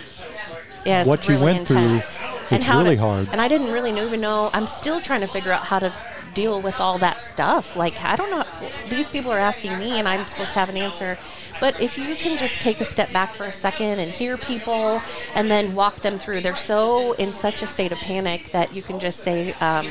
yeah, 0.86 1.02
it's 1.02 1.08
what 1.08 1.28
you 1.28 1.36
really 1.36 1.46
went 1.46 1.68
through, 1.68 1.78
intense. 1.78 2.22
it's 2.52 2.66
how 2.66 2.80
really 2.82 2.96
to- 2.96 3.02
hard. 3.02 3.30
And 3.32 3.42
I 3.42 3.48
didn't 3.48 3.72
really 3.72 3.92
even 3.98 4.22
know, 4.22 4.50
I'm 4.54 4.68
still 4.68 5.00
trying 5.02 5.22
to 5.22 5.28
figure 5.28 5.52
out 5.52 5.64
how 5.64 5.80
to 5.80 5.94
deal 6.38 6.62
with 6.62 6.80
all 6.80 7.00
that 7.00 7.20
stuff. 7.20 7.76
Like, 7.76 8.00
I 8.04 8.16
don't 8.16 8.30
know, 8.30 8.46
these 8.90 9.10
people 9.10 9.32
are 9.32 9.40
asking 9.40 9.76
me 9.80 9.98
and 9.98 10.08
I'm 10.08 10.28
supposed 10.28 10.54
to 10.54 10.60
have 10.60 10.70
an 10.70 10.78
answer. 10.78 11.18
But 11.60 11.82
if 11.82 11.98
you 11.98 12.16
can 12.16 12.38
just 12.38 12.62
take 12.62 12.80
a 12.80 12.86
step 12.86 13.12
back 13.12 13.32
for 13.32 13.46
a 13.46 13.52
second 13.52 13.98
and 13.98 14.12
hear 14.12 14.38
people 14.38 15.02
and 15.34 15.50
then 15.50 15.74
walk 15.74 15.96
them 16.02 16.20
through, 16.20 16.42
they're 16.42 16.56
so 16.56 17.14
in 17.14 17.34
such 17.34 17.64
a 17.64 17.68
state 17.68 17.92
of 17.92 17.98
panic 17.98 18.52
that 18.52 18.76
you 18.76 18.84
can 18.84 19.00
just 19.00 19.22
say, 19.22 19.54
um, 19.54 19.88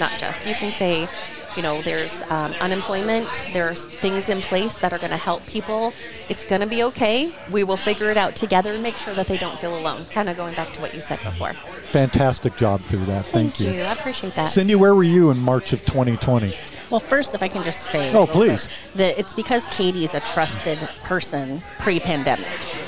not 0.00 0.18
just, 0.18 0.44
you 0.44 0.54
can 0.56 0.72
say, 0.72 1.06
you 1.56 1.62
know, 1.62 1.82
there's 1.82 2.22
um, 2.24 2.52
unemployment, 2.54 3.28
there's 3.52 3.86
things 3.86 4.28
in 4.28 4.40
place 4.42 4.76
that 4.76 4.92
are 4.92 4.98
going 4.98 5.10
to 5.10 5.16
help 5.16 5.46
people. 5.46 5.92
It's 6.28 6.44
going 6.44 6.60
to 6.60 6.66
be 6.66 6.82
okay. 6.84 7.32
We 7.50 7.64
will 7.64 7.76
figure 7.76 8.10
it 8.10 8.16
out 8.16 8.36
together 8.36 8.72
and 8.72 8.82
make 8.82 8.96
sure 8.96 9.14
that 9.14 9.26
they 9.26 9.36
don't 9.38 9.58
feel 9.58 9.76
alone. 9.78 10.04
Kind 10.06 10.28
of 10.28 10.36
going 10.36 10.54
back 10.54 10.72
to 10.74 10.80
what 10.80 10.94
you 10.94 11.00
said 11.00 11.20
before. 11.22 11.52
Fantastic 11.92 12.56
job 12.56 12.80
through 12.82 13.04
that. 13.04 13.26
Thank, 13.26 13.60
you. 13.60 13.68
I 13.70 13.92
appreciate 13.92 14.34
that. 14.34 14.46
Cindy, 14.46 14.74
where 14.74 14.94
were 14.94 15.04
you 15.04 15.30
in 15.30 15.38
March 15.38 15.72
of 15.72 15.84
2020? 15.86 16.56
Well, 16.90 17.00
first, 17.00 17.34
if 17.34 17.42
I 17.42 17.48
can 17.48 17.64
just 17.64 17.84
say, 17.84 18.12
Oh, 18.12 18.26
please. 18.26 18.68
that 18.94 19.18
it's 19.18 19.32
because 19.32 19.66
Katie's 19.66 20.14
a 20.14 20.20
trusted 20.20 20.78
person 21.04 21.62
pre-pandemic. 21.80 22.46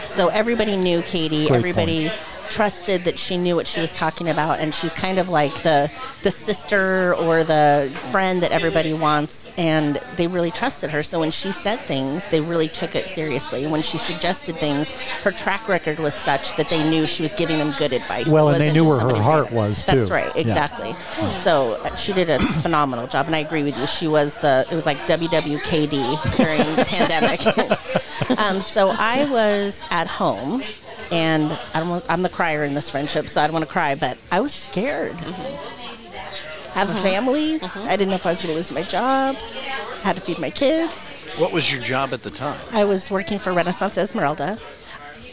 So 0.09 0.29
everybody 0.29 0.76
knew 0.76 1.02
Katie. 1.02 1.46
Great 1.46 1.59
everybody 1.59 2.11
trusted 2.51 3.05
that 3.05 3.19
she 3.19 3.37
knew 3.37 3.57
what 3.57 3.67
she 3.67 3.81
was 3.81 3.93
talking 3.93 4.29
about, 4.29 4.59
and 4.61 4.75
she's 4.75 4.93
kind 4.93 5.19
of 5.19 5.29
like 5.29 5.63
the 5.63 5.91
the 6.23 6.31
sister 6.31 7.15
or 7.15 7.45
the 7.45 7.91
friend 8.11 8.43
that 8.43 8.53
everybody 8.53 8.93
wants, 8.93 9.49
and 9.57 9.97
they 10.17 10.27
really 10.27 10.51
trusted 10.51 10.91
her. 10.91 11.03
So 11.03 11.21
when 11.21 11.31
she 11.31 11.53
said 11.53 11.77
things, 11.81 12.27
they 12.29 12.41
really 12.41 12.69
took 12.69 12.95
it 12.95 13.09
seriously. 13.11 13.67
When 13.67 13.83
she 13.83 13.99
suggested 13.99 14.57
things, 14.57 14.93
her 15.23 15.31
track 15.31 15.69
record 15.69 15.99
was 15.99 16.15
such 16.15 16.57
that 16.57 16.69
they 16.69 16.89
knew 16.89 17.07
she 17.07 17.23
was 17.23 17.33
giving 17.35 17.59
them 17.59 17.75
good 17.79 17.93
advice. 17.93 18.29
Well, 18.29 18.49
It 18.49 18.55
and 18.55 18.61
they 18.63 18.73
knew 18.73 18.85
where 18.85 18.99
her 19.01 19.15
heart 19.21 19.49
who- 19.49 19.57
was, 19.57 19.85
too. 19.85 19.93
That's 19.97 20.09
too. 20.09 20.15
right, 20.15 20.35
Yeah. 20.35 20.41
exactly. 20.43 20.95
So 21.43 21.81
uh, 21.85 21.95
she 21.97 22.13
did 22.13 22.31
a 22.31 22.39
phenomenal 22.61 23.07
job, 23.07 23.27
and 23.27 23.37
I 23.37 23.41
agree 23.41 23.63
with 23.63 23.77
you. 23.77 23.87
She 23.87 24.07
was 24.09 24.37
the 24.39 24.67
it 24.71 24.75
was 24.75 24.87
like 24.87 24.99
WWKD 25.07 26.37
during 26.37 26.77
the 26.77 26.85
pandemic. 26.89 27.40
um, 28.38 28.61
so 28.61 28.90
I 28.90 29.25
was 29.31 29.83
at 29.90 30.07
home, 30.07 30.63
and 31.11 31.52
I 31.75 31.81
don't. 31.81 31.88
Want, 31.88 32.04
I'm 32.09 32.23
the 32.23 32.29
crier 32.29 32.65
in 32.65 32.75
this 32.75 32.90
friendship, 32.90 33.29
so 33.29 33.42
I 33.42 33.46
don't 33.46 33.54
want 33.54 33.65
to 33.65 33.71
cry, 33.71 33.94
but 33.94 34.19
I 34.31 34.40
was 34.40 34.52
scared. 34.52 35.13
Mm-hmm. 35.13 36.73
I 36.77 36.79
have 36.81 36.88
a 36.88 36.92
uh-huh. 36.92 37.02
family. 37.02 37.59
Mm-hmm. 37.59 37.88
I 37.88 37.96
didn't 37.96 38.09
know 38.11 38.17
if 38.17 38.27
I 38.27 38.31
was 38.31 38.42
going 38.42 38.52
to 38.52 38.57
lose 38.57 38.71
my 38.71 38.83
job. 38.83 39.37
I 39.40 40.00
had 40.02 40.17
to 40.17 40.23
feed 40.23 40.38
my 40.38 40.50
kids. 40.50 41.25
What 41.38 41.52
was 41.52 41.73
your 41.73 41.83
job 41.83 42.13
at 42.13 42.21
the 42.21 42.31
time? 42.31 42.61
I 42.73 42.85
was 42.85 43.11
working 43.11 43.38
for 43.38 43.52
Renaissance 43.52 43.96
Esmeralda. 43.96 44.59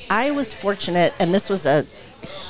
I 0.09 0.31
was 0.31 0.53
fortunate, 0.53 1.13
and 1.19 1.33
this 1.33 1.49
was 1.49 1.65
a 1.65 1.85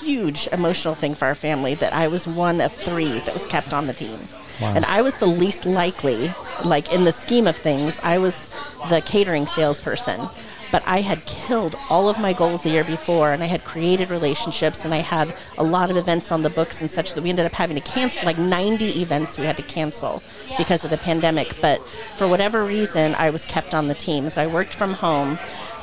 huge 0.02 0.48
emotional 0.52 0.96
thing 0.96 1.16
for 1.16 1.26
our 1.26 1.36
family, 1.36 1.76
that 1.76 1.94
I 1.94 2.08
was 2.08 2.28
one 2.28 2.62
of 2.62 2.72
three 2.74 3.20
that 3.20 3.34
was 3.34 3.46
kept 3.46 3.74
on 3.74 3.88
the 3.88 3.94
team. 3.94 4.20
Wow. 4.62 4.74
And 4.76 4.86
I 4.86 5.02
was 5.02 5.18
the 5.18 5.28
least 5.28 5.66
likely, 5.66 6.32
like 6.64 6.94
in 6.94 7.04
the 7.04 7.12
scheme 7.12 7.48
of 7.48 7.56
things, 7.56 8.00
I 8.04 8.18
was 8.20 8.50
the 8.90 9.02
catering 9.02 9.48
salesperson. 9.48 10.30
But 10.74 10.82
I 10.88 11.02
had 11.02 11.24
killed 11.26 11.76
all 11.88 12.10
of 12.10 12.20
my 12.20 12.34
goals 12.34 12.64
the 12.64 12.72
year 12.72 12.84
before, 12.84 13.32
and 13.32 13.44
I 13.44 13.46
had 13.46 13.64
created 13.64 14.10
relationships, 14.10 14.84
and 14.84 14.92
I 14.92 15.02
had 15.02 15.32
a 15.60 15.64
lot 15.64 15.92
of 15.92 15.98
events 15.98 16.32
on 16.32 16.42
the 16.42 16.50
books 16.50 16.82
and 16.82 16.90
such 16.90 17.14
that 17.14 17.22
we 17.22 17.30
ended 17.30 17.46
up 17.46 17.52
having 17.52 17.76
to 17.76 17.82
cancel 17.82 18.26
like 18.26 18.40
90 18.40 19.00
events 19.00 19.38
we 19.38 19.46
had 19.46 19.56
to 19.58 19.62
cancel 19.62 20.24
because 20.58 20.84
of 20.84 20.90
the 20.90 20.98
pandemic. 20.98 21.56
But 21.62 21.80
for 22.18 22.28
whatever 22.28 22.66
reason, 22.66 23.14
I 23.20 23.30
was 23.30 23.46
kept 23.46 23.76
on 23.76 23.88
the 23.88 23.94
team. 23.94 24.32
So 24.32 24.42
I 24.42 24.48
worked 24.48 24.74
from 24.74 24.94
home, 24.94 25.38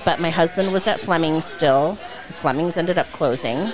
but 0.05 0.21
my 0.21 0.31
husband 0.31 0.73
was 0.73 0.87
at 0.87 0.99
Fleming's 1.01 1.45
still. 1.45 1.97
Fleming's 2.31 2.77
ended 2.77 2.97
up 2.99 3.11
closing. 3.13 3.71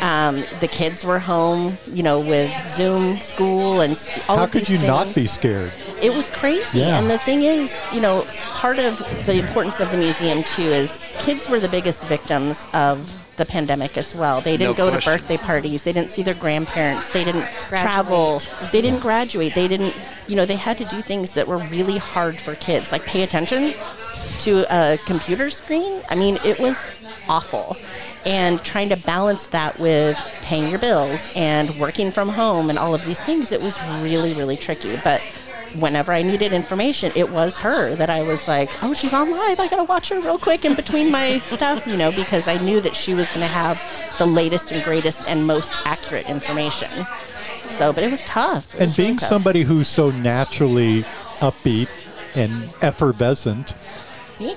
Um, 0.00 0.44
the 0.60 0.68
kids 0.68 1.04
were 1.04 1.18
home, 1.18 1.76
you 1.88 2.02
know, 2.04 2.20
with 2.20 2.50
Zoom 2.76 3.20
school 3.20 3.80
and 3.80 3.92
s- 3.92 4.08
all 4.28 4.36
How 4.38 4.44
of 4.44 4.52
could 4.52 4.60
these 4.66 4.70
you 4.80 4.86
not 4.86 5.12
be 5.14 5.26
scared? 5.26 5.72
It 6.00 6.14
was 6.14 6.30
crazy. 6.30 6.78
Yeah. 6.78 6.98
And 7.00 7.10
the 7.10 7.18
thing 7.18 7.42
is, 7.42 7.76
you 7.92 8.00
know, 8.00 8.22
part 8.52 8.78
of 8.78 8.98
the 9.26 9.34
importance 9.40 9.80
of 9.80 9.90
the 9.90 9.96
museum 9.98 10.44
too 10.44 10.62
is 10.62 11.00
kids 11.18 11.48
were 11.48 11.58
the 11.58 11.68
biggest 11.68 12.04
victims 12.04 12.66
of 12.72 13.16
the 13.36 13.44
pandemic 13.44 13.98
as 13.98 14.14
well. 14.14 14.40
They 14.40 14.56
didn't 14.56 14.78
No 14.78 14.84
go 14.86 14.90
question. 14.92 15.12
to 15.12 15.18
birthday 15.18 15.36
parties. 15.36 15.82
They 15.82 15.92
didn't 15.92 16.10
see 16.10 16.22
their 16.22 16.34
grandparents. 16.34 17.08
They 17.08 17.24
didn't 17.24 17.46
Graduate. 17.68 17.82
travel. 17.82 18.42
They 18.70 18.80
didn't 18.80 19.00
graduate. 19.00 19.54
They 19.56 19.66
didn't, 19.68 19.94
you 20.28 20.36
know, 20.36 20.44
they 20.46 20.56
had 20.56 20.78
to 20.78 20.84
do 20.84 21.02
things 21.02 21.32
that 21.32 21.48
were 21.48 21.58
really 21.58 21.98
hard 21.98 22.36
for 22.40 22.54
kids, 22.56 22.92
like 22.92 23.04
pay 23.04 23.22
attention 23.22 23.74
to 24.42 24.64
a 24.70 24.98
computer 25.06 25.50
screen. 25.50 26.00
I 26.08 26.14
mean, 26.14 26.38
it 26.44 26.58
was 26.58 26.86
awful. 27.28 27.76
And 28.26 28.62
trying 28.64 28.88
to 28.90 28.96
balance 28.96 29.48
that 29.48 29.78
with 29.78 30.16
paying 30.42 30.68
your 30.70 30.78
bills 30.78 31.30
and 31.34 31.78
working 31.78 32.10
from 32.10 32.28
home 32.28 32.68
and 32.70 32.78
all 32.78 32.94
of 32.94 33.04
these 33.06 33.22
things, 33.22 33.52
it 33.52 33.60
was 33.60 33.78
really, 34.02 34.34
really 34.34 34.56
tricky. 34.56 34.98
But 35.02 35.20
whenever 35.78 36.12
I 36.12 36.22
needed 36.22 36.52
information, 36.52 37.12
it 37.14 37.30
was 37.30 37.58
her 37.58 37.94
that 37.94 38.10
I 38.10 38.22
was 38.22 38.48
like, 38.48 38.70
oh, 38.82 38.92
she's 38.94 39.12
on 39.12 39.30
live. 39.30 39.60
I 39.60 39.68
got 39.68 39.76
to 39.76 39.84
watch 39.84 40.08
her 40.08 40.20
real 40.20 40.38
quick 40.38 40.64
in 40.64 40.74
between 40.74 41.10
my 41.10 41.38
stuff, 41.46 41.86
you 41.86 41.96
know, 41.96 42.10
because 42.10 42.48
I 42.48 42.56
knew 42.64 42.80
that 42.80 42.94
she 42.96 43.14
was 43.14 43.28
going 43.28 43.40
to 43.40 43.46
have 43.46 43.80
the 44.18 44.26
latest 44.26 44.72
and 44.72 44.82
greatest 44.84 45.28
and 45.28 45.46
most 45.46 45.72
accurate 45.86 46.28
information. 46.28 46.88
So, 47.70 47.92
but 47.92 48.02
it 48.02 48.10
was 48.10 48.22
tough. 48.24 48.74
It 48.74 48.80
And 48.80 48.86
was 48.88 48.98
really 48.98 49.08
being 49.10 49.18
tough. 49.18 49.28
somebody 49.28 49.62
who's 49.62 49.88
so 49.88 50.10
naturally 50.10 51.02
upbeat 51.40 51.88
and 52.34 52.70
effervescent, 52.82 53.74
Me? 54.40 54.54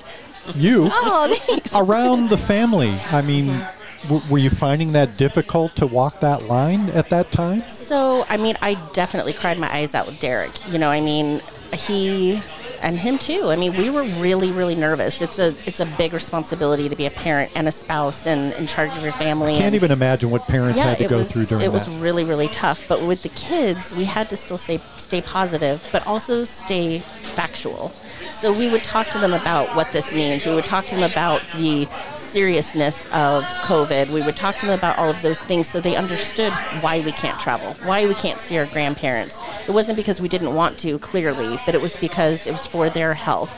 you 0.54 0.88
Oh, 0.90 1.36
thanks. 1.46 1.74
around 1.74 2.28
the 2.28 2.36
family, 2.38 2.96
I 3.10 3.22
mean, 3.22 3.64
w- 4.04 4.22
were 4.28 4.38
you 4.38 4.50
finding 4.50 4.92
that 4.92 5.16
difficult 5.16 5.76
to 5.76 5.86
walk 5.86 6.20
that 6.20 6.48
line 6.48 6.90
at 6.90 7.10
that 7.10 7.30
time? 7.32 7.68
So, 7.68 8.26
I 8.28 8.36
mean, 8.36 8.56
I 8.60 8.74
definitely 8.92 9.32
cried 9.32 9.58
my 9.58 9.72
eyes 9.72 9.94
out 9.94 10.06
with 10.06 10.18
Derek. 10.20 10.50
You 10.72 10.78
know, 10.78 10.90
I 10.90 11.00
mean, 11.00 11.40
he 11.72 12.42
and 12.82 12.98
him 12.98 13.16
too. 13.18 13.50
I 13.50 13.56
mean, 13.56 13.76
we 13.76 13.88
were 13.90 14.02
really, 14.20 14.50
really 14.50 14.74
nervous. 14.74 15.22
It's 15.22 15.38
a 15.38 15.54
it's 15.66 15.78
a 15.78 15.86
big 15.86 16.12
responsibility 16.12 16.88
to 16.88 16.96
be 16.96 17.06
a 17.06 17.10
parent 17.10 17.52
and 17.54 17.68
a 17.68 17.72
spouse 17.72 18.26
and 18.26 18.52
in 18.54 18.66
charge 18.66 18.94
of 18.96 19.02
your 19.02 19.12
family. 19.12 19.52
Can't 19.52 19.66
and, 19.66 19.74
even 19.76 19.92
imagine 19.92 20.30
what 20.30 20.42
parents 20.48 20.78
yeah, 20.78 20.86
had 20.86 20.98
to 20.98 21.08
go 21.08 21.18
was, 21.18 21.30
through 21.32 21.46
during 21.46 21.60
that. 21.60 21.70
it 21.70 21.72
was 21.72 21.88
really, 21.88 22.24
really 22.24 22.48
tough. 22.48 22.86
But 22.88 23.02
with 23.02 23.22
the 23.22 23.28
kids, 23.30 23.94
we 23.94 24.04
had 24.04 24.28
to 24.30 24.36
still 24.36 24.58
stay 24.58 24.78
stay 24.96 25.22
positive, 25.22 25.86
but 25.92 26.04
also 26.06 26.44
stay 26.44 26.98
factual. 26.98 27.92
So 28.30 28.52
we 28.52 28.70
would 28.70 28.82
talk 28.82 29.06
to 29.08 29.18
them 29.18 29.32
about 29.32 29.74
what 29.76 29.92
this 29.92 30.14
means. 30.14 30.44
We 30.44 30.54
would 30.54 30.66
talk 30.66 30.86
to 30.86 30.94
them 30.94 31.10
about 31.10 31.42
the 31.56 31.88
seriousness 32.14 33.06
of 33.06 33.44
COVID. 33.64 34.10
We 34.10 34.22
would 34.22 34.36
talk 34.36 34.56
to 34.58 34.66
them 34.66 34.78
about 34.78 34.98
all 34.98 35.10
of 35.10 35.20
those 35.22 35.42
things 35.42 35.68
so 35.68 35.80
they 35.80 35.96
understood 35.96 36.52
why 36.80 37.00
we 37.00 37.12
can't 37.12 37.38
travel, 37.40 37.74
why 37.84 38.06
we 38.06 38.14
can't 38.14 38.40
see 38.40 38.58
our 38.58 38.66
grandparents. 38.66 39.40
It 39.68 39.72
wasn't 39.72 39.96
because 39.96 40.20
we 40.20 40.28
didn't 40.28 40.54
want 40.54 40.78
to, 40.78 40.98
clearly, 40.98 41.58
but 41.66 41.74
it 41.74 41.80
was 41.80 41.96
because 41.96 42.46
it 42.46 42.52
was 42.52 42.66
for 42.66 42.90
their 42.90 43.14
health, 43.14 43.52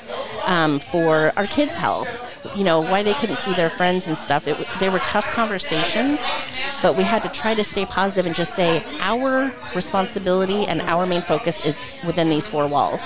um, 0.46 0.80
for 0.80 1.32
our 1.36 1.46
kids' 1.46 1.74
health. 1.74 2.33
You 2.54 2.64
know, 2.64 2.80
why 2.80 3.02
they 3.02 3.14
couldn't 3.14 3.36
see 3.36 3.54
their 3.54 3.70
friends 3.70 4.06
and 4.06 4.16
stuff. 4.16 4.46
It, 4.46 4.56
they 4.78 4.88
were 4.88 4.98
tough 4.98 5.26
conversations, 5.32 6.24
but 6.82 6.96
we 6.96 7.02
had 7.02 7.22
to 7.22 7.28
try 7.30 7.54
to 7.54 7.64
stay 7.64 7.86
positive 7.86 8.26
and 8.26 8.34
just 8.34 8.54
say 8.54 8.84
our 9.00 9.50
responsibility 9.74 10.66
and 10.66 10.82
our 10.82 11.06
main 11.06 11.22
focus 11.22 11.64
is 11.64 11.80
within 12.06 12.28
these 12.28 12.46
four 12.46 12.66
walls. 12.66 13.00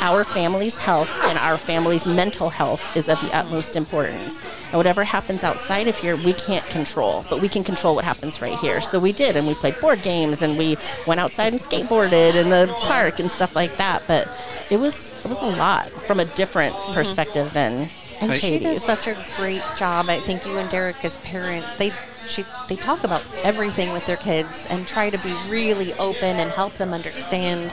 Our 0.00 0.22
family's 0.22 0.76
health 0.76 1.10
and 1.24 1.38
our 1.38 1.58
family's 1.58 2.06
mental 2.06 2.50
health 2.50 2.82
is 2.96 3.08
of 3.08 3.20
the 3.20 3.36
utmost 3.36 3.74
importance. 3.74 4.40
And 4.66 4.74
whatever 4.74 5.02
happens 5.04 5.44
outside 5.44 5.88
of 5.88 5.98
here, 5.98 6.16
we 6.16 6.32
can't 6.32 6.64
control, 6.66 7.24
but 7.28 7.40
we 7.40 7.48
can 7.48 7.64
control 7.64 7.96
what 7.96 8.04
happens 8.04 8.40
right 8.40 8.58
here. 8.58 8.80
So 8.80 8.98
we 8.98 9.12
did, 9.12 9.36
and 9.36 9.46
we 9.46 9.54
played 9.54 9.80
board 9.80 10.02
games, 10.02 10.42
and 10.42 10.56
we 10.56 10.76
went 11.06 11.20
outside 11.20 11.52
and 11.52 11.60
skateboarded 11.60 12.34
in 12.34 12.50
the 12.50 12.72
park 12.80 13.18
and 13.18 13.30
stuff 13.30 13.56
like 13.56 13.76
that. 13.76 14.02
But 14.06 14.28
it 14.70 14.78
was 14.78 15.12
it 15.24 15.28
was 15.28 15.40
a 15.40 15.46
lot 15.46 15.88
from 15.88 16.20
a 16.20 16.24
different 16.24 16.74
mm-hmm. 16.74 16.94
perspective 16.94 17.52
than 17.52 17.88
And 18.20 18.32
she 18.34 18.58
does 18.58 18.82
such 18.82 19.06
a 19.06 19.16
great 19.36 19.62
job. 19.76 20.08
I 20.08 20.20
think 20.20 20.46
you 20.46 20.58
and 20.58 20.70
Derek 20.70 21.04
as 21.04 21.16
parents, 21.18 21.76
they 21.76 21.92
she 22.26 22.44
they 22.68 22.76
talk 22.76 23.04
about 23.04 23.22
everything 23.42 23.92
with 23.92 24.06
their 24.06 24.16
kids 24.16 24.66
and 24.70 24.86
try 24.88 25.10
to 25.10 25.18
be 25.18 25.34
really 25.48 25.92
open 25.94 26.38
and 26.40 26.50
help 26.50 26.72
them 26.74 26.94
understand 26.94 27.70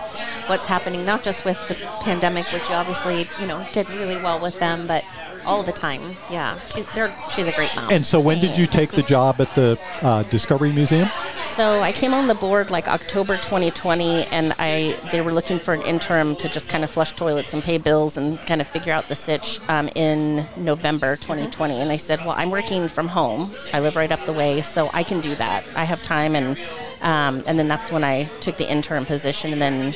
what's 0.48 0.66
happening, 0.66 1.06
not 1.06 1.24
just 1.24 1.46
with 1.46 1.66
the 1.68 1.76
pandemic, 2.04 2.46
which 2.52 2.68
you 2.70 2.76
obviously 2.76 3.28
you 3.40 3.48
know 3.48 3.66
did 3.72 3.90
really 3.92 4.18
well 4.18 4.40
with 4.40 4.60
them, 4.60 4.88
but 4.88 5.04
all 5.46 5.64
the 5.64 5.72
time. 5.72 6.18
Yeah, 6.30 6.60
they're, 6.96 7.14
she's 7.36 7.48
a 7.48 7.54
great 7.54 7.76
mom. 7.76 7.92
And 7.92 8.06
so, 8.06 8.20
when 8.20 8.40
did 8.40 8.58
you 8.58 8.68
take 8.68 8.92
the 8.92 9.04
job 9.04 9.42
at 9.42 9.54
the 9.56 9.80
uh, 10.02 10.24
Discovery 10.24 10.72
Museum? 10.72 11.10
So 11.46 11.82
I 11.82 11.92
came 11.92 12.14
on 12.14 12.28
the 12.28 12.34
board 12.34 12.72
like 12.72 12.88
October 12.88 13.36
2020, 13.36 14.24
and 14.26 14.54
I 14.58 14.98
they 15.12 15.20
were 15.20 15.34
looking 15.34 15.60
for 15.60 15.74
an 15.74 15.82
interim 15.82 16.36
to 16.38 16.48
just 16.48 16.70
kind 16.70 16.84
of 16.84 16.90
flush 16.90 17.14
toilets 17.14 17.54
and 17.54 17.62
pay 17.62 17.78
bills 17.78 18.16
and 18.16 18.40
kind 18.48 18.62
of 18.62 18.68
figure 18.68 18.94
out 18.94 19.10
the 19.10 19.16
sitch 19.16 19.60
um, 19.68 19.90
in 19.96 20.46
November 20.56 21.18
2020. 21.18 21.82
And 21.82 21.92
I 21.92 21.98
said, 21.98 22.20
well, 22.20 22.36
I'm 22.38 22.52
working 22.52 22.88
from 22.88 23.10
home. 23.10 23.52
I 23.74 23.82
live 23.82 23.96
right 23.98 24.12
up 24.12 24.26
the 24.26 24.34
way, 24.34 24.62
so 24.62 24.90
I 24.94 25.04
can 25.04 25.20
do 25.20 25.36
that. 25.36 25.66
I 25.76 25.84
have 25.84 26.02
time, 26.02 26.36
and 26.36 26.58
um, 27.02 27.44
and 27.46 27.60
then 27.60 27.68
that's 27.68 27.92
when 27.92 28.04
I 28.04 28.24
took 28.40 28.56
the 28.58 28.72
interim 28.72 29.06
position, 29.06 29.52
and 29.52 29.62
then 29.62 29.96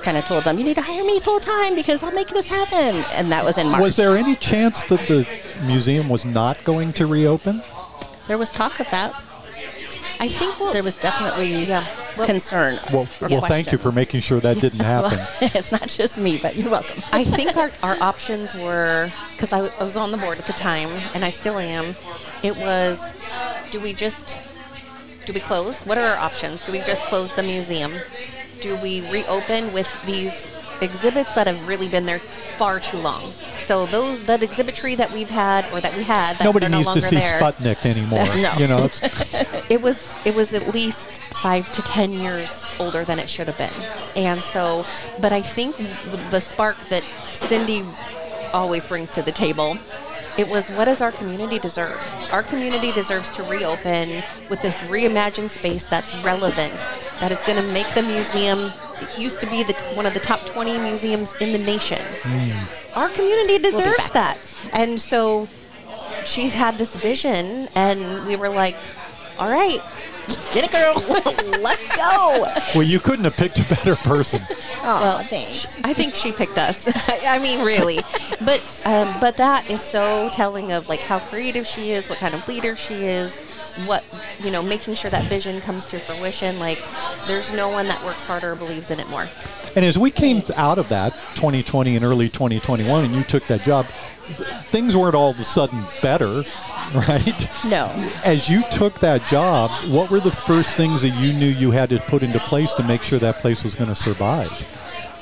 kind 0.00 0.16
of 0.16 0.24
told 0.24 0.44
them, 0.44 0.58
you 0.58 0.64
need 0.64 0.74
to 0.74 0.82
hire 0.82 1.04
me 1.04 1.20
full 1.20 1.40
time 1.40 1.74
because 1.74 2.02
I'll 2.02 2.12
make 2.12 2.28
this 2.28 2.48
happen. 2.48 3.04
And 3.14 3.30
that 3.32 3.44
was 3.44 3.58
in 3.58 3.68
March. 3.68 3.82
Was 3.82 3.96
there 3.96 4.16
any 4.16 4.36
chance 4.36 4.82
that 4.84 5.06
the 5.08 5.26
museum 5.64 6.08
was 6.08 6.24
not 6.24 6.62
going 6.64 6.92
to 6.94 7.06
reopen? 7.06 7.62
There 8.26 8.38
was 8.38 8.50
talk 8.50 8.80
of 8.80 8.90
that. 8.90 9.12
I 10.20 10.28
think 10.28 10.60
well, 10.60 10.72
There 10.72 10.82
was 10.82 10.98
definitely 10.98 11.64
Yeah. 11.64 11.86
Well- 12.16 12.26
concern. 12.26 12.78
Well, 12.92 13.08
well, 13.22 13.40
thank 13.40 13.72
you 13.72 13.78
for 13.78 13.90
making 13.90 14.20
sure 14.20 14.38
that 14.40 14.60
didn't 14.60 14.80
happen. 14.80 15.18
it's 15.40 15.72
not 15.72 15.88
just 15.88 16.18
me, 16.18 16.36
but 16.36 16.56
you're 16.56 16.70
welcome. 16.70 17.02
I 17.12 17.24
think 17.24 17.56
our, 17.56 17.70
our 17.82 17.96
options 18.02 18.54
were 18.54 19.10
because 19.32 19.52
I, 19.52 19.66
I 19.78 19.82
was 19.82 19.96
on 19.96 20.10
the 20.10 20.18
board 20.18 20.38
at 20.38 20.44
the 20.44 20.52
time 20.52 20.88
and 21.14 21.24
I 21.24 21.30
still 21.30 21.58
am. 21.58 21.94
It 22.42 22.56
was 22.56 23.12
do 23.70 23.80
we 23.80 23.94
just 23.94 24.36
do 25.24 25.32
we 25.32 25.40
close? 25.40 25.82
What 25.82 25.96
are 25.96 26.06
our 26.06 26.18
options? 26.18 26.64
Do 26.64 26.72
we 26.72 26.80
just 26.80 27.04
close 27.06 27.34
the 27.34 27.42
museum? 27.42 27.92
Do 28.60 28.76
we 28.82 29.08
reopen 29.10 29.72
with 29.72 29.90
these 30.04 30.46
exhibits 30.80 31.34
that 31.34 31.46
have 31.46 31.66
really 31.66 31.88
been 31.88 32.06
there 32.06 32.18
far 32.58 32.80
too 32.80 32.98
long? 32.98 33.22
So 33.60 33.86
those 33.86 34.24
that 34.24 34.42
exhibitry 34.42 34.94
that 34.96 35.12
we've 35.12 35.30
had 35.30 35.64
or 35.72 35.80
that 35.80 35.96
we 35.96 36.02
had 36.02 36.38
that 36.38 36.44
Nobody 36.44 36.68
no 36.68 36.78
needs 36.78 36.90
to 36.90 37.00
see 37.00 37.16
there, 37.16 37.40
Sputnik 37.40 37.86
anymore. 37.86 38.26
No. 38.36 38.52
You 38.58 38.66
know, 38.66 38.84
it 39.70 39.80
was 39.80 40.16
it 40.24 40.34
was 40.34 40.54
at 40.54 40.74
least 40.74 41.20
five 41.40 41.72
to 41.72 41.80
ten 41.82 42.12
years 42.12 42.66
older 42.78 43.02
than 43.04 43.18
it 43.18 43.28
should 43.28 43.46
have 43.46 43.56
been 43.56 43.72
and 44.14 44.38
so 44.38 44.84
but 45.20 45.32
i 45.32 45.40
think 45.40 45.74
the, 45.76 46.18
the 46.30 46.40
spark 46.40 46.76
that 46.88 47.02
cindy 47.32 47.82
always 48.52 48.84
brings 48.84 49.08
to 49.08 49.22
the 49.22 49.32
table 49.32 49.78
it 50.36 50.46
was 50.48 50.68
what 50.70 50.84
does 50.84 51.00
our 51.00 51.12
community 51.12 51.58
deserve 51.58 51.98
our 52.30 52.42
community 52.42 52.92
deserves 52.92 53.30
to 53.30 53.42
reopen 53.44 54.22
with 54.50 54.60
this 54.60 54.76
reimagined 54.88 55.48
space 55.48 55.86
that's 55.86 56.14
relevant 56.16 56.74
that 57.20 57.30
is 57.30 57.42
going 57.44 57.62
to 57.62 57.72
make 57.72 57.92
the 57.94 58.02
museum 58.02 58.72
it 59.00 59.18
used 59.18 59.40
to 59.40 59.46
be 59.46 59.62
the, 59.62 59.72
one 59.94 60.06
of 60.06 60.14
the 60.14 60.20
top 60.20 60.44
20 60.46 60.78
museums 60.78 61.34
in 61.40 61.52
the 61.52 61.58
nation. 61.58 62.00
Hmm. 62.22 62.98
Our 62.98 63.08
community 63.08 63.58
deserves 63.58 64.10
back. 64.10 64.12
that. 64.12 64.38
And 64.72 65.00
so 65.00 65.48
she's 66.24 66.52
had 66.52 66.76
this 66.76 66.94
vision 66.96 67.68
and 67.74 68.26
we 68.26 68.36
were 68.36 68.48
like 68.48 68.76
all 69.38 69.50
right 69.50 69.80
Get 70.52 70.64
it, 70.64 70.72
girl. 70.72 70.94
Let's 71.60 71.96
go. 71.96 72.52
Well, 72.74 72.82
you 72.82 73.00
couldn't 73.00 73.24
have 73.24 73.36
picked 73.36 73.58
a 73.58 73.64
better 73.64 73.96
person. 73.96 74.42
Oh, 74.82 75.24
thanks. 75.28 75.76
I 75.84 75.92
think 75.92 76.14
she 76.14 76.32
picked 76.32 76.58
us. 76.58 76.88
I 77.26 77.38
mean, 77.38 77.64
really. 77.64 78.00
But 78.42 78.82
um, 78.86 79.14
but 79.20 79.36
that 79.36 79.68
is 79.68 79.82
so 79.82 80.30
telling 80.32 80.72
of 80.72 80.88
like 80.88 81.00
how 81.00 81.18
creative 81.18 81.66
she 81.66 81.90
is, 81.90 82.08
what 82.08 82.16
kind 82.16 82.32
of 82.34 82.48
leader 82.48 82.74
she 82.74 82.94
is, 83.04 83.38
what 83.84 84.02
you 84.42 84.50
know, 84.50 84.62
making 84.62 84.94
sure 84.94 85.10
that 85.10 85.24
vision 85.24 85.60
comes 85.60 85.84
to 85.88 86.00
fruition. 86.00 86.58
Like, 86.58 86.82
there's 87.26 87.52
no 87.52 87.68
one 87.68 87.86
that 87.88 88.02
works 88.02 88.24
harder 88.24 88.52
or 88.52 88.56
believes 88.56 88.90
in 88.90 88.98
it 88.98 89.06
more. 89.10 89.28
And 89.76 89.84
as 89.84 89.98
we 89.98 90.10
came 90.10 90.42
out 90.56 90.78
of 90.78 90.88
that 90.88 91.12
2020 91.34 91.96
and 91.96 92.04
early 92.04 92.30
2021, 92.30 93.04
and 93.04 93.14
you 93.14 93.22
took 93.24 93.46
that 93.48 93.60
job, 93.60 93.86
th- 93.86 93.96
things 94.30 94.96
weren't 94.96 95.14
all 95.14 95.30
of 95.30 95.40
a 95.40 95.44
sudden 95.44 95.84
better, 96.02 96.44
right? 96.94 97.48
No. 97.64 97.86
As 98.24 98.48
you 98.48 98.62
took 98.72 98.98
that 99.00 99.26
job, 99.28 99.70
what 99.90 100.10
were 100.10 100.20
the 100.20 100.32
first 100.32 100.76
things 100.76 101.02
that 101.02 101.10
you 101.10 101.32
knew 101.32 101.46
you 101.46 101.70
had 101.70 101.90
to 101.90 101.98
put 102.00 102.22
into 102.22 102.38
place 102.40 102.72
to 102.74 102.82
make 102.82 103.02
sure 103.02 103.18
that 103.18 103.36
place 103.36 103.64
was 103.64 103.74
going 103.74 103.88
to 103.88 103.94
survive? 103.94 104.50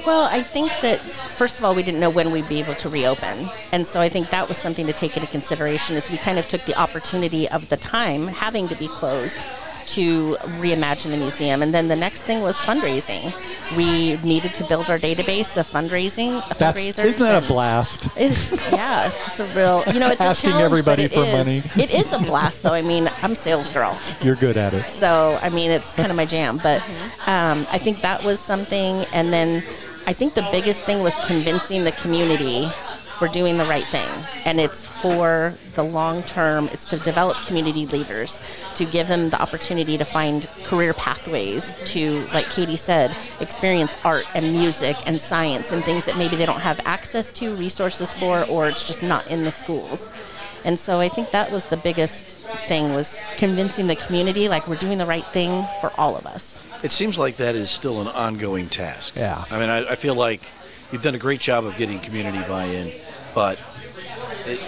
Well, 0.06 0.28
I 0.32 0.42
think 0.42 0.72
that 0.80 1.00
first 1.00 1.58
of 1.58 1.64
all, 1.64 1.74
we 1.74 1.82
didn't 1.82 2.00
know 2.00 2.08
when 2.08 2.30
we'd 2.30 2.48
be 2.48 2.60
able 2.60 2.74
to 2.76 2.88
reopen, 2.88 3.48
and 3.72 3.86
so 3.86 4.00
I 4.00 4.08
think 4.08 4.30
that 4.30 4.48
was 4.48 4.56
something 4.56 4.86
to 4.86 4.92
take 4.92 5.16
into 5.16 5.28
consideration. 5.28 5.96
As 5.96 6.10
we 6.10 6.16
kind 6.16 6.38
of 6.38 6.48
took 6.48 6.64
the 6.64 6.74
opportunity 6.78 7.48
of 7.48 7.68
the 7.68 7.76
time 7.76 8.26
having 8.28 8.68
to 8.68 8.74
be 8.76 8.88
closed 8.88 9.44
to 9.94 10.36
reimagine 10.60 11.10
the 11.10 11.16
museum, 11.16 11.62
and 11.62 11.72
then 11.74 11.88
the 11.88 11.96
next 11.96 12.22
thing 12.22 12.40
was 12.42 12.56
fundraising. 12.56 13.32
We 13.76 14.16
needed 14.18 14.54
to 14.54 14.64
build 14.64 14.88
our 14.90 14.98
database 14.98 15.56
of 15.56 15.66
fundraising 15.66 16.42
That's 16.58 16.78
fundraisers. 16.78 17.04
isn't 17.04 17.20
that 17.20 17.42
a 17.42 17.46
blast? 17.46 18.08
It's 18.16 18.52
yeah, 18.72 19.12
it's 19.26 19.40
a 19.40 19.46
real 19.54 19.82
you 19.92 20.00
know 20.00 20.10
it's 20.10 20.20
Asking 20.20 20.50
a 20.50 20.52
challenge, 20.52 20.64
everybody 20.64 21.02
it 21.04 21.12
for 21.12 21.24
is- 21.24 21.32
money. 21.32 21.62
It 21.82 21.92
is 21.92 22.12
a 22.12 22.18
blast 22.18 22.62
though. 22.62 22.74
I 22.74 22.82
mean, 22.82 23.10
I'm 23.22 23.32
a 23.32 23.36
sales 23.36 23.68
girl, 23.68 23.98
You're 24.22 24.36
good 24.36 24.56
at 24.56 24.74
it. 24.74 24.88
so 24.90 25.38
I 25.42 25.48
mean 25.50 25.70
it's 25.70 25.94
kind 25.94 26.10
of 26.10 26.16
my 26.16 26.26
jam. 26.26 26.58
But 26.62 26.82
um, 27.26 27.66
I 27.70 27.78
think 27.78 28.00
that 28.02 28.22
was 28.24 28.40
something, 28.40 29.04
and 29.12 29.32
then 29.32 29.62
I 30.06 30.12
think 30.12 30.34
the 30.34 30.46
biggest 30.52 30.82
thing 30.82 31.02
was 31.02 31.14
convincing 31.26 31.84
the 31.84 31.92
community 31.92 32.70
we're 33.20 33.28
doing 33.28 33.58
the 33.58 33.64
right 33.64 33.84
thing, 33.86 34.08
and 34.44 34.60
it's 34.60 34.84
for 34.84 35.54
the 35.74 35.82
long 35.82 36.22
term. 36.24 36.68
It's 36.72 36.86
to 36.86 36.98
develop 36.98 37.36
community 37.46 37.86
leaders, 37.86 38.40
to 38.76 38.84
give 38.84 39.08
them 39.08 39.30
the 39.30 39.40
opportunity 39.40 39.98
to 39.98 40.04
find 40.04 40.48
career 40.64 40.94
pathways, 40.94 41.74
to 41.86 42.26
like 42.32 42.50
Katie 42.50 42.76
said, 42.76 43.14
experience 43.40 43.96
art 44.04 44.26
and 44.34 44.52
music 44.52 44.96
and 45.06 45.20
science 45.20 45.72
and 45.72 45.84
things 45.84 46.04
that 46.04 46.16
maybe 46.16 46.36
they 46.36 46.46
don't 46.46 46.60
have 46.60 46.80
access 46.84 47.32
to, 47.34 47.54
resources 47.54 48.12
for, 48.12 48.44
or 48.44 48.66
it's 48.66 48.84
just 48.84 49.02
not 49.02 49.26
in 49.30 49.44
the 49.44 49.50
schools. 49.50 50.10
And 50.64 50.78
so 50.78 51.00
I 51.00 51.08
think 51.08 51.30
that 51.30 51.52
was 51.52 51.66
the 51.66 51.76
biggest 51.76 52.36
thing 52.66 52.92
was 52.94 53.20
convincing 53.36 53.86
the 53.86 53.96
community 53.96 54.48
like 54.48 54.66
we're 54.66 54.76
doing 54.76 54.98
the 54.98 55.06
right 55.06 55.26
thing 55.26 55.64
for 55.80 55.92
all 55.96 56.16
of 56.16 56.26
us. 56.26 56.64
It 56.82 56.92
seems 56.92 57.16
like 57.16 57.36
that 57.36 57.54
is 57.54 57.70
still 57.70 58.00
an 58.00 58.08
ongoing 58.08 58.68
task. 58.68 59.16
Yeah. 59.16 59.44
I 59.50 59.58
mean, 59.58 59.68
I, 59.68 59.90
I 59.90 59.94
feel 59.94 60.14
like 60.14 60.42
you've 60.92 61.02
done 61.02 61.14
a 61.14 61.18
great 61.18 61.40
job 61.40 61.64
of 61.64 61.76
getting 61.76 61.98
community 62.00 62.40
buy-in, 62.48 62.92
but 63.38 63.56
it, 64.46 64.58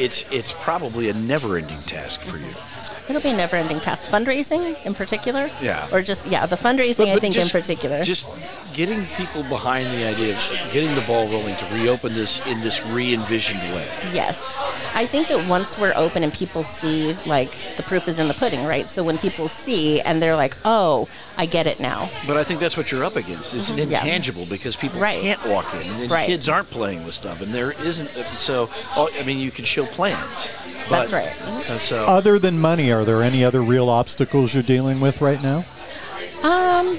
it's 0.00 0.28
it's 0.32 0.52
probably 0.52 1.08
a 1.10 1.14
never-ending 1.14 1.78
task 1.82 2.22
for 2.22 2.38
you. 2.38 2.65
It'll 3.08 3.22
be 3.22 3.28
a 3.30 3.36
never-ending 3.36 3.80
task. 3.80 4.08
Fundraising, 4.08 4.84
in 4.84 4.94
particular, 4.94 5.48
Yeah. 5.62 5.86
or 5.92 6.02
just 6.02 6.26
yeah, 6.26 6.44
the 6.46 6.56
fundraising. 6.56 7.14
I 7.14 7.18
think 7.18 7.34
just, 7.34 7.54
in 7.54 7.60
particular. 7.60 8.02
just 8.02 8.26
getting 8.74 9.04
people 9.16 9.42
behind 9.44 9.86
the 9.88 10.04
idea 10.06 10.36
of 10.36 10.72
getting 10.72 10.94
the 10.94 11.00
ball 11.02 11.26
rolling 11.28 11.54
to 11.56 11.64
reopen 11.74 12.14
this 12.14 12.44
in 12.46 12.60
this 12.60 12.84
re-envisioned 12.86 13.60
way. 13.74 13.86
Yes. 14.12 14.54
I 14.94 15.06
think 15.06 15.28
that 15.28 15.46
once 15.48 15.78
we're 15.78 15.92
open 15.94 16.22
and 16.22 16.32
people 16.32 16.64
see, 16.64 17.14
like, 17.26 17.52
the 17.76 17.82
proof 17.82 18.08
is 18.08 18.18
in 18.18 18.28
the 18.28 18.34
pudding, 18.34 18.64
right? 18.64 18.88
So 18.88 19.04
when 19.04 19.18
people 19.18 19.46
see 19.48 20.00
and 20.00 20.20
they're 20.22 20.36
like, 20.36 20.56
oh, 20.64 21.08
I 21.38 21.46
get 21.46 21.66
it 21.66 21.80
now. 21.80 22.08
But 22.26 22.36
I 22.38 22.44
think 22.44 22.60
that's 22.60 22.76
what 22.76 22.90
you're 22.90 23.04
up 23.04 23.16
against. 23.16 23.54
It's 23.54 23.70
Mm-hmm. 23.70 23.90
Yeah. 23.90 23.98
intangible 24.00 24.46
because 24.46 24.74
people 24.74 24.98
Right. 25.00 25.20
can't 25.20 25.44
walk 25.46 25.72
in, 25.74 25.86
and 25.86 26.10
Right. 26.10 26.26
kids 26.26 26.48
aren't 26.48 26.70
playing 26.70 27.04
with 27.04 27.14
stuff, 27.14 27.40
and 27.42 27.52
there 27.54 27.72
isn't. 27.84 28.08
So, 28.36 28.68
I 28.96 29.22
mean, 29.24 29.38
you 29.38 29.50
can 29.50 29.64
show 29.64 29.84
plans. 29.84 30.48
That's 30.88 31.12
right. 31.12 31.32
and 31.68 31.80
so, 31.80 32.04
Other 32.06 32.38
than 32.38 32.58
money, 32.60 32.92
are 32.96 33.04
there 33.04 33.22
any 33.22 33.44
other 33.44 33.62
real 33.62 33.88
obstacles 33.88 34.54
you're 34.54 34.62
dealing 34.62 35.00
with 35.00 35.20
right 35.20 35.42
now? 35.42 35.64
Um, 36.44 36.98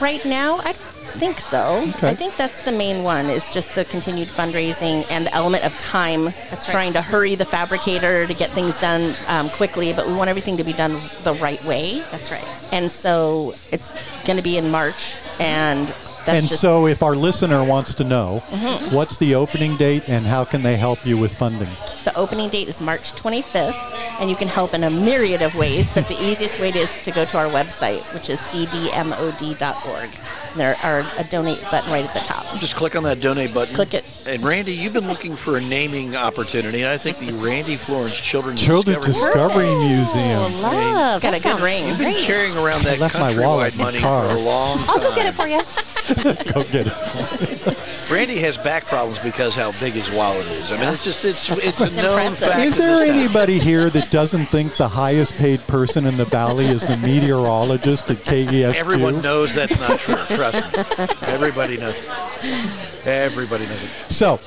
right 0.00 0.24
now, 0.24 0.58
I 0.58 0.72
think 0.72 1.40
so. 1.40 1.84
Okay. 1.88 2.10
I 2.10 2.14
think 2.14 2.36
that's 2.36 2.64
the 2.64 2.72
main 2.72 3.02
one 3.02 3.26
is 3.26 3.48
just 3.48 3.74
the 3.74 3.84
continued 3.86 4.28
fundraising 4.28 5.10
and 5.10 5.26
the 5.26 5.34
element 5.34 5.64
of 5.64 5.76
time. 5.78 6.24
That's 6.24 6.68
right. 6.68 6.72
Trying 6.72 6.92
to 6.94 7.02
hurry 7.02 7.34
the 7.34 7.44
fabricator 7.44 8.26
to 8.26 8.34
get 8.34 8.50
things 8.50 8.78
done 8.80 9.14
um, 9.28 9.48
quickly, 9.50 9.92
but 9.92 10.06
we 10.06 10.14
want 10.14 10.28
everything 10.28 10.56
to 10.58 10.64
be 10.64 10.72
done 10.72 10.92
the 11.22 11.34
right 11.40 11.62
way. 11.64 12.02
That's 12.10 12.30
right. 12.30 12.68
And 12.72 12.90
so 12.90 13.54
it's 13.72 13.94
going 14.26 14.36
to 14.36 14.42
be 14.42 14.58
in 14.58 14.70
March, 14.70 15.16
and 15.40 15.92
that's 16.26 16.38
and 16.40 16.48
just 16.48 16.60
so, 16.60 16.86
if 16.86 17.02
our 17.02 17.16
listener 17.16 17.64
wants 17.64 17.94
to 17.94 18.04
know, 18.04 18.42
Mm-hmm. 18.50 18.94
what's 18.94 19.16
the 19.18 19.34
opening 19.34 19.76
date 19.76 20.08
and 20.08 20.24
how 20.26 20.44
can 20.44 20.62
they 20.62 20.76
help 20.76 21.04
you 21.06 21.16
with 21.16 21.34
funding? 21.36 21.68
the 22.04 22.14
opening 22.16 22.48
date 22.48 22.68
is 22.68 22.80
March 22.80 23.12
25th, 23.14 23.74
and 24.20 24.30
you 24.30 24.36
can 24.36 24.46
help 24.46 24.74
in 24.74 24.84
a 24.84 24.90
myriad 24.90 25.42
of 25.42 25.54
ways. 25.56 25.90
But 25.92 26.06
the 26.06 26.14
easiest 26.22 26.60
way 26.60 26.70
is 26.70 26.98
to 27.02 27.10
go 27.10 27.24
to 27.24 27.38
our 27.38 27.46
website, 27.46 28.00
which 28.14 28.30
is 28.30 28.38
cdmod.org. 28.40 30.10
There 30.56 30.76
are 30.82 31.04
a 31.18 31.24
donate 31.24 31.60
button 31.70 31.90
right 31.92 32.04
at 32.04 32.14
the 32.14 32.20
top. 32.20 32.46
just 32.60 32.76
click 32.76 32.96
on 32.96 33.02
that 33.02 33.20
donate 33.20 33.52
button. 33.52 33.74
Click 33.74 33.92
it. 33.92 34.04
And 34.26 34.42
Randy, 34.42 34.72
you've 34.72 34.94
been 34.94 35.06
looking 35.08 35.36
for 35.36 35.56
a 35.58 35.60
naming 35.60 36.16
opportunity, 36.16 36.80
and 36.82 36.88
I 36.90 36.96
think 36.96 37.18
the 37.18 37.32
Randy 37.34 37.76
Florence 37.76 38.18
Children's 38.18 38.62
Children's 38.62 39.04
Discovery. 39.04 39.66
Discovery 39.66 39.66
Museum. 39.66 40.38
Oh, 40.40 40.60
love. 40.62 41.16
It's 41.16 41.22
got 41.22 41.30
that 41.32 41.40
a 41.40 41.42
good 41.42 41.60
ring. 41.62 41.86
You've 41.88 41.98
been 41.98 42.24
carrying 42.24 42.56
around 42.56 42.84
that 42.84 42.98
left 43.00 43.16
my 43.16 43.36
wallet 43.38 43.74
countrywide 43.74 43.78
money 43.78 43.98
car. 43.98 44.30
for 44.30 44.36
a 44.36 44.40
long 44.40 44.78
time. 44.78 44.88
I'll 44.90 44.98
go 45.00 45.14
get 45.14 45.26
it 45.26 45.34
for 45.34 45.46
you. 45.46 45.60
Go 46.52 46.62
get 46.64 46.86
it. 46.86 48.10
Randy 48.10 48.38
has 48.38 48.56
back 48.56 48.84
problems 48.84 49.18
because 49.18 49.54
how 49.54 49.72
big 49.80 49.94
his 49.94 50.10
wallet 50.10 50.46
is. 50.48 50.70
I 50.72 50.78
mean, 50.78 50.88
it's 50.92 51.04
just 51.04 51.24
it's 51.24 51.50
it's 51.50 51.80
a 51.80 51.86
It's 51.86 51.96
known 51.96 52.04
impressive. 52.20 52.48
fact. 52.48 52.60
Is 52.60 52.76
there 52.76 52.96
this 52.96 53.08
town. 53.08 53.18
anybody 53.18 53.58
here 53.58 53.90
that 53.90 54.10
doesn't 54.10 54.46
think 54.46 54.76
the 54.76 54.88
highest 54.88 55.34
paid 55.34 55.60
person 55.66 56.06
in 56.06 56.16
the 56.16 56.24
valley 56.26 56.66
is 56.66 56.82
the 56.82 56.96
meteorologist 56.98 58.10
at 58.10 58.18
KESQ? 58.18 58.74
Everyone 58.74 59.20
knows 59.20 59.54
that's 59.54 59.78
not 59.80 59.98
true. 59.98 60.14
Trust 60.36 60.60
me. 60.72 61.06
Everybody 61.28 61.76
knows. 61.78 62.00
It. 62.42 63.06
Everybody 63.06 63.66
knows 63.66 63.82
it. 63.82 63.88
So, 64.06 64.38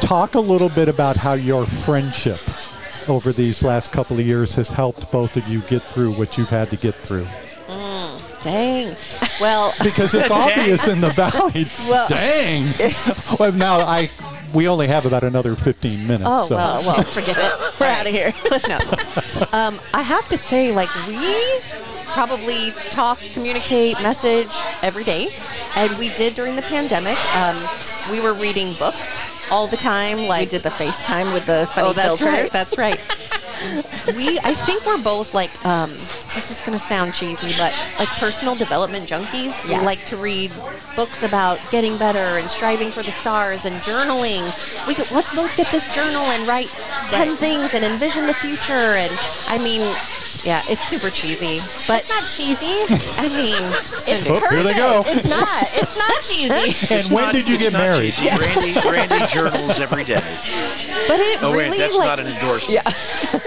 talk 0.00 0.34
a 0.34 0.40
little 0.40 0.68
bit 0.68 0.88
about 0.88 1.16
how 1.16 1.32
your 1.34 1.66
friendship 1.66 2.38
over 3.08 3.32
these 3.32 3.62
last 3.62 3.92
couple 3.92 4.18
of 4.18 4.24
years 4.26 4.54
has 4.54 4.68
helped 4.70 5.10
both 5.12 5.36
of 5.36 5.46
you 5.48 5.60
get 5.62 5.82
through 5.82 6.12
what 6.12 6.38
you've 6.38 6.48
had 6.48 6.70
to 6.70 6.76
get 6.76 6.94
through. 6.94 7.26
Dang. 8.44 8.94
Well, 9.40 9.74
Because 9.82 10.14
it's 10.14 10.30
obvious 10.44 10.86
in 10.86 11.00
the 11.00 11.10
valley. 11.10 11.66
Well- 11.88 12.08
Dang. 12.08 12.72
well, 13.40 13.52
now 13.52 13.80
I 13.80 14.10
we 14.52 14.68
only 14.68 14.86
have 14.86 15.04
about 15.04 15.24
another 15.24 15.56
15 15.56 16.06
minutes. 16.06 16.22
Oh, 16.24 16.46
so. 16.46 16.54
well, 16.54 16.82
Well, 16.86 17.02
forget 17.02 17.36
it. 17.36 17.80
We're 17.80 17.86
out 17.86 18.06
of 18.06 18.12
here. 18.12 18.30
Cliff 18.30 18.68
Notes. 18.68 19.52
Um, 19.52 19.80
I 19.92 20.02
have 20.02 20.28
to 20.28 20.36
say, 20.36 20.72
like, 20.72 20.88
we 21.08 21.58
probably 22.06 22.70
talk, 22.90 23.18
communicate, 23.32 24.00
message 24.00 24.50
every 24.82 25.02
day. 25.02 25.34
And 25.74 25.98
we 25.98 26.10
did 26.10 26.36
during 26.36 26.54
the 26.54 26.62
pandemic. 26.62 27.18
Um, 27.34 27.56
we 28.12 28.20
were 28.20 28.32
reading 28.34 28.74
books 28.74 29.28
all 29.50 29.66
the 29.66 29.76
time. 29.76 30.28
Like, 30.28 30.42
We 30.42 30.46
did 30.46 30.62
the 30.62 30.68
FaceTime 30.68 31.34
with 31.34 31.46
the 31.46 31.68
funny 31.74 31.88
oh, 31.88 31.92
that's 31.92 32.18
filters. 32.20 32.26
right. 32.26 32.50
That's 32.52 32.78
right. 32.78 33.00
We, 34.16 34.38
I 34.40 34.54
think 34.54 34.84
we're 34.86 35.02
both 35.02 35.34
like, 35.34 35.50
um, 35.64 35.90
this 36.34 36.50
is 36.50 36.60
going 36.66 36.78
to 36.78 36.84
sound 36.84 37.14
cheesy, 37.14 37.52
but 37.56 37.72
like 37.98 38.08
personal 38.18 38.54
development 38.54 39.08
junkies. 39.08 39.68
Yeah. 39.68 39.80
We 39.80 39.86
like 39.86 40.04
to 40.06 40.16
read 40.16 40.52
books 40.96 41.22
about 41.22 41.58
getting 41.70 41.96
better 41.96 42.38
and 42.38 42.50
striving 42.50 42.90
for 42.90 43.02
the 43.02 43.10
stars 43.12 43.64
and 43.64 43.76
journaling. 43.82 44.42
We 44.86 44.94
could, 44.94 45.10
let's 45.10 45.34
both 45.34 45.56
get 45.56 45.70
this 45.70 45.92
journal 45.94 46.22
and 46.22 46.46
write 46.46 46.68
10 47.08 47.28
Right. 47.28 47.38
things 47.38 47.74
and 47.74 47.84
envision 47.84 48.26
the 48.26 48.34
future. 48.34 48.72
And 48.72 49.12
I 49.48 49.58
mean, 49.58 49.80
yeah, 50.44 50.62
it's 50.66 50.82
super 50.88 51.10
cheesy, 51.10 51.60
but 51.88 52.00
It's 52.00 52.08
not 52.08 52.26
cheesy. 52.28 52.66
I 53.18 53.28
mean, 53.28 53.56
It's 54.06 54.28
Oh, 54.30 54.40
here 54.50 54.62
they 54.62 54.74
go. 54.74 55.02
It's 55.06 55.26
not. 55.26 55.64
It's 55.74 55.96
not 55.98 56.22
cheesy. 56.22 56.94
It's 56.94 57.10
when 57.10 57.24
not- 57.24 57.34
did 57.34 57.48
you 57.48 57.54
it's 57.54 57.64
get 57.64 57.72
not 57.72 57.78
married? 57.80 58.12
cheesy. 58.12 58.28
Randy, 58.28 58.74
Randy 58.88 59.26
journals 59.32 59.80
every 59.80 60.04
day. 60.04 60.22
but 61.08 61.20
it 61.20 61.42
Oh 61.42 61.52
really 61.52 61.70
wait, 61.70 61.78
that's 61.78 61.96
like, 61.96 62.06
not 62.06 62.20
an 62.20 62.26
endorsement. 62.26 62.72
Yeah. 62.74 63.40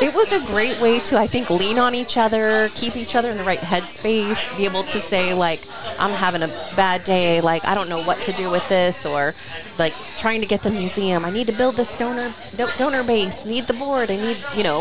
it 0.00 0.14
was 0.14 0.30
a 0.32 0.40
great 0.46 0.78
way 0.80 1.00
to, 1.00 1.16
I 1.18 1.26
think, 1.26 1.50
lean 1.50 1.78
on 1.78 1.94
each 1.94 2.16
other, 2.16 2.68
keep 2.74 2.96
each 2.96 3.14
other 3.14 3.30
in 3.30 3.36
the 3.38 3.44
right 3.44 3.58
headspace, 3.58 4.56
be 4.56 4.64
able 4.64 4.84
to 4.84 5.00
say, 5.00 5.34
like, 5.34 5.60
I'm 5.98 6.12
having 6.12 6.42
a 6.42 6.48
bad 6.76 7.04
day, 7.04 7.40
like, 7.40 7.64
I 7.64 7.74
don't 7.74 7.88
know 7.88 8.02
what 8.02 8.20
to 8.22 8.32
do 8.32 8.50
with 8.50 8.66
this, 8.68 9.04
or 9.06 9.34
like 9.78 9.94
trying 10.18 10.40
to 10.42 10.46
get 10.46 10.62
the 10.62 10.70
museum. 10.70 11.24
I 11.24 11.30
need 11.30 11.46
to 11.46 11.52
build 11.54 11.76
this 11.76 11.96
donor 11.96 12.32
donor 12.78 13.02
base, 13.02 13.44
need 13.46 13.64
the 13.66 13.72
board, 13.74 14.10
I 14.10 14.16
need, 14.16 14.36
you 14.54 14.62
know. 14.62 14.80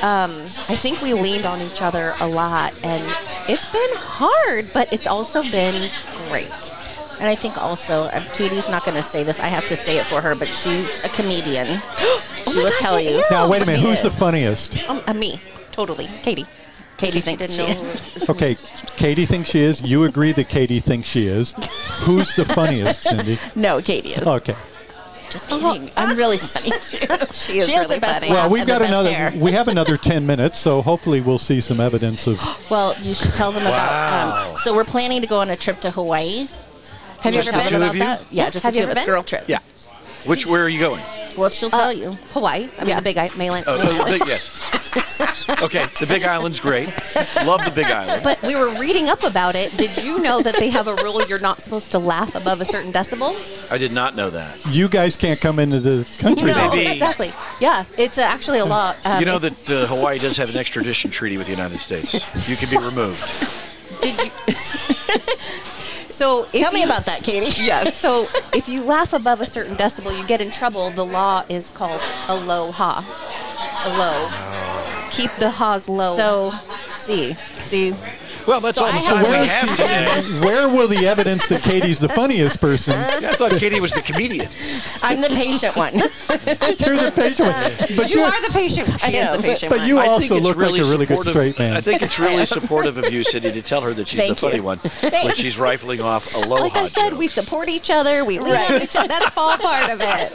Um, 0.00 0.30
I 0.70 0.76
think 0.76 1.02
we 1.02 1.07
leaned 1.14 1.46
on 1.46 1.60
each 1.60 1.82
other 1.82 2.14
a 2.20 2.26
lot, 2.28 2.72
and 2.84 3.02
it's 3.48 3.70
been 3.70 3.90
hard, 3.96 4.68
but 4.72 4.92
it's 4.92 5.06
also 5.06 5.42
been 5.42 5.90
great. 6.28 6.50
And 7.20 7.26
I 7.26 7.34
think 7.34 7.56
also, 7.60 8.02
uh, 8.04 8.24
Katie's 8.32 8.68
not 8.68 8.84
going 8.84 8.96
to 8.96 9.02
say 9.02 9.24
this. 9.24 9.40
I 9.40 9.48
have 9.48 9.66
to 9.68 9.76
say 9.76 9.96
it 9.98 10.06
for 10.06 10.20
her, 10.20 10.34
but 10.36 10.48
she's 10.48 11.04
a 11.04 11.08
comedian. 11.08 11.80
she 12.46 12.56
my 12.56 12.64
will 12.64 12.70
gosh, 12.70 12.78
tell 12.78 12.94
I 12.94 13.00
you. 13.00 13.16
am. 13.16 13.22
Now, 13.30 13.50
wait 13.50 13.62
a 13.62 13.66
minute. 13.66 13.80
Who's 13.84 14.02
the 14.02 14.10
funniest? 14.10 14.88
Um, 14.88 15.02
uh, 15.06 15.14
me, 15.14 15.40
totally, 15.72 16.06
Katie. 16.22 16.46
Katie 16.96 17.20
thinks 17.20 17.46
didn't 17.46 17.66
she 17.66 17.72
is. 17.72 18.28
Okay, 18.30 18.56
Katie 18.96 19.24
thinks 19.24 19.48
she 19.50 19.60
is. 19.60 19.80
You 19.80 20.04
agree 20.04 20.32
that 20.32 20.48
Katie 20.48 20.80
thinks 20.80 21.08
she 21.08 21.26
is. 21.28 21.52
Who's 22.00 22.34
the 22.36 22.44
funniest, 22.44 23.02
Cindy? 23.04 23.38
No, 23.54 23.80
Katie 23.80 24.12
is. 24.14 24.26
Okay. 24.26 24.54
Just 25.30 25.48
kidding. 25.48 25.90
I'm 25.96 26.16
really 26.16 26.38
funny 26.38 26.70
too. 26.70 26.98
She 27.32 27.58
is 27.58 27.66
has 27.68 27.76
really 27.76 27.94
the 27.96 28.00
best 28.00 28.20
funny. 28.20 28.32
Well, 28.32 28.50
we've 28.50 28.66
got 28.66 28.82
another. 28.82 29.10
hair. 29.12 29.32
We 29.36 29.52
have 29.52 29.68
another 29.68 29.96
ten 30.10 30.26
minutes, 30.26 30.58
so 30.58 30.82
hopefully 30.82 31.20
we'll 31.20 31.38
see 31.38 31.60
some 31.60 31.80
evidence 31.80 32.26
of. 32.26 32.40
Well, 32.70 32.94
you 33.00 33.14
should 33.14 33.32
tell 33.34 33.50
them 33.52 33.62
about. 33.62 34.48
Um, 34.50 34.56
so 34.64 34.74
we're 34.74 34.84
planning 34.84 35.20
to 35.22 35.26
go 35.26 35.40
on 35.40 35.48
a 35.50 35.56
trip 35.56 35.80
to 35.80 35.90
Hawaii. 35.90 36.46
Have 37.20 37.34
you 37.34 37.40
Just 37.42 37.48
ever 37.54 37.58
the 37.58 37.62
been? 37.62 37.68
two 37.70 37.76
about 37.76 37.88
of 37.90 37.94
you? 37.96 38.00
that? 38.00 38.22
Yeah, 38.30 38.50
just 38.50 38.62
Have 38.64 38.74
the 38.74 38.80
you 38.80 38.82
ever 38.84 38.92
of 38.92 38.98
us. 38.98 39.04
been? 39.04 39.12
Girl 39.14 39.22
trip. 39.22 39.44
Yeah. 39.48 39.58
Which 40.24 40.46
where 40.46 40.62
are 40.64 40.68
you 40.68 40.80
going? 40.80 41.02
Well, 41.36 41.50
she'll 41.50 41.68
Uh, 41.68 41.78
tell 41.78 41.92
you. 41.92 42.18
Hawaii. 42.32 42.68
I 42.78 42.80
mean, 42.80 42.88
Yeah. 42.88 42.96
the 42.96 43.02
big 43.02 43.16
I- 43.16 43.30
mainland. 43.36 43.64
Oh, 43.68 43.78
the 43.78 44.18
big, 44.18 44.26
yes. 44.26 44.50
Okay, 45.62 45.84
the 45.98 46.06
Big 46.06 46.24
Island's 46.24 46.60
great. 46.60 46.88
Love 47.46 47.64
the 47.64 47.70
Big 47.70 47.86
Island. 47.86 48.22
But 48.22 48.42
we 48.42 48.54
were 48.54 48.68
reading 48.78 49.08
up 49.08 49.22
about 49.22 49.54
it. 49.54 49.74
Did 49.76 49.96
you 50.04 50.18
know 50.20 50.42
that 50.42 50.56
they 50.56 50.68
have 50.70 50.88
a 50.88 50.94
rule 50.96 51.24
you're 51.26 51.38
not 51.38 51.62
supposed 51.62 51.90
to 51.92 51.98
laugh 51.98 52.34
above 52.34 52.60
a 52.60 52.64
certain 52.64 52.92
decibel? 52.92 53.32
I 53.72 53.78
did 53.78 53.92
not 53.92 54.14
know 54.14 54.28
that. 54.30 54.58
You 54.66 54.88
guys 54.88 55.16
can't 55.16 55.40
come 55.40 55.58
into 55.58 55.80
the 55.80 56.06
country. 56.18 56.48
No, 56.52 56.68
Maybe- 56.70 56.90
exactly. 56.92 57.32
Yeah, 57.60 57.84
it's 57.96 58.18
uh, 58.18 58.22
actually 58.22 58.58
a 58.58 58.66
law. 58.66 58.94
Um, 59.04 59.20
You 59.20 59.26
know 59.26 59.36
it's- 59.36 59.54
that 59.66 59.84
uh, 59.84 59.86
Hawaii 59.86 60.18
does 60.18 60.36
have 60.36 60.50
an 60.50 60.56
extradition 60.56 61.10
treaty 61.10 61.38
with 61.38 61.46
the 61.46 61.52
United 61.52 61.78
States. 61.80 62.14
You 62.48 62.56
can 62.56 62.68
be 62.68 62.76
removed. 62.76 63.22
Did 64.02 64.16
you? 64.22 64.30
So 66.18 66.44
if 66.52 66.60
Tell 66.60 66.72
me 66.72 66.80
you- 66.80 66.86
about 66.86 67.04
that, 67.06 67.22
Katie. 67.22 67.52
Yes. 67.72 67.96
So 67.96 68.26
if 68.54 68.68
you 68.68 68.82
laugh 68.82 69.12
above 69.12 69.40
a 69.40 69.46
certain 69.46 69.76
decibel, 69.76 70.16
you 70.18 70.26
get 70.26 70.40
in 70.40 70.50
trouble. 70.50 70.90
The 70.90 71.04
law 71.04 71.44
is 71.48 71.70
called 71.72 72.00
aloha. 72.28 73.00
Low. 74.00 74.28
Oh. 74.30 75.08
Keep 75.12 75.30
the 75.38 75.50
ha's 75.50 75.88
low. 75.88 76.16
So, 76.16 76.52
see, 76.92 77.36
see, 77.60 77.94
Well, 78.48 78.60
that's 78.62 78.78
So 78.78 78.86
all 78.86 78.92
the 78.92 78.98
I 78.98 79.02
time 79.02 79.22
we 79.30 79.46
have 79.46 79.76
today. 79.76 80.22
Where 80.46 80.68
will 80.70 80.88
the 80.88 81.06
evidence 81.06 81.46
that 81.48 81.60
Katie's 81.60 81.98
the 81.98 82.08
funniest 82.08 82.58
person? 82.60 82.94
Yeah, 83.20 83.28
I 83.30 83.34
thought 83.34 83.52
Katie 83.52 83.78
was 83.78 83.92
the 83.92 84.00
comedian. 84.00 84.48
I'm 85.02 85.20
the 85.20 85.28
patient 85.28 85.76
one. 85.76 85.92
You're 85.98 86.96
the 86.96 87.12
patient 87.14 87.48
one. 87.48 87.96
But 87.98 88.08
you 88.10 88.20
you're- 88.20 88.30
the 88.46 88.50
patient. 88.52 89.00
She 89.02 89.16
is 89.16 89.26
know, 89.26 89.36
the 89.36 89.42
patient. 89.42 89.68
but 89.70 89.80
one. 89.80 89.88
you 89.88 89.98
I 89.98 90.06
also 90.06 90.20
think 90.20 90.32
it's 90.32 90.46
look 90.46 90.56
like 90.56 90.62
really 90.66 90.80
a 90.80 90.84
really 90.84 91.04
good 91.04 91.18
supportive- 91.22 91.32
straight 91.54 91.58
man. 91.58 91.76
I 91.76 91.82
think 91.82 92.00
it's 92.00 92.18
really 92.18 92.46
supportive 92.58 92.96
of 92.96 93.12
you, 93.12 93.22
Cindy, 93.22 93.52
to 93.52 93.60
tell 93.60 93.82
her 93.82 93.92
that 93.92 94.08
she's 94.08 94.26
the 94.26 94.34
funny 94.34 94.56
you. 94.56 94.62
one 94.62 94.78
when 95.02 95.34
she's 95.34 95.58
rifling 95.58 96.00
off 96.00 96.34
aloha 96.34 96.62
like 96.62 96.74
I 96.74 96.88
said, 96.88 97.08
jokes. 97.10 97.18
we 97.18 97.26
support 97.28 97.68
each 97.68 97.90
other. 97.90 98.24
We 98.24 98.38
lean 98.38 98.54
on 98.54 98.80
each 98.82 98.96
other. 98.96 99.08
That's 99.08 99.36
all 99.36 99.58
part 99.58 99.90
of 99.92 100.00
it. 100.00 100.32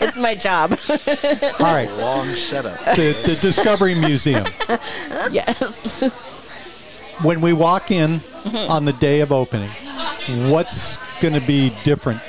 it's 0.00 0.16
my 0.16 0.34
job. 0.34 0.78
All 1.60 1.74
right. 1.74 1.90
long 1.98 2.30
setup. 2.34 2.78
The, 2.96 3.12
the 3.26 3.38
Discovery 3.42 3.94
Museum. 3.94 4.46
yes. 5.30 6.02
When 7.22 7.40
we 7.40 7.52
walk 7.52 7.90
in 7.90 8.20
Mm-hmm. 8.46 8.70
on 8.70 8.84
the 8.84 8.92
day 8.92 9.22
of 9.22 9.32
opening, 9.32 9.70
what's 10.52 10.98
going 11.20 11.34
to 11.34 11.40
be 11.40 11.70
different 11.82 12.20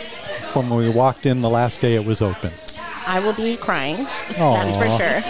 from 0.51 0.67
when 0.71 0.79
we 0.79 0.89
walked 0.89 1.27
in 1.27 1.41
the 1.41 1.49
last 1.49 1.79
day 1.79 1.93
it 1.93 2.03
was 2.03 2.23
open? 2.23 2.51
I 3.05 3.19
will 3.19 3.33
be 3.33 3.55
crying. 3.55 3.97
That's 4.35 4.75
for 4.75 4.89
sure. 4.97 5.21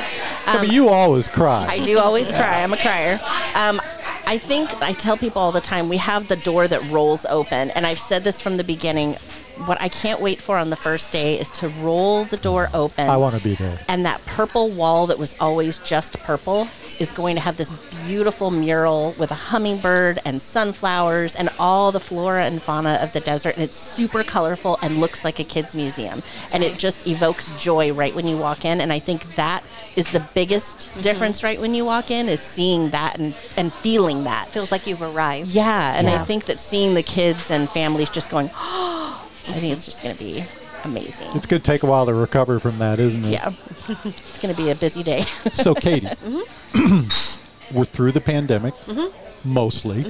I 0.45 0.61
mean, 0.61 0.71
you 0.71 0.87
always 0.87 1.27
cry. 1.27 1.65
I 1.69 1.83
do 1.83 1.99
always 1.99 2.31
cry. 2.31 2.63
I'm 2.63 2.71
a 2.71 2.77
crier. 2.77 3.19
Um, 3.53 3.81
I 4.25 4.37
think 4.37 4.73
I 4.81 4.93
tell 4.93 5.17
people 5.17 5.41
all 5.41 5.51
the 5.51 5.59
time 5.59 5.89
we 5.89 5.97
have 5.97 6.29
the 6.29 6.37
door 6.37 6.69
that 6.69 6.81
rolls 6.89 7.25
open, 7.25 7.69
and 7.71 7.85
I've 7.85 7.99
said 7.99 8.23
this 8.23 8.39
from 8.39 8.55
the 8.55 8.63
beginning. 8.63 9.15
What 9.65 9.81
I 9.81 9.89
can't 9.89 10.21
wait 10.21 10.39
for 10.39 10.57
on 10.57 10.69
the 10.69 10.75
first 10.77 11.11
day 11.11 11.37
is 11.37 11.51
to 11.59 11.67
roll 11.67 12.23
the 12.23 12.37
door 12.37 12.69
open. 12.73 13.09
I 13.09 13.17
want 13.17 13.35
to 13.35 13.43
be 13.43 13.55
there. 13.55 13.77
and 13.89 14.05
that 14.05 14.23
purple 14.25 14.69
wall 14.69 15.07
that 15.07 15.19
was 15.19 15.35
always 15.41 15.79
just 15.79 16.17
purple 16.21 16.69
is 16.99 17.11
going 17.11 17.35
to 17.35 17.41
have 17.41 17.57
this 17.57 17.69
beautiful 18.05 18.51
mural 18.51 19.13
with 19.17 19.31
a 19.31 19.35
hummingbird 19.35 20.19
and 20.25 20.41
sunflowers 20.41 21.35
and 21.35 21.49
all 21.59 21.91
the 21.91 21.99
flora 21.99 22.45
and 22.45 22.61
fauna 22.61 22.97
of 23.01 23.13
the 23.13 23.19
desert 23.19 23.55
and 23.55 23.63
it's 23.63 23.75
super 23.77 24.23
colorful 24.23 24.77
and 24.81 24.99
looks 24.99 25.23
like 25.23 25.39
a 25.39 25.43
kids 25.43 25.75
museum. 25.75 26.23
And 26.53 26.63
it 26.63 26.77
just 26.77 27.07
evokes 27.07 27.55
joy 27.61 27.93
right 27.93 28.13
when 28.15 28.27
you 28.27 28.37
walk 28.37 28.65
in 28.65 28.81
and 28.81 28.91
i 28.91 28.99
think 28.99 29.35
that 29.35 29.63
is 29.95 30.11
the 30.11 30.19
biggest 30.33 30.79
mm-hmm. 30.79 31.01
difference 31.01 31.43
right 31.43 31.59
when 31.59 31.73
you 31.73 31.85
walk 31.85 32.11
in 32.11 32.29
is 32.29 32.41
seeing 32.41 32.89
that 32.91 33.17
and, 33.19 33.35
and 33.57 33.73
feeling 33.73 34.23
that. 34.25 34.47
Feels 34.47 34.71
like 34.71 34.87
you've 34.87 35.01
arrived. 35.01 35.49
yeah 35.49 35.97
and 35.97 36.07
i 36.09 36.23
think 36.23 36.45
that 36.45 36.57
seeing 36.59 36.93
the 36.93 37.03
kids 37.03 37.51
and 37.51 37.69
families 37.69 38.09
just 38.09 38.29
going 38.29 38.49
i 38.55 39.19
think 39.45 39.71
it's 39.71 39.85
just 39.85 40.03
going 40.03 40.15
to 40.15 40.23
be 40.23 40.43
amazing 40.83 41.27
It's 41.35 41.45
going 41.45 41.61
to 41.61 41.65
take 41.65 41.83
a 41.83 41.85
while 41.85 42.05
to 42.05 42.13
recover 42.13 42.59
from 42.59 42.79
that, 42.79 42.99
isn't 42.99 43.25
it? 43.25 43.29
yeah 43.31 43.51
it's 44.05 44.37
going 44.41 44.53
to 44.53 44.61
be 44.61 44.69
a 44.69 44.75
busy 44.75 45.03
day 45.03 45.21
So, 45.53 45.73
Katie, 45.73 46.07
Mm-hmm. 46.07 47.77
we're 47.77 47.85
through 47.85 48.11
the 48.13 48.21
pandemic, 48.21 48.73
mostly. 49.43 50.05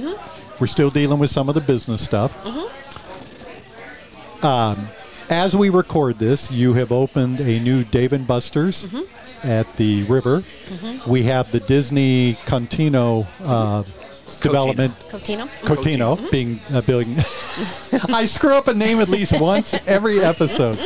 We're 0.60 0.66
still 0.66 0.90
dealing 0.90 1.18
with 1.18 1.30
some 1.30 1.48
of 1.48 1.54
the 1.54 1.60
business 1.60 2.04
stuff. 2.04 2.44
Mm-hmm. 2.44 4.46
Um, 4.46 4.88
as 5.30 5.56
we 5.56 5.68
record 5.68 6.18
this, 6.18 6.50
you 6.50 6.74
have 6.74 6.92
opened 6.92 7.40
a 7.40 7.58
new 7.60 7.84
Dave 7.84 8.12
and 8.12 8.26
Buster's 8.26 8.84
Mm-hmm. 8.84 9.46
at 9.48 9.76
the 9.76 10.04
river. 10.04 10.42
We 11.06 11.24
have 11.24 11.52
the 11.52 11.60
Disney 11.60 12.34
Contino 12.46 13.26
uh, 13.42 13.82
development. 14.40 14.98
Cotino. 15.08 15.48
Cotino 15.62 16.16
mm-hmm. 16.16 16.30
being 16.30 16.60
a 16.72 16.82
building. 16.82 17.14
I 18.14 18.24
screw 18.24 18.54
up 18.54 18.68
a 18.68 18.74
name 18.74 19.00
at 19.00 19.08
least 19.08 19.38
once 19.40 19.74
every 19.86 20.20
episode. 20.20 20.76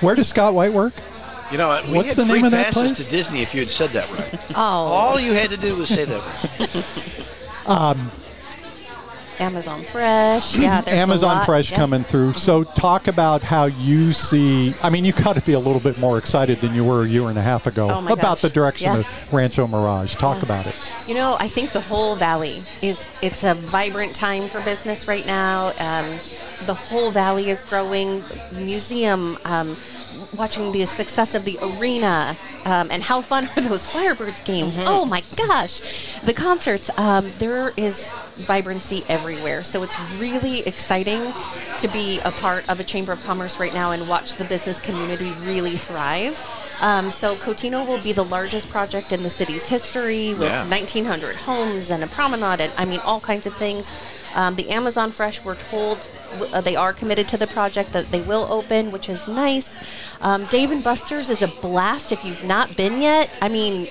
Where 0.00 0.14
does 0.14 0.28
Scott 0.28 0.54
White 0.54 0.72
work? 0.72 0.94
You 1.50 1.58
know 1.58 1.68
what? 1.68 1.86
We 1.86 1.94
What's 1.94 2.08
had 2.10 2.16
the 2.16 2.24
free 2.24 2.36
name 2.36 2.44
of 2.46 2.50
that 2.52 2.66
passes 2.66 2.92
place? 2.92 3.04
to 3.04 3.10
Disney 3.10 3.42
if 3.42 3.54
you 3.54 3.60
had 3.60 3.70
said 3.70 3.90
that 3.90 4.10
right. 4.12 4.52
Oh, 4.56 4.60
All 4.60 5.20
you 5.20 5.34
had 5.34 5.50
to 5.50 5.56
do 5.56 5.76
was 5.76 5.88
say 5.88 6.04
that 6.04 6.58
right. 6.58 6.84
Um, 7.64 8.10
Amazon 9.40 9.82
Fresh. 9.84 10.56
Yeah, 10.56 10.80
there's 10.82 10.98
a 10.98 11.00
Amazon 11.02 11.36
lot. 11.36 11.46
Fresh 11.46 11.70
Yeah. 11.70 11.76
coming 11.78 12.04
through. 12.04 12.34
So 12.34 12.64
talk 12.64 13.08
about 13.08 13.42
how 13.42 13.64
you 13.66 14.12
see. 14.12 14.74
I 14.82 14.90
mean, 14.90 15.04
you 15.04 15.12
got 15.12 15.34
to 15.34 15.40
be 15.42 15.52
a 15.54 15.58
little 15.58 15.80
bit 15.80 15.98
more 15.98 16.18
excited 16.18 16.58
than 16.60 16.74
you 16.74 16.84
were 16.84 17.02
a 17.04 17.08
year 17.08 17.28
and 17.28 17.38
a 17.38 17.42
half 17.42 17.66
ago 17.66 17.88
Oh 17.90 18.04
about 18.12 18.20
gosh. 18.20 18.40
the 18.42 18.50
direction 18.50 18.92
Yeah. 18.92 18.98
of 18.98 19.32
Rancho 19.32 19.66
Mirage. 19.66 20.14
Talk 20.16 20.42
about 20.42 20.66
it. 20.66 20.74
You 21.06 21.14
know, 21.14 21.36
I 21.38 21.48
think 21.48 21.70
the 21.70 21.80
whole 21.80 22.16
valley 22.16 22.62
is 22.82 23.10
it's 23.22 23.44
a 23.44 23.54
vibrant 23.54 24.14
time 24.14 24.48
for 24.48 24.60
business 24.62 25.08
right 25.08 25.26
now. 25.26 25.68
Um, 25.78 26.18
the 26.66 26.74
whole 26.74 27.10
valley 27.10 27.50
is 27.50 27.64
growing. 27.64 28.22
Museum, 28.52 29.36
um, 29.44 29.76
watching 30.36 30.72
the 30.72 30.86
success 30.86 31.34
of 31.34 31.44
the 31.44 31.58
arena, 31.62 32.36
um, 32.64 32.88
and 32.90 33.02
how 33.02 33.20
fun 33.20 33.48
are 33.56 33.62
those 33.62 33.86
Firebirds 33.86 34.44
games? 34.44 34.76
Oh 34.80 35.04
my 35.04 35.22
gosh, 35.36 35.80
the 36.24 36.34
concerts. 36.34 36.90
Um, 36.96 37.30
there 37.38 37.72
is 37.76 38.12
vibrancy 38.36 39.04
everywhere, 39.08 39.62
so 39.62 39.82
it's 39.82 39.96
really 40.18 40.60
exciting 40.66 41.32
to 41.80 41.88
be 41.88 42.18
a 42.20 42.30
part 42.32 42.68
of 42.68 42.80
a 42.80 42.84
chamber 42.84 43.12
of 43.12 43.22
commerce 43.24 43.58
right 43.60 43.74
now 43.74 43.92
and 43.92 44.08
watch 44.08 44.34
the 44.36 44.44
business 44.44 44.80
community 44.80 45.32
really 45.42 45.76
thrive. 45.76 46.38
Um, 46.80 47.10
so 47.12 47.36
Cotino 47.36 47.86
will 47.86 48.00
be 48.02 48.12
the 48.12 48.24
largest 48.24 48.68
project 48.68 49.12
in 49.12 49.22
the 49.22 49.30
city's 49.30 49.68
history 49.68 50.30
with 50.34 50.42
Yeah. 50.50 50.66
1,900 50.68 51.36
homes 51.36 51.90
and 51.90 52.02
a 52.02 52.08
promenade, 52.08 52.60
and 52.60 52.72
I 52.76 52.84
mean 52.86 53.00
all 53.00 53.20
kinds 53.20 53.46
of 53.46 53.54
things. 53.54 53.92
Um, 54.34 54.54
the 54.56 54.70
Amazon 54.70 55.10
Fresh, 55.10 55.44
we're 55.44 55.56
told 55.56 56.06
uh, 56.52 56.60
they 56.60 56.76
are 56.76 56.92
committed 56.92 57.28
to 57.28 57.36
the 57.36 57.46
project 57.46 57.92
that 57.92 58.10
they 58.10 58.20
will 58.22 58.46
open, 58.50 58.90
which 58.90 59.08
is 59.08 59.28
nice. 59.28 59.78
Um, 60.20 60.46
Dave 60.46 60.70
and 60.70 60.82
Buster's 60.82 61.28
is 61.28 61.42
a 61.42 61.48
blast 61.48 62.12
if 62.12 62.24
you've 62.24 62.44
not 62.44 62.76
been 62.76 63.02
yet. 63.02 63.30
I 63.40 63.48
mean, 63.48 63.88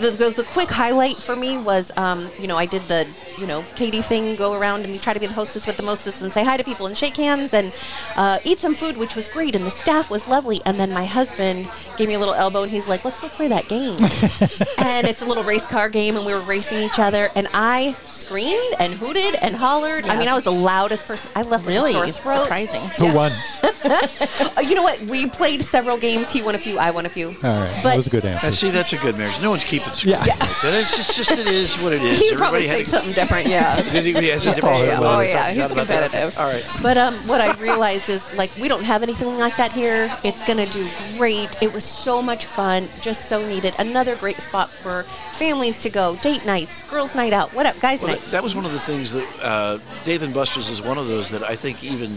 the, 0.00 0.10
the, 0.10 0.30
the 0.30 0.44
quick 0.44 0.68
highlight 0.68 1.16
for 1.16 1.36
me 1.36 1.58
was, 1.58 1.92
um, 1.96 2.30
you 2.38 2.46
know, 2.46 2.56
I 2.56 2.66
did 2.66 2.82
the, 2.84 3.06
you 3.38 3.46
know, 3.46 3.64
Katie 3.74 4.02
thing, 4.02 4.34
go 4.36 4.54
around 4.54 4.84
and 4.84 5.00
try 5.00 5.12
to 5.12 5.20
be 5.20 5.26
the 5.26 5.32
hostess 5.34 5.66
with 5.66 5.76
the 5.76 5.82
mostest 5.82 6.22
and 6.22 6.32
say 6.32 6.44
hi 6.44 6.56
to 6.56 6.64
people 6.64 6.86
and 6.86 6.96
shake 6.96 7.16
hands 7.16 7.52
and 7.54 7.72
uh, 8.16 8.38
eat 8.44 8.58
some 8.58 8.74
food, 8.74 8.96
which 8.96 9.14
was 9.14 9.28
great. 9.28 9.54
And 9.54 9.66
the 9.66 9.70
staff 9.70 10.10
was 10.10 10.26
lovely. 10.26 10.60
And 10.64 10.78
then 10.80 10.92
my 10.92 11.04
husband 11.04 11.68
gave 11.96 12.08
me 12.08 12.14
a 12.14 12.18
little 12.18 12.34
elbow 12.34 12.62
and 12.62 12.70
he's 12.70 12.88
like, 12.88 13.04
let's 13.04 13.18
go 13.18 13.28
play 13.28 13.48
that 13.48 13.68
game. 13.68 13.96
and 14.78 15.06
it's 15.06 15.22
a 15.22 15.26
little 15.26 15.44
race 15.44 15.66
car 15.66 15.88
game 15.88 16.16
and 16.16 16.24
we 16.24 16.32
were 16.32 16.40
racing 16.40 16.78
each 16.78 16.98
other. 16.98 17.30
And 17.34 17.48
I 17.52 17.92
screamed 18.06 18.74
and 18.78 18.94
hooted 18.94 19.34
and 19.36 19.54
hollered. 19.54 20.06
I 20.06 20.18
mean, 20.18 20.28
I 20.28 20.34
was 20.34 20.44
the 20.44 20.52
loudest 20.52 21.06
person. 21.06 21.30
I 21.34 21.42
left 21.42 21.66
with 21.66 21.74
Really? 21.74 21.90
a 21.90 22.12
sore 22.12 22.12
throat. 22.12 22.42
Surprising. 22.42 22.80
Who 22.98 23.12
won? 23.12 23.32
Uh, 23.86 24.60
you 24.62 24.74
know 24.74 24.82
what? 24.82 25.00
We 25.02 25.26
played 25.28 25.62
several 25.62 25.96
games. 25.96 26.30
He 26.32 26.42
won 26.42 26.54
a 26.54 26.58
few. 26.58 26.78
I 26.78 26.90
won 26.90 27.06
a 27.06 27.08
few. 27.08 27.28
All 27.28 27.34
right, 27.60 27.82
that 27.84 27.96
was 27.96 28.06
a 28.06 28.10
good 28.10 28.24
answer. 28.24 28.46
And 28.46 28.54
see, 28.54 28.70
that's 28.70 28.92
a 28.92 28.96
good 28.96 29.16
marriage. 29.16 29.40
No 29.40 29.50
one's 29.50 29.64
keeping 29.66 29.92
score. 29.92 30.12
Yeah. 30.12 30.20
like 30.20 30.38
that. 30.38 30.74
It's 30.80 30.96
just, 30.96 31.16
just 31.16 31.30
it 31.32 31.46
is 31.46 31.76
what 31.76 31.92
it 31.92 32.02
is. 32.04 32.32
Probably 32.32 32.60
Everybody 32.60 32.62
say 32.68 32.78
had 32.78 32.86
something 32.86 33.12
different. 33.12 33.48
Yeah. 33.48 33.82
He- 34.06 34.12
he 34.12 34.28
has 34.28 34.46
a 34.46 34.54
different 34.54 34.76
Oh, 34.78 34.84
yeah. 34.84 35.00
Oh 35.00 35.20
yeah, 35.20 35.50
he's 35.50 35.66
competitive. 35.72 36.38
All 36.38 36.46
right. 36.46 36.64
But 36.82 36.96
um, 36.96 37.14
what 37.28 37.40
I 37.40 37.52
realized 37.60 38.08
is 38.08 38.32
like 38.34 38.50
we 38.56 38.68
don't 38.68 38.84
have 38.84 39.02
anything 39.02 39.36
like 39.38 39.56
that 39.56 39.72
here. 39.72 40.10
It's 40.24 40.42
gonna 40.46 40.66
do 40.66 40.88
great. 41.18 41.50
It 41.60 41.72
was 41.72 41.84
so 41.84 42.22
much 42.22 42.46
fun, 42.46 42.88
just 43.00 43.28
so 43.28 43.46
needed. 43.46 43.74
Another 43.78 44.16
great 44.16 44.40
spot 44.40 44.70
for 44.70 45.02
families 45.34 45.82
to 45.82 45.90
go, 45.90 46.16
date 46.16 46.46
nights, 46.46 46.82
girls' 46.90 47.14
night 47.14 47.32
out, 47.32 47.52
what 47.52 47.66
up, 47.66 47.78
guys' 47.80 48.00
Well, 48.00 48.12
night. 48.12 48.20
that, 48.22 48.30
that 48.30 48.42
was 48.42 48.54
one 48.54 48.64
of 48.64 48.72
the 48.72 48.78
things 48.80 49.12
that 49.12 49.28
uh, 49.42 49.78
Dave 50.04 50.22
and 50.22 50.32
Buster's 50.32 50.70
is 50.70 50.80
one 50.80 50.98
of 50.98 51.08
those 51.08 51.28
that 51.30 51.42
I 51.42 51.56
think 51.56 51.82
even 51.84 52.10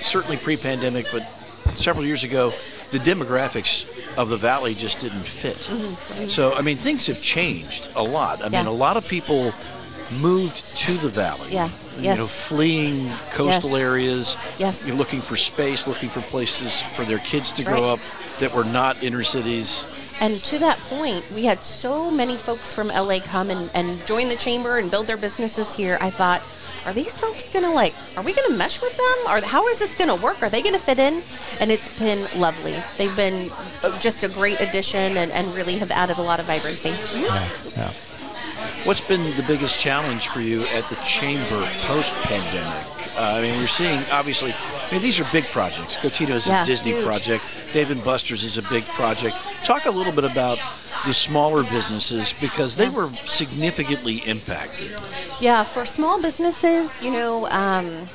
certainly 0.00 0.36
pre-pandemic, 0.36 1.06
but 1.12 1.22
several 1.74 2.04
years 2.04 2.24
ago, 2.24 2.50
the 2.90 2.98
demographics 2.98 4.01
of 4.16 4.28
the 4.28 4.36
valley 4.36 4.74
just 4.74 5.00
didn't 5.00 5.20
fit. 5.24 5.68
So, 6.30 6.52
I 6.54 6.62
mean, 6.62 6.76
things 6.76 7.06
have 7.06 7.22
changed 7.22 7.88
a 7.94 8.02
lot. 8.02 8.40
I 8.40 8.44
mean, 8.48 8.52
Mm-hmm. 8.62 8.68
A 8.68 8.72
lot 8.72 8.96
of 8.96 9.06
people 9.08 9.52
moved 10.20 10.76
to 10.76 10.92
the 10.98 11.08
valley. 11.08 11.48
Yeah. 11.52 11.66
You 11.96 12.04
Yes. 12.04 12.18
know, 12.18 12.26
fleeing 12.26 13.10
coastal 13.32 13.70
Yes. 13.70 13.80
areas. 13.80 14.36
Yes. 14.58 14.86
You're 14.86 14.96
looking 14.96 15.20
for 15.22 15.36
space, 15.36 15.86
looking 15.86 16.08
for 16.10 16.20
places 16.22 16.82
for 16.94 17.04
their 17.04 17.18
kids 17.18 17.50
to 17.52 17.64
grow 17.64 17.84
up 17.90 17.98
that 18.38 18.54
were 18.54 18.64
not 18.64 19.02
inner 19.02 19.22
cities. 19.22 19.86
And 20.20 20.36
to 20.44 20.58
that 20.58 20.78
point, 20.78 21.24
we 21.34 21.44
had 21.44 21.64
so 21.64 22.10
many 22.10 22.36
folks 22.36 22.72
from 22.72 22.88
LA 22.88 23.18
come 23.20 23.50
and, 23.50 23.70
and 23.74 24.04
join 24.06 24.28
the 24.28 24.36
chamber 24.36 24.78
and 24.78 24.90
build 24.90 25.06
their 25.06 25.16
businesses 25.16 25.74
here. 25.74 25.98
I 26.00 26.10
thought, 26.10 26.42
are 26.84 26.92
these 26.92 27.16
folks 27.18 27.48
gonna 27.48 27.72
like, 27.72 27.94
are 28.16 28.22
we 28.22 28.32
gonna 28.32 28.56
mesh 28.56 28.80
with 28.80 28.96
them? 28.96 29.32
Or 29.32 29.40
how 29.40 29.68
is 29.68 29.78
this 29.78 29.94
gonna 29.94 30.16
work? 30.16 30.42
Are 30.42 30.48
they 30.48 30.62
gonna 30.62 30.78
fit 30.78 30.98
in? 30.98 31.22
And 31.60 31.70
it's 31.70 31.88
been 31.98 32.26
lovely. 32.38 32.82
They've 32.98 33.14
been 33.14 33.50
uh, 33.82 33.98
just 34.00 34.24
a 34.24 34.28
great 34.28 34.60
addition 34.60 35.16
and, 35.16 35.30
and 35.32 35.54
really 35.54 35.78
have 35.78 35.90
added 35.90 36.18
a 36.18 36.22
lot 36.22 36.40
of 36.40 36.46
vibrancy. 36.46 36.90
Yeah, 37.18 37.48
yeah. 37.76 37.92
What's 38.84 39.00
been 39.00 39.36
the 39.36 39.44
biggest 39.44 39.78
challenge 39.80 40.28
for 40.28 40.40
you 40.40 40.62
at 40.74 40.84
the 40.88 40.96
chamber 41.06 41.68
post 41.82 42.14
pandemic? 42.22 42.84
Uh, 43.16 43.34
I 43.36 43.42
mean, 43.42 43.60
we're 43.60 43.66
seeing 43.66 44.02
obviously. 44.10 44.54
I 44.92 44.96
mean, 44.96 45.04
these 45.04 45.18
are 45.20 45.26
big 45.32 45.46
projects. 45.46 45.96
Cotino 45.96 46.32
is 46.32 46.46
Yeah, 46.46 46.62
a 46.62 46.66
Disney 46.66 46.90
huge. 46.92 47.06
project. 47.06 47.42
Dave 47.72 47.90
and 47.90 48.04
Buster's 48.04 48.44
is 48.44 48.58
a 48.58 48.62
big 48.64 48.84
project. 48.88 49.34
Talk 49.64 49.86
a 49.86 49.90
little 49.90 50.12
bit 50.12 50.24
about 50.24 50.58
the 51.06 51.14
smaller 51.14 51.62
businesses 51.62 52.34
because 52.34 52.76
they 52.76 52.90
were 52.90 53.08
significantly 53.24 54.16
impacted. 54.26 54.94
Yeah, 55.40 55.64
for 55.64 55.86
small 55.86 56.20
businesses, 56.20 57.00
you 57.02 57.10
know, 57.10 57.46
um, 57.48 58.06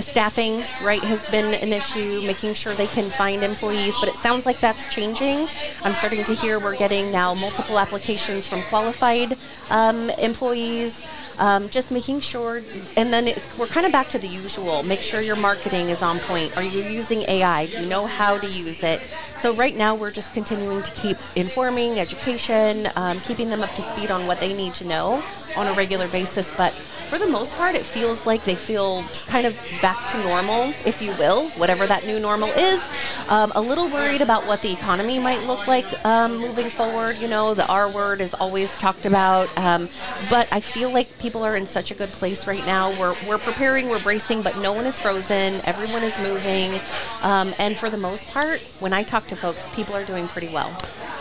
staffing, 0.00 0.62
right, 0.82 1.02
has 1.02 1.28
been 1.30 1.54
an 1.54 1.72
issue, 1.72 2.20
making 2.26 2.52
sure 2.52 2.74
they 2.74 2.88
can 2.88 3.08
find 3.08 3.42
employees, 3.42 3.94
but 4.00 4.10
it 4.10 4.16
sounds 4.16 4.44
like 4.44 4.60
that's 4.60 4.86
changing. 4.94 5.48
I'm 5.82 5.94
starting 5.94 6.24
to 6.24 6.34
hear 6.34 6.60
we're 6.60 6.76
getting 6.76 7.10
now 7.10 7.32
multiple 7.32 7.78
applications 7.78 8.46
from 8.46 8.62
qualified 8.64 9.38
um, 9.70 10.10
employees. 10.10 11.06
Um, 11.38 11.68
just 11.68 11.90
making 11.90 12.20
sure, 12.20 12.62
and 12.96 13.12
then 13.12 13.32
we're 13.58 13.66
kind 13.66 13.86
of 13.86 13.92
back 13.92 14.08
to 14.10 14.18
the 14.18 14.26
usual. 14.26 14.82
Make 14.82 15.00
sure 15.00 15.20
your 15.20 15.36
marketing 15.36 15.88
is 15.88 16.02
on 16.02 16.18
point. 16.20 16.56
Are 16.56 16.62
you 16.62 16.82
using 16.82 17.20
AI? 17.22 17.66
Do 17.66 17.80
you 17.80 17.86
know 17.86 18.06
how 18.06 18.38
to 18.38 18.46
use 18.46 18.82
it? 18.82 19.00
So 19.38 19.54
right 19.54 19.76
now 19.76 19.94
we're 19.94 20.10
just 20.10 20.34
continuing 20.34 20.82
to 20.82 20.90
keep 20.92 21.16
informing, 21.36 22.00
education, 22.00 22.88
um, 22.96 23.18
keeping 23.20 23.50
them 23.50 23.62
up 23.62 23.72
to 23.76 23.82
speed 23.82 24.10
on 24.10 24.26
what 24.26 24.40
they 24.40 24.52
need 24.52 24.74
to 24.74 24.84
know 24.84 25.22
on 25.56 25.66
a 25.66 25.72
regular 25.72 26.08
basis. 26.08 26.52
But 26.52 26.72
for 27.08 27.18
the 27.18 27.26
most 27.26 27.54
part, 27.54 27.74
it 27.74 27.86
feels 27.86 28.26
like 28.26 28.44
they 28.44 28.54
feel 28.54 29.02
kind 29.26 29.46
of 29.46 29.58
back 29.80 30.06
to 30.08 30.22
normal, 30.22 30.74
if 30.84 31.00
you 31.00 31.10
will, 31.12 31.48
whatever 31.50 31.86
that 31.86 32.04
new 32.04 32.20
normal 32.20 32.50
is. 32.50 32.82
Um, 33.30 33.50
a 33.54 33.60
little 33.60 33.88
worried 33.88 34.20
about 34.20 34.46
what 34.46 34.60
the 34.60 34.72
economy 34.72 35.18
might 35.18 35.42
look 35.44 35.66
like 35.66 35.86
um, 36.04 36.36
moving 36.38 36.68
forward. 36.68 37.16
You 37.16 37.28
know, 37.28 37.54
the 37.54 37.66
R 37.66 37.88
word 37.88 38.20
is 38.20 38.34
always 38.34 38.76
talked 38.76 39.06
about, 39.06 39.48
um, 39.56 39.88
but 40.28 40.48
I 40.52 40.60
feel 40.60 40.90
like 40.90 41.18
people 41.18 41.42
are 41.44 41.56
in 41.56 41.66
such 41.66 41.90
a 41.90 41.94
good 41.94 42.10
place 42.10 42.46
right 42.46 42.64
now. 42.66 42.90
We're 42.98 43.16
we're 43.26 43.38
preparing, 43.38 43.88
we're 43.88 44.02
bracing, 44.02 44.42
but 44.42 44.58
no 44.58 44.72
one 44.72 44.84
is 44.84 44.98
frozen. 44.98 45.62
Everyone 45.64 46.02
is 46.02 46.18
moving, 46.18 46.78
um, 47.22 47.54
and 47.58 47.76
for 47.76 47.88
the 47.88 47.96
most 47.96 48.26
part, 48.28 48.60
when 48.80 48.92
I 48.92 49.02
talk 49.02 49.26
to 49.28 49.36
folks, 49.36 49.68
people 49.74 49.94
are 49.96 50.04
doing 50.04 50.28
pretty 50.28 50.52
well. 50.52 50.74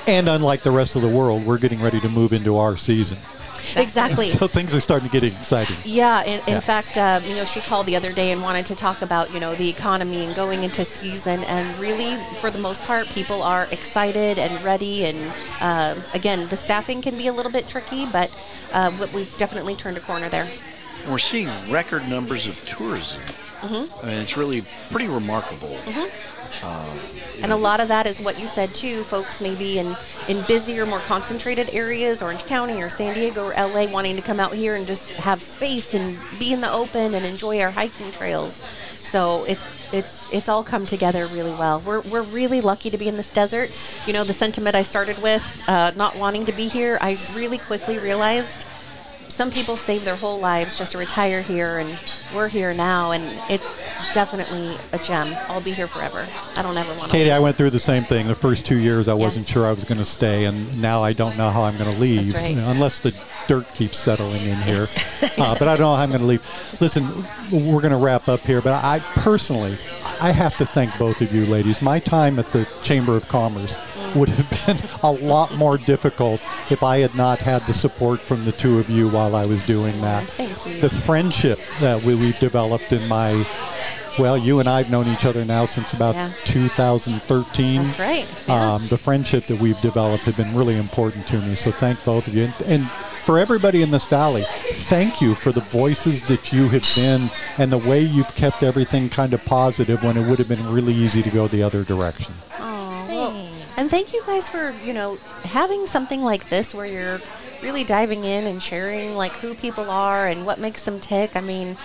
And 0.06 0.28
unlike 0.30 0.64
the 0.64 0.72
rest 0.72 0.96
of 0.96 1.02
the 1.02 1.10
world, 1.10 1.46
we're 1.46 1.58
getting 1.58 1.82
ready 1.82 2.00
to 2.02 2.10
move 2.10 2.34
into 2.34 2.58
our 2.58 2.78
season. 2.78 3.18
Exactly. 3.76 4.30
So 4.38 4.48
things 4.48 4.74
are 4.76 4.80
starting 4.80 5.10
to 5.10 5.20
get 5.20 5.24
exciting. 5.24 5.76
Yeah, 5.84 6.24
in, 6.24 6.40
in 6.42 6.54
Yeah. 6.56 6.60
fact, 6.60 6.98
uh, 6.98 7.20
you 7.26 7.36
know, 7.36 7.44
she 7.44 7.60
called 7.62 7.86
the 7.88 7.96
other 7.96 8.14
day 8.14 8.32
and 8.32 8.42
wanted 8.42 8.66
to 8.68 8.76
talk 8.76 9.02
about, 9.02 9.34
you 9.34 9.40
know, 9.40 9.56
the 9.56 9.68
economy 9.70 10.24
and 10.26 10.36
going 10.36 10.64
into 10.64 10.86
season. 10.86 11.44
And 11.46 11.78
really, 11.80 12.16
for 12.40 12.52
the 12.52 12.60
most 12.60 12.84
part, 12.84 13.08
people 13.08 13.42
are 13.42 13.68
excited 13.72 14.38
and 14.38 14.64
ready. 14.64 15.06
And 15.06 15.32
uh, 15.60 15.96
again, 16.14 16.48
the 16.50 16.58
staffing 16.58 17.02
can 17.02 17.18
be 17.18 17.28
a 17.28 17.34
little 17.34 17.52
bit 17.52 17.68
tricky, 17.68 18.06
but 18.06 18.30
uh, 18.74 18.92
we've 19.14 19.36
definitely 19.38 19.76
turned 19.76 19.98
a 19.98 20.02
corner 20.02 20.30
there. 20.30 20.48
And 21.04 21.12
we're 21.12 21.18
seeing 21.18 21.50
record 21.70 22.08
numbers 22.08 22.48
of 22.48 22.64
tourism. 22.68 23.22
Mm-hmm. 23.62 24.06
I 24.06 24.10
mean, 24.10 24.20
it's 24.20 24.38
really 24.38 24.64
pretty 24.92 25.08
remarkable. 25.08 25.78
And 27.42 27.52
a 27.52 27.56
lot 27.56 27.80
of 27.80 27.88
that 27.88 28.06
is 28.06 28.20
what 28.20 28.40
you 28.40 28.48
said 28.48 28.70
too. 28.70 29.04
Folks 29.04 29.42
maybe 29.42 29.80
in 29.80 29.96
in 30.28 30.42
busier, 30.48 30.86
more 30.86 31.00
concentrated 31.00 31.70
areas, 31.74 32.22
Orange 32.22 32.46
County 32.46 32.82
or 32.82 32.90
San 32.90 33.14
Diego 33.14 33.46
or 33.46 33.54
LA, 33.54 33.86
wanting 33.86 34.16
to 34.16 34.22
come 34.22 34.40
out 34.40 34.54
here 34.54 34.76
and 34.76 34.86
just 34.86 35.12
have 35.12 35.42
space 35.42 35.94
and 35.94 36.18
be 36.40 36.54
in 36.54 36.62
the 36.62 36.72
open 36.72 37.14
and 37.14 37.26
enjoy 37.26 37.62
our 37.62 37.72
hiking 37.72 38.12
trails. 38.12 38.62
So 39.08 39.46
it's 39.46 39.94
it's 39.94 40.34
it's 40.34 40.50
all 40.50 40.64
come 40.64 40.86
together 40.86 41.28
really 41.28 41.52
well. 41.52 41.80
We're 41.80 42.02
we're 42.02 42.24
really 42.24 42.60
lucky 42.60 42.90
to 42.90 42.98
be 42.98 43.08
in 43.08 43.16
this 43.16 43.32
desert. 43.32 43.72
You 44.06 44.14
know, 44.14 44.24
the 44.24 44.34
sentiment 44.34 44.76
I 44.76 44.84
started 44.84 45.22
with, 45.22 45.64
uh, 45.68 45.92
not 45.96 46.18
wanting 46.18 46.46
to 46.48 46.52
be 46.52 46.68
here, 46.68 46.98
I 47.00 47.18
really 47.36 47.58
quickly 47.58 47.98
realized 48.00 48.66
some 49.30 49.52
people 49.52 49.78
save 49.78 50.04
their 50.04 50.16
whole 50.16 50.40
lives 50.40 50.78
just 50.78 50.94
to 50.94 50.98
retire 50.98 51.42
here, 51.42 51.78
and 51.78 51.90
we're 52.36 52.48
here 52.48 52.74
now, 52.74 53.12
and 53.12 53.24
it's 53.50 53.74
definitely 54.14 54.76
a 54.94 54.98
gem. 55.04 55.36
I'll 55.48 55.62
be 55.62 55.72
here 55.72 55.88
forever. 55.88 56.26
I 56.56 56.62
don't 56.62 56.78
ever 56.78 56.90
want 56.98 57.12
to. 57.12 57.18
Katie, 57.18 57.32
I 57.32 57.40
went 57.40 57.56
through 57.56 57.70
the 57.72 57.80
same 57.80 58.04
thing. 58.04 58.28
The 58.28 58.36
first 58.36 58.66
two 58.66 58.78
years, 58.78 59.08
I 59.08 59.14
wasn't 59.14 59.48
sure 59.48 59.66
I 59.66 59.72
was 59.72 59.84
going 59.84 59.98
to 60.00 60.06
stay, 60.06 60.46
and 60.46 60.82
now 60.82 61.04
I 61.04 61.14
don't 61.14 61.38
know 61.38 61.50
how 61.50 61.64
I'm 61.64 61.78
going 61.78 61.94
to 61.94 62.00
leave, 62.00 62.28
That's 62.32 62.44
right. 62.44 62.50
you 62.52 62.58
know, 62.58 62.70
unless 62.72 63.00
the 63.00 63.14
dirt 63.48 63.68
keeps 63.74 63.98
settling 63.98 64.42
in 64.46 64.58
here. 64.58 64.88
uh, 65.38 65.58
but 65.58 65.68
I 65.68 65.78
don't 65.78 65.80
know 65.82 65.96
how 65.96 66.04
I'm 66.04 66.10
going 66.10 66.22
to 66.22 66.28
leave. 66.28 66.82
Listen, 66.82 67.08
we're 67.52 67.82
going 67.82 67.92
to 67.92 67.98
wrap 67.98 68.28
up 68.28 68.42
here, 68.42 68.62
but 68.62 68.74
I 68.84 69.00
personally, 69.16 69.76
I 70.22 70.32
have 70.32 70.58
to 70.58 70.66
thank 70.66 70.98
both 70.98 71.22
of 71.22 71.34
you 71.34 71.46
ladies. 71.46 71.82
My 71.82 72.00
time 72.00 72.40
at 72.40 72.48
the 72.48 72.68
Chamber 72.84 73.16
of 73.16 73.28
Commerce 73.28 73.76
would 74.18 74.30
have 74.30 74.66
been 74.66 74.78
a 75.04 75.12
lot 75.12 75.54
more 75.56 75.78
difficult 75.78 76.42
if 76.72 76.84
I 76.84 76.98
had 77.00 77.16
not 77.16 77.40
had 77.40 77.66
the 77.68 77.74
support 77.74 78.20
from 78.20 78.46
the 78.46 78.52
two 78.52 78.80
of 78.80 78.90
you 78.90 79.08
while 79.10 79.36
I 79.36 79.46
was 79.46 79.66
doing 79.66 80.00
that. 80.02 80.24
Thank 80.26 80.66
you. 80.66 80.82
The 80.82 80.90
friendship 80.90 81.60
that 81.80 82.02
we, 82.04 82.16
we've 82.16 82.40
developed 82.40 82.92
in 82.92 83.08
my 83.08 83.46
well, 84.20 84.36
you 84.36 84.60
and 84.60 84.68
I've 84.68 84.90
known 84.90 85.08
each 85.08 85.26
other 85.26 85.46
now 85.46 85.68
since 85.68 85.94
about 85.94 86.16
Yeah. 86.16 86.32
2013. 86.46 87.84
That's 87.84 88.00
right. 88.00 88.44
Yeah. 88.48 88.74
Um, 88.74 88.88
the 88.88 88.98
friendship 88.98 89.46
that 89.46 89.60
we've 89.60 89.80
developed 89.82 90.24
have 90.24 90.36
been 90.38 90.56
really 90.56 90.76
important 90.78 91.28
to 91.28 91.38
me. 91.40 91.54
So 91.54 91.70
thank 91.72 92.04
both 92.04 92.28
of 92.28 92.34
you. 92.34 92.46
And, 92.46 92.54
and 92.66 92.88
for 93.26 93.38
everybody 93.38 93.82
in 93.84 93.92
this 93.92 94.06
valley, 94.08 94.44
thank 94.88 95.22
you 95.22 95.36
for 95.36 95.52
the 95.52 95.62
voices 95.62 96.28
that 96.30 96.52
you 96.52 96.68
have 96.70 96.90
been 96.96 97.30
and 97.58 97.72
the 97.72 97.78
way 97.78 98.02
you've 98.02 98.34
kept 98.36 98.64
everything 98.64 99.10
kind 99.10 99.34
of 99.34 99.44
positive 99.46 100.02
when 100.04 100.18
it 100.18 100.28
would 100.28 100.40
have 100.40 100.48
been 100.50 100.66
really 100.72 100.94
easy 100.94 101.22
to 101.22 101.30
go 101.30 101.48
the 101.48 101.62
other 101.62 101.84
direction. 101.84 102.34
Aw, 103.78 103.82
well, 103.82 103.84
and 103.84 103.90
thank 103.90 104.14
you 104.14 104.22
guys 104.26 104.50
for 104.50 104.72
you 104.84 104.94
know 104.94 105.18
having 105.44 105.88
something 105.88 106.22
like 106.22 106.50
this 106.50 106.74
where 106.74 106.86
you're 106.86 107.20
really 107.64 107.84
diving 107.84 108.24
in 108.24 108.46
and 108.48 108.62
sharing 108.62 109.16
like 109.16 109.32
who 109.34 109.54
people 109.56 109.90
are 109.90 110.28
and 110.28 110.46
what 110.46 110.60
makes 110.60 110.84
them 110.86 111.00
tick. 111.00 111.36
I 111.36 111.42
mean, 111.42 111.78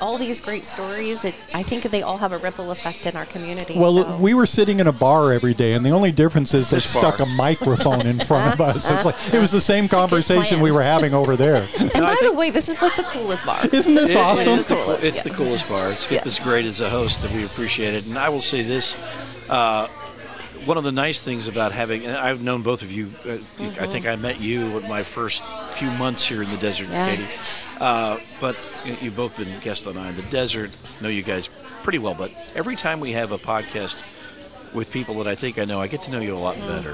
all 0.00 0.18
these 0.18 0.40
great 0.40 0.64
stories. 0.66 1.24
It, 1.24 1.34
I 1.54 1.62
think 1.62 1.84
they 1.84 2.02
all 2.02 2.18
have 2.18 2.32
a 2.32 2.38
ripple 2.38 2.70
effect 2.70 3.06
in 3.06 3.16
our 3.16 3.24
community. 3.26 3.78
Well, 3.78 4.02
so. 4.04 4.16
we 4.18 4.34
were 4.34 4.46
sitting 4.46 4.80
in 4.80 4.86
a 4.86 4.92
bar 4.92 5.32
every 5.32 5.54
day, 5.54 5.72
and 5.74 5.84
the 5.84 5.90
only 5.90 6.12
difference 6.12 6.54
is 6.54 6.70
they 6.70 6.78
stuck 6.80 7.20
a 7.20 7.26
microphone 7.26 8.06
in 8.06 8.20
front 8.20 8.54
of 8.54 8.60
us. 8.60 8.90
It's 8.90 9.04
like 9.04 9.16
it 9.32 9.40
was 9.40 9.50
the 9.50 9.60
same 9.60 9.88
conversation 9.88 10.60
we 10.60 10.70
were 10.70 10.82
having 10.82 11.14
over 11.14 11.36
there. 11.36 11.66
and 11.78 11.92
No, 11.94 12.00
by 12.02 12.14
think- 12.16 12.32
the 12.32 12.38
way, 12.38 12.50
this 12.50 12.68
is 12.68 12.80
like 12.82 12.96
the 12.96 13.02
coolest 13.04 13.44
bar. 13.46 13.60
Isn't 13.72 13.94
this 13.94 14.10
It- 14.10 14.16
it 14.16 14.18
awesome? 14.18 14.48
is 14.48 14.66
the, 14.66 14.74
Coolest, 14.76 15.04
it's 15.04 15.16
yeah. 15.16 15.22
the 15.24 15.30
coolest 15.30 15.68
bar. 15.68 15.94
Skip 15.94 16.22
Yeah. 16.22 16.28
is 16.28 16.38
great 16.38 16.64
as 16.66 16.80
a 16.80 16.88
host, 16.90 17.24
and 17.24 17.34
we 17.34 17.44
appreciate 17.44 17.94
it. 17.94 18.06
And 18.06 18.18
I 18.18 18.28
will 18.28 18.42
say 18.42 18.62
this: 18.62 18.94
uh, 19.48 19.88
one 20.68 20.76
of 20.76 20.84
the 20.84 20.92
nice 20.92 21.22
things 21.22 21.48
about 21.48 21.72
having, 21.72 22.04
and 22.04 22.14
I've 22.14 22.42
known 22.42 22.60
both 22.60 22.82
of 22.82 22.92
you. 22.92 23.10
Uh, 23.26 23.38
I 23.80 23.86
think 23.86 24.06
I 24.06 24.16
met 24.16 24.38
you 24.38 24.76
in 24.78 24.86
my 24.86 25.02
first 25.02 25.42
few 25.72 25.90
months 25.92 26.26
here 26.26 26.42
in 26.42 26.50
the 26.50 26.58
desert, 26.58 26.88
Yeah. 26.90 27.08
Katie. 27.08 27.26
Uh, 27.80 28.18
but 28.38 28.54
you- 28.84 28.98
you've 29.00 29.16
both 29.16 29.34
been 29.38 29.48
guests 29.60 29.86
on 29.86 29.96
I 29.96 30.10
in 30.10 30.16
the 30.16 30.22
Desert. 30.24 30.70
Know 31.00 31.08
you 31.08 31.22
guys 31.22 31.48
pretty 31.82 31.98
well, 31.98 32.12
but 32.12 32.30
every 32.54 32.76
time 32.76 33.00
we 33.00 33.12
have 33.12 33.32
a 33.32 33.38
podcast 33.38 33.96
with 34.74 34.90
people 34.90 35.14
that 35.22 35.26
I 35.26 35.34
think 35.34 35.58
I 35.58 35.64
know, 35.64 35.80
I 35.80 35.86
get 35.86 36.02
to 36.02 36.10
know 36.10 36.20
you 36.20 36.36
a 36.36 36.38
lot 36.38 36.56
better, 36.58 36.90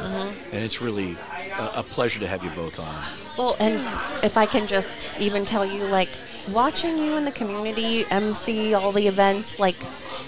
and 0.52 0.62
it's 0.62 0.80
really 0.80 1.16
a, 1.58 1.80
a 1.80 1.82
pleasure 1.82 2.20
to 2.20 2.28
have 2.28 2.44
you 2.44 2.50
both 2.50 2.78
on. 2.78 2.94
Well, 3.36 3.56
and 3.58 3.74
if 4.22 4.36
I 4.36 4.46
can 4.46 4.68
just 4.68 4.90
even 5.18 5.44
tell 5.44 5.66
you, 5.66 5.82
like, 5.86 6.10
watching 6.52 6.96
you 6.96 7.16
in 7.16 7.24
the 7.24 7.32
community, 7.32 8.06
MC 8.08 8.72
all 8.74 8.92
the 8.92 9.08
events, 9.08 9.58
like, 9.58 9.74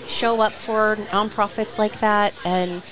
show 0.09 0.41
up 0.41 0.53
for 0.53 0.97
nonprofits 1.13 1.79
like 1.79 2.01
that, 2.01 2.35
and 2.45 2.83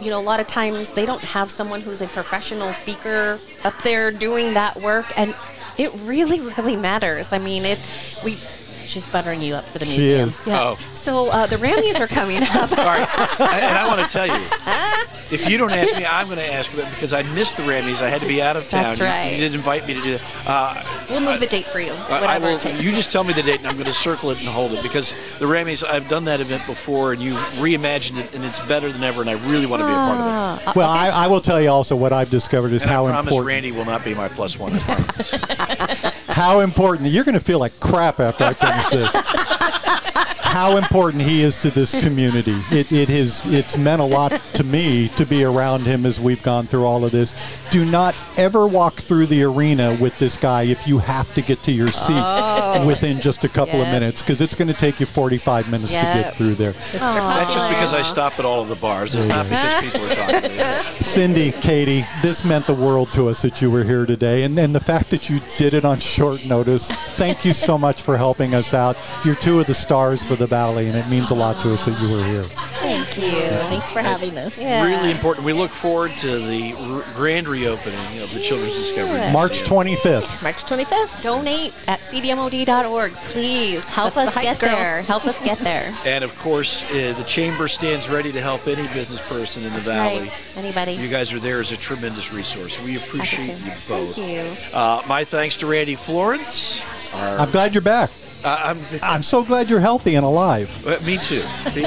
you 0.00 0.10
know, 0.10 0.18
a 0.18 0.22
lot 0.22 0.40
of 0.40 0.46
times 0.46 0.92
they 0.92 1.06
don't 1.06 1.22
have 1.22 1.50
someone 1.50 1.80
who's 1.80 2.00
a 2.02 2.08
professional 2.08 2.72
speaker 2.72 3.38
up 3.64 3.74
there 3.82 4.10
doing 4.10 4.54
that 4.54 4.76
work, 4.76 5.06
and 5.16 5.34
it 5.78 5.92
really, 6.02 6.40
really 6.40 6.76
matters. 6.76 7.32
I 7.32 7.38
mean, 7.38 7.64
it 7.64 7.78
we 8.24 8.38
She's 8.86 9.06
buttering 9.06 9.42
you 9.42 9.54
up 9.54 9.64
for 9.68 9.78
the 9.78 9.86
She 9.86 9.98
museum. 9.98 10.28
is. 10.30 10.46
yeah. 10.46 10.58
Oh. 10.60 10.78
So 10.94 11.28
uh, 11.30 11.46
the 11.46 11.56
Rammies 11.56 12.00
are 12.00 12.06
coming 12.06 12.42
up. 12.42 12.70
All 12.72 12.76
right, 12.84 13.08
and 13.40 13.76
I 13.78 13.86
want 13.88 14.00
to 14.02 14.08
tell 14.08 14.26
you, 14.26 14.32
if 15.30 15.48
you 15.48 15.58
don't 15.58 15.70
ask 15.72 15.96
me, 15.96 16.04
I'm 16.06 16.26
going 16.26 16.38
to 16.38 16.52
ask 16.52 16.70
them 16.72 16.88
because 16.94 17.12
I 17.12 17.22
missed 17.34 17.56
the 17.56 17.62
Rammies. 17.64 18.02
I 18.02 18.08
had 18.08 18.20
to 18.22 18.26
be 18.28 18.40
out 18.42 18.56
of 18.56 18.68
town. 18.68 18.82
That's 18.84 18.98
You- 18.98 19.04
right. 19.06 19.30
You, 19.32 19.38
didn't 19.38 19.54
invite 19.56 19.86
me 19.86 19.94
to 19.94 20.02
do 20.02 20.12
that. 20.18 20.22
Uh, 20.46 20.82
We'll 21.10 21.20
move 21.20 21.38
the 21.40 21.46
date 21.46 21.66
for 21.66 21.78
you. 21.80 21.92
I- 21.92 22.20
Whatever 22.20 22.26
I 22.26 22.38
will, 22.38 22.56
it 22.56 22.60
takes. 22.62 22.84
you 22.84 22.90
just 22.92 23.12
tell 23.12 23.22
me 23.24 23.32
the 23.32 23.42
date, 23.42 23.58
and 23.58 23.66
I'm 23.68 23.74
going 23.76 23.86
to 23.86 23.92
circle 23.92 24.30
it 24.30 24.38
and 24.40 24.48
hold 24.48 24.72
it 24.72 24.82
because 24.82 25.12
the 25.38 25.46
Rammies. 25.46 25.84
I've 25.86 26.08
done 26.08 26.24
that 26.24 26.40
event 26.40 26.66
before, 26.66 27.12
and 27.12 27.20
you 27.22 27.34
reimagined 27.58 28.18
it, 28.18 28.34
and 28.34 28.44
it's 28.44 28.58
better 28.66 28.90
than 28.90 29.02
ever. 29.04 29.20
And 29.20 29.30
I 29.30 29.34
really 29.50 29.66
want 29.66 29.80
to 29.82 29.86
be 29.86 29.92
a 29.92 29.94
part 29.94 30.20
of 30.20 30.68
it. 30.68 30.76
Well, 30.76 30.88
I, 30.90 31.08
I 31.08 31.26
will 31.28 31.40
tell 31.40 31.60
you 31.60 31.68
also 31.70 31.94
what 31.96 32.12
I've 32.12 32.30
discovered 32.30 32.72
is 32.72 32.82
And 32.82 32.90
how 32.90 33.06
I 33.06 33.10
promise 33.12 33.30
important 33.32 33.46
Randy 33.48 33.72
will 33.72 33.84
not 33.84 34.04
be 34.04 34.14
my 34.14 34.28
plus 34.28 34.58
one. 34.58 34.72
I 34.74 34.78
promise. 34.80 35.32
how 36.28 36.60
important 36.60 37.10
you're 37.10 37.24
going 37.24 37.34
to 37.34 37.40
feel 37.40 37.58
like 37.58 37.78
crap 37.80 38.20
after 38.20 38.44
I 38.44 38.52
finish 38.52 38.88
this. 38.90 40.32
how 40.56 40.78
important 40.78 41.22
he 41.22 41.42
is 41.42 41.60
to 41.60 41.70
this 41.70 41.90
community. 42.00 42.58
It, 42.70 42.90
it 42.90 43.10
has 43.10 43.42
it's 43.52 43.76
meant 43.76 44.00
a 44.00 44.06
lot 44.06 44.30
to 44.54 44.64
me 44.64 45.08
to 45.08 45.26
be 45.26 45.44
around 45.44 45.82
him 45.82 46.06
as 46.06 46.18
we've 46.18 46.42
gone 46.42 46.64
through 46.64 46.86
all 46.86 47.04
of 47.04 47.12
this. 47.12 47.34
Do 47.70 47.84
not 47.84 48.14
ever 48.38 48.66
walk 48.66 48.94
through 48.94 49.26
the 49.26 49.42
arena 49.42 49.98
with 50.00 50.18
this 50.18 50.34
guy 50.34 50.62
if 50.62 50.86
you 50.86 50.96
have 50.96 51.34
to 51.34 51.42
get 51.42 51.62
to 51.64 51.72
your 51.72 51.92
seat 51.92 52.16
oh. 52.16 52.86
within 52.86 53.20
just 53.20 53.44
a 53.44 53.50
couple 53.50 53.82
of 53.82 53.88
minutes 53.88 54.22
because 54.22 54.40
it's 54.40 54.54
going 54.54 54.68
to 54.68 54.74
take 54.74 54.98
you 54.98 55.04
45 55.04 55.70
minutes 55.70 55.92
to 55.92 56.00
get 56.00 56.34
through 56.36 56.54
there. 56.54 56.72
That's 56.92 57.52
just 57.52 57.68
because 57.68 57.92
I 57.92 58.00
stop 58.00 58.38
at 58.38 58.46
all 58.46 58.62
of 58.62 58.68
the 58.68 58.76
bars. 58.76 59.14
It's 59.14 59.28
not 59.28 59.44
because 59.44 59.82
people 59.82 60.06
are 60.06 60.14
talking. 60.14 60.42
to 60.42 60.48
me. 60.48 61.00
Cindy, 61.00 61.52
Katie, 61.52 62.06
this 62.22 62.44
meant 62.44 62.66
the 62.66 62.74
world 62.74 63.12
to 63.12 63.28
us 63.28 63.42
that 63.42 63.60
you 63.60 63.70
were 63.70 63.84
here 63.84 64.06
today. 64.06 64.44
And, 64.44 64.58
and 64.58 64.74
the 64.74 64.80
fact 64.80 65.10
that 65.10 65.28
you 65.28 65.40
did 65.58 65.74
it 65.74 65.84
on 65.84 66.00
short 66.00 66.46
notice, 66.46 66.90
thank 67.16 67.44
you 67.44 67.52
so 67.52 67.76
much 67.76 68.00
for 68.00 68.16
helping 68.16 68.54
us 68.54 68.72
out. 68.72 68.96
You're 69.22 69.34
two 69.34 69.60
of 69.60 69.66
the 69.66 69.74
stars 69.74 70.24
for 70.24 70.36
the 70.36 70.45
Valley, 70.46 70.88
and 70.88 70.96
it 70.96 71.08
means 71.08 71.30
a 71.30 71.34
lot 71.34 71.60
to 71.62 71.74
us 71.74 71.84
that 71.86 72.00
you 72.00 72.10
were 72.14 72.24
here. 72.24 72.42
Thank 72.80 73.16
you. 73.16 73.30
Thanks 73.68 73.90
for 73.90 74.00
having 74.00 74.36
us. 74.38 74.58
Yeah. 74.60 74.84
Really 74.84 75.10
important. 75.10 75.44
We 75.46 75.52
look 75.52 75.70
forward 75.70 76.10
to 76.18 76.38
the 76.38 76.74
r- 76.78 77.04
grand 77.14 77.48
reopening 77.48 78.20
of 78.22 78.32
the 78.32 78.40
Children's 78.40 78.76
Discovery 78.76 79.32
March 79.32 79.62
25th. 79.62 80.42
March 80.42 80.64
25th. 80.64 81.22
Donate 81.22 81.72
at 81.88 82.00
cdmod.org, 82.00 83.12
please. 83.12 83.84
Help 83.86 84.14
That's 84.14 84.28
us 84.28 84.34
the 84.34 84.40
get 84.42 84.58
girl. 84.60 84.76
there. 84.76 85.02
Help 85.02 85.26
us 85.26 85.38
get 85.44 85.58
there. 85.58 85.94
And 86.06 86.22
of 86.22 86.38
course, 86.38 86.84
uh, 86.92 87.14
the 87.18 87.24
chamber 87.24 87.66
stands 87.68 88.08
ready 88.08 88.30
to 88.32 88.40
help 88.40 88.66
any 88.68 88.86
business 88.88 89.20
person 89.28 89.64
in 89.64 89.72
the 89.72 89.80
valley. 89.80 90.28
Right. 90.28 90.56
Anybody? 90.56 90.92
You 90.92 91.08
guys 91.08 91.32
are 91.32 91.40
there 91.40 91.58
as 91.58 91.72
a 91.72 91.76
tremendous 91.76 92.32
resource. 92.32 92.80
We 92.82 92.96
appreciate 92.96 93.48
you 93.48 93.72
both. 93.88 94.14
Thank 94.14 94.18
you. 94.18 94.72
Uh, 94.72 95.02
my 95.08 95.24
thanks 95.24 95.56
to 95.58 95.66
Randy 95.66 95.96
Florence. 95.96 96.80
Our, 97.14 97.38
I'm 97.38 97.50
glad 97.50 97.74
you're 97.74 97.82
back. 97.82 98.10
Uh, 98.44 98.60
I'm, 98.64 98.78
I'm 99.02 99.22
so 99.22 99.44
glad 99.44 99.68
you're 99.68 99.80
healthy 99.80 100.14
and 100.14 100.24
alive. 100.24 100.86
uh, 100.86 100.98
me 101.04 101.16
too. 101.18 101.42
Me, 101.74 101.82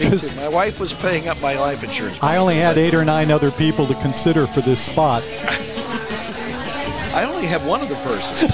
me 0.00 0.18
too. 0.18 0.36
My 0.36 0.48
wife 0.48 0.80
was 0.80 0.92
paying 0.94 1.28
up 1.28 1.40
my 1.40 1.58
life 1.58 1.82
insurance. 1.84 2.22
I 2.22 2.36
only 2.36 2.56
had 2.56 2.78
eight 2.78 2.94
or 2.94 3.04
nine 3.04 3.30
other 3.30 3.50
people 3.50 3.86
to 3.86 3.94
consider 3.96 4.46
for 4.46 4.60
this 4.60 4.80
spot. 4.80 5.22
I 7.12 7.24
only 7.24 7.48
have 7.48 7.66
one 7.66 7.80
other 7.80 7.96
person, 7.96 8.48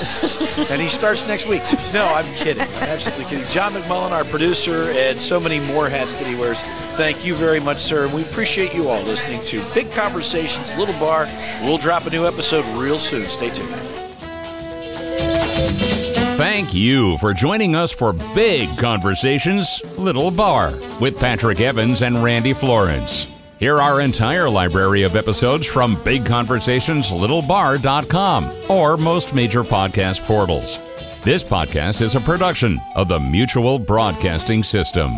and 0.70 0.80
he 0.80 0.88
starts 0.88 1.28
next 1.28 1.47
week. 1.47 1.62
No, 1.92 2.07
I'm 2.07 2.24
kidding. 2.36 2.62
I'm 2.62 2.84
absolutely 2.84 3.26
kidding. 3.26 3.47
John 3.51 3.74
McMullen, 3.74 4.12
our 4.12 4.24
producer, 4.24 4.84
and 4.92 5.20
so 5.20 5.38
many 5.38 5.61
more 5.61 5.90
hats 5.90 6.14
that 6.14 6.26
he 6.26 6.34
wears. 6.36 6.59
Thank 6.97 7.22
you 7.22 7.34
very 7.34 7.61
much, 7.61 7.76
sir. 7.76 8.07
And 8.07 8.14
we 8.14 8.22
appreciate 8.22 8.72
you 8.72 8.88
all 8.88 9.03
listening 9.03 9.42
to 9.44 9.62
Big 9.74 9.92
Conversations, 9.92 10.74
Little 10.78 10.99
Bar. 10.99 11.26
We'll 11.64 11.76
drop 11.76 12.07
a 12.07 12.11
new 12.11 12.26
episode 12.26 12.64
real 12.78 12.99
soon. 12.99 13.28
Stay 13.28 13.51
tuned. 13.51 13.95
Thank 16.37 16.74
you 16.74 17.16
for 17.16 17.32
joining 17.32 17.74
us 17.74 17.91
for 17.93 18.12
Big 18.12 18.76
Conversations, 18.76 19.82
Little 19.97 20.30
Bar 20.30 20.74
with 21.01 21.18
Patrick 21.18 21.61
Evans 21.61 22.03
and 22.03 22.22
Randy 22.22 22.53
Florence. 22.53 23.26
Hear 23.59 23.80
our 23.80 24.03
entire 24.03 24.51
library 24.51 25.03
of 25.03 25.16
episodes 25.16 25.66
from 25.66 25.97
BigConversationsLittleBar.com 25.97 28.53
or 28.68 28.99
most 28.99 29.34
major 29.34 29.64
podcast 29.64 30.24
portals. 30.24 30.78
This 31.22 31.43
podcast 31.43 32.03
is 32.03 32.16
a 32.16 32.20
production 32.20 32.78
of 32.97 33.09
the 33.09 33.18
Mutual 33.18 33.78
Broadcasting 33.78 34.62
System. 34.62 35.12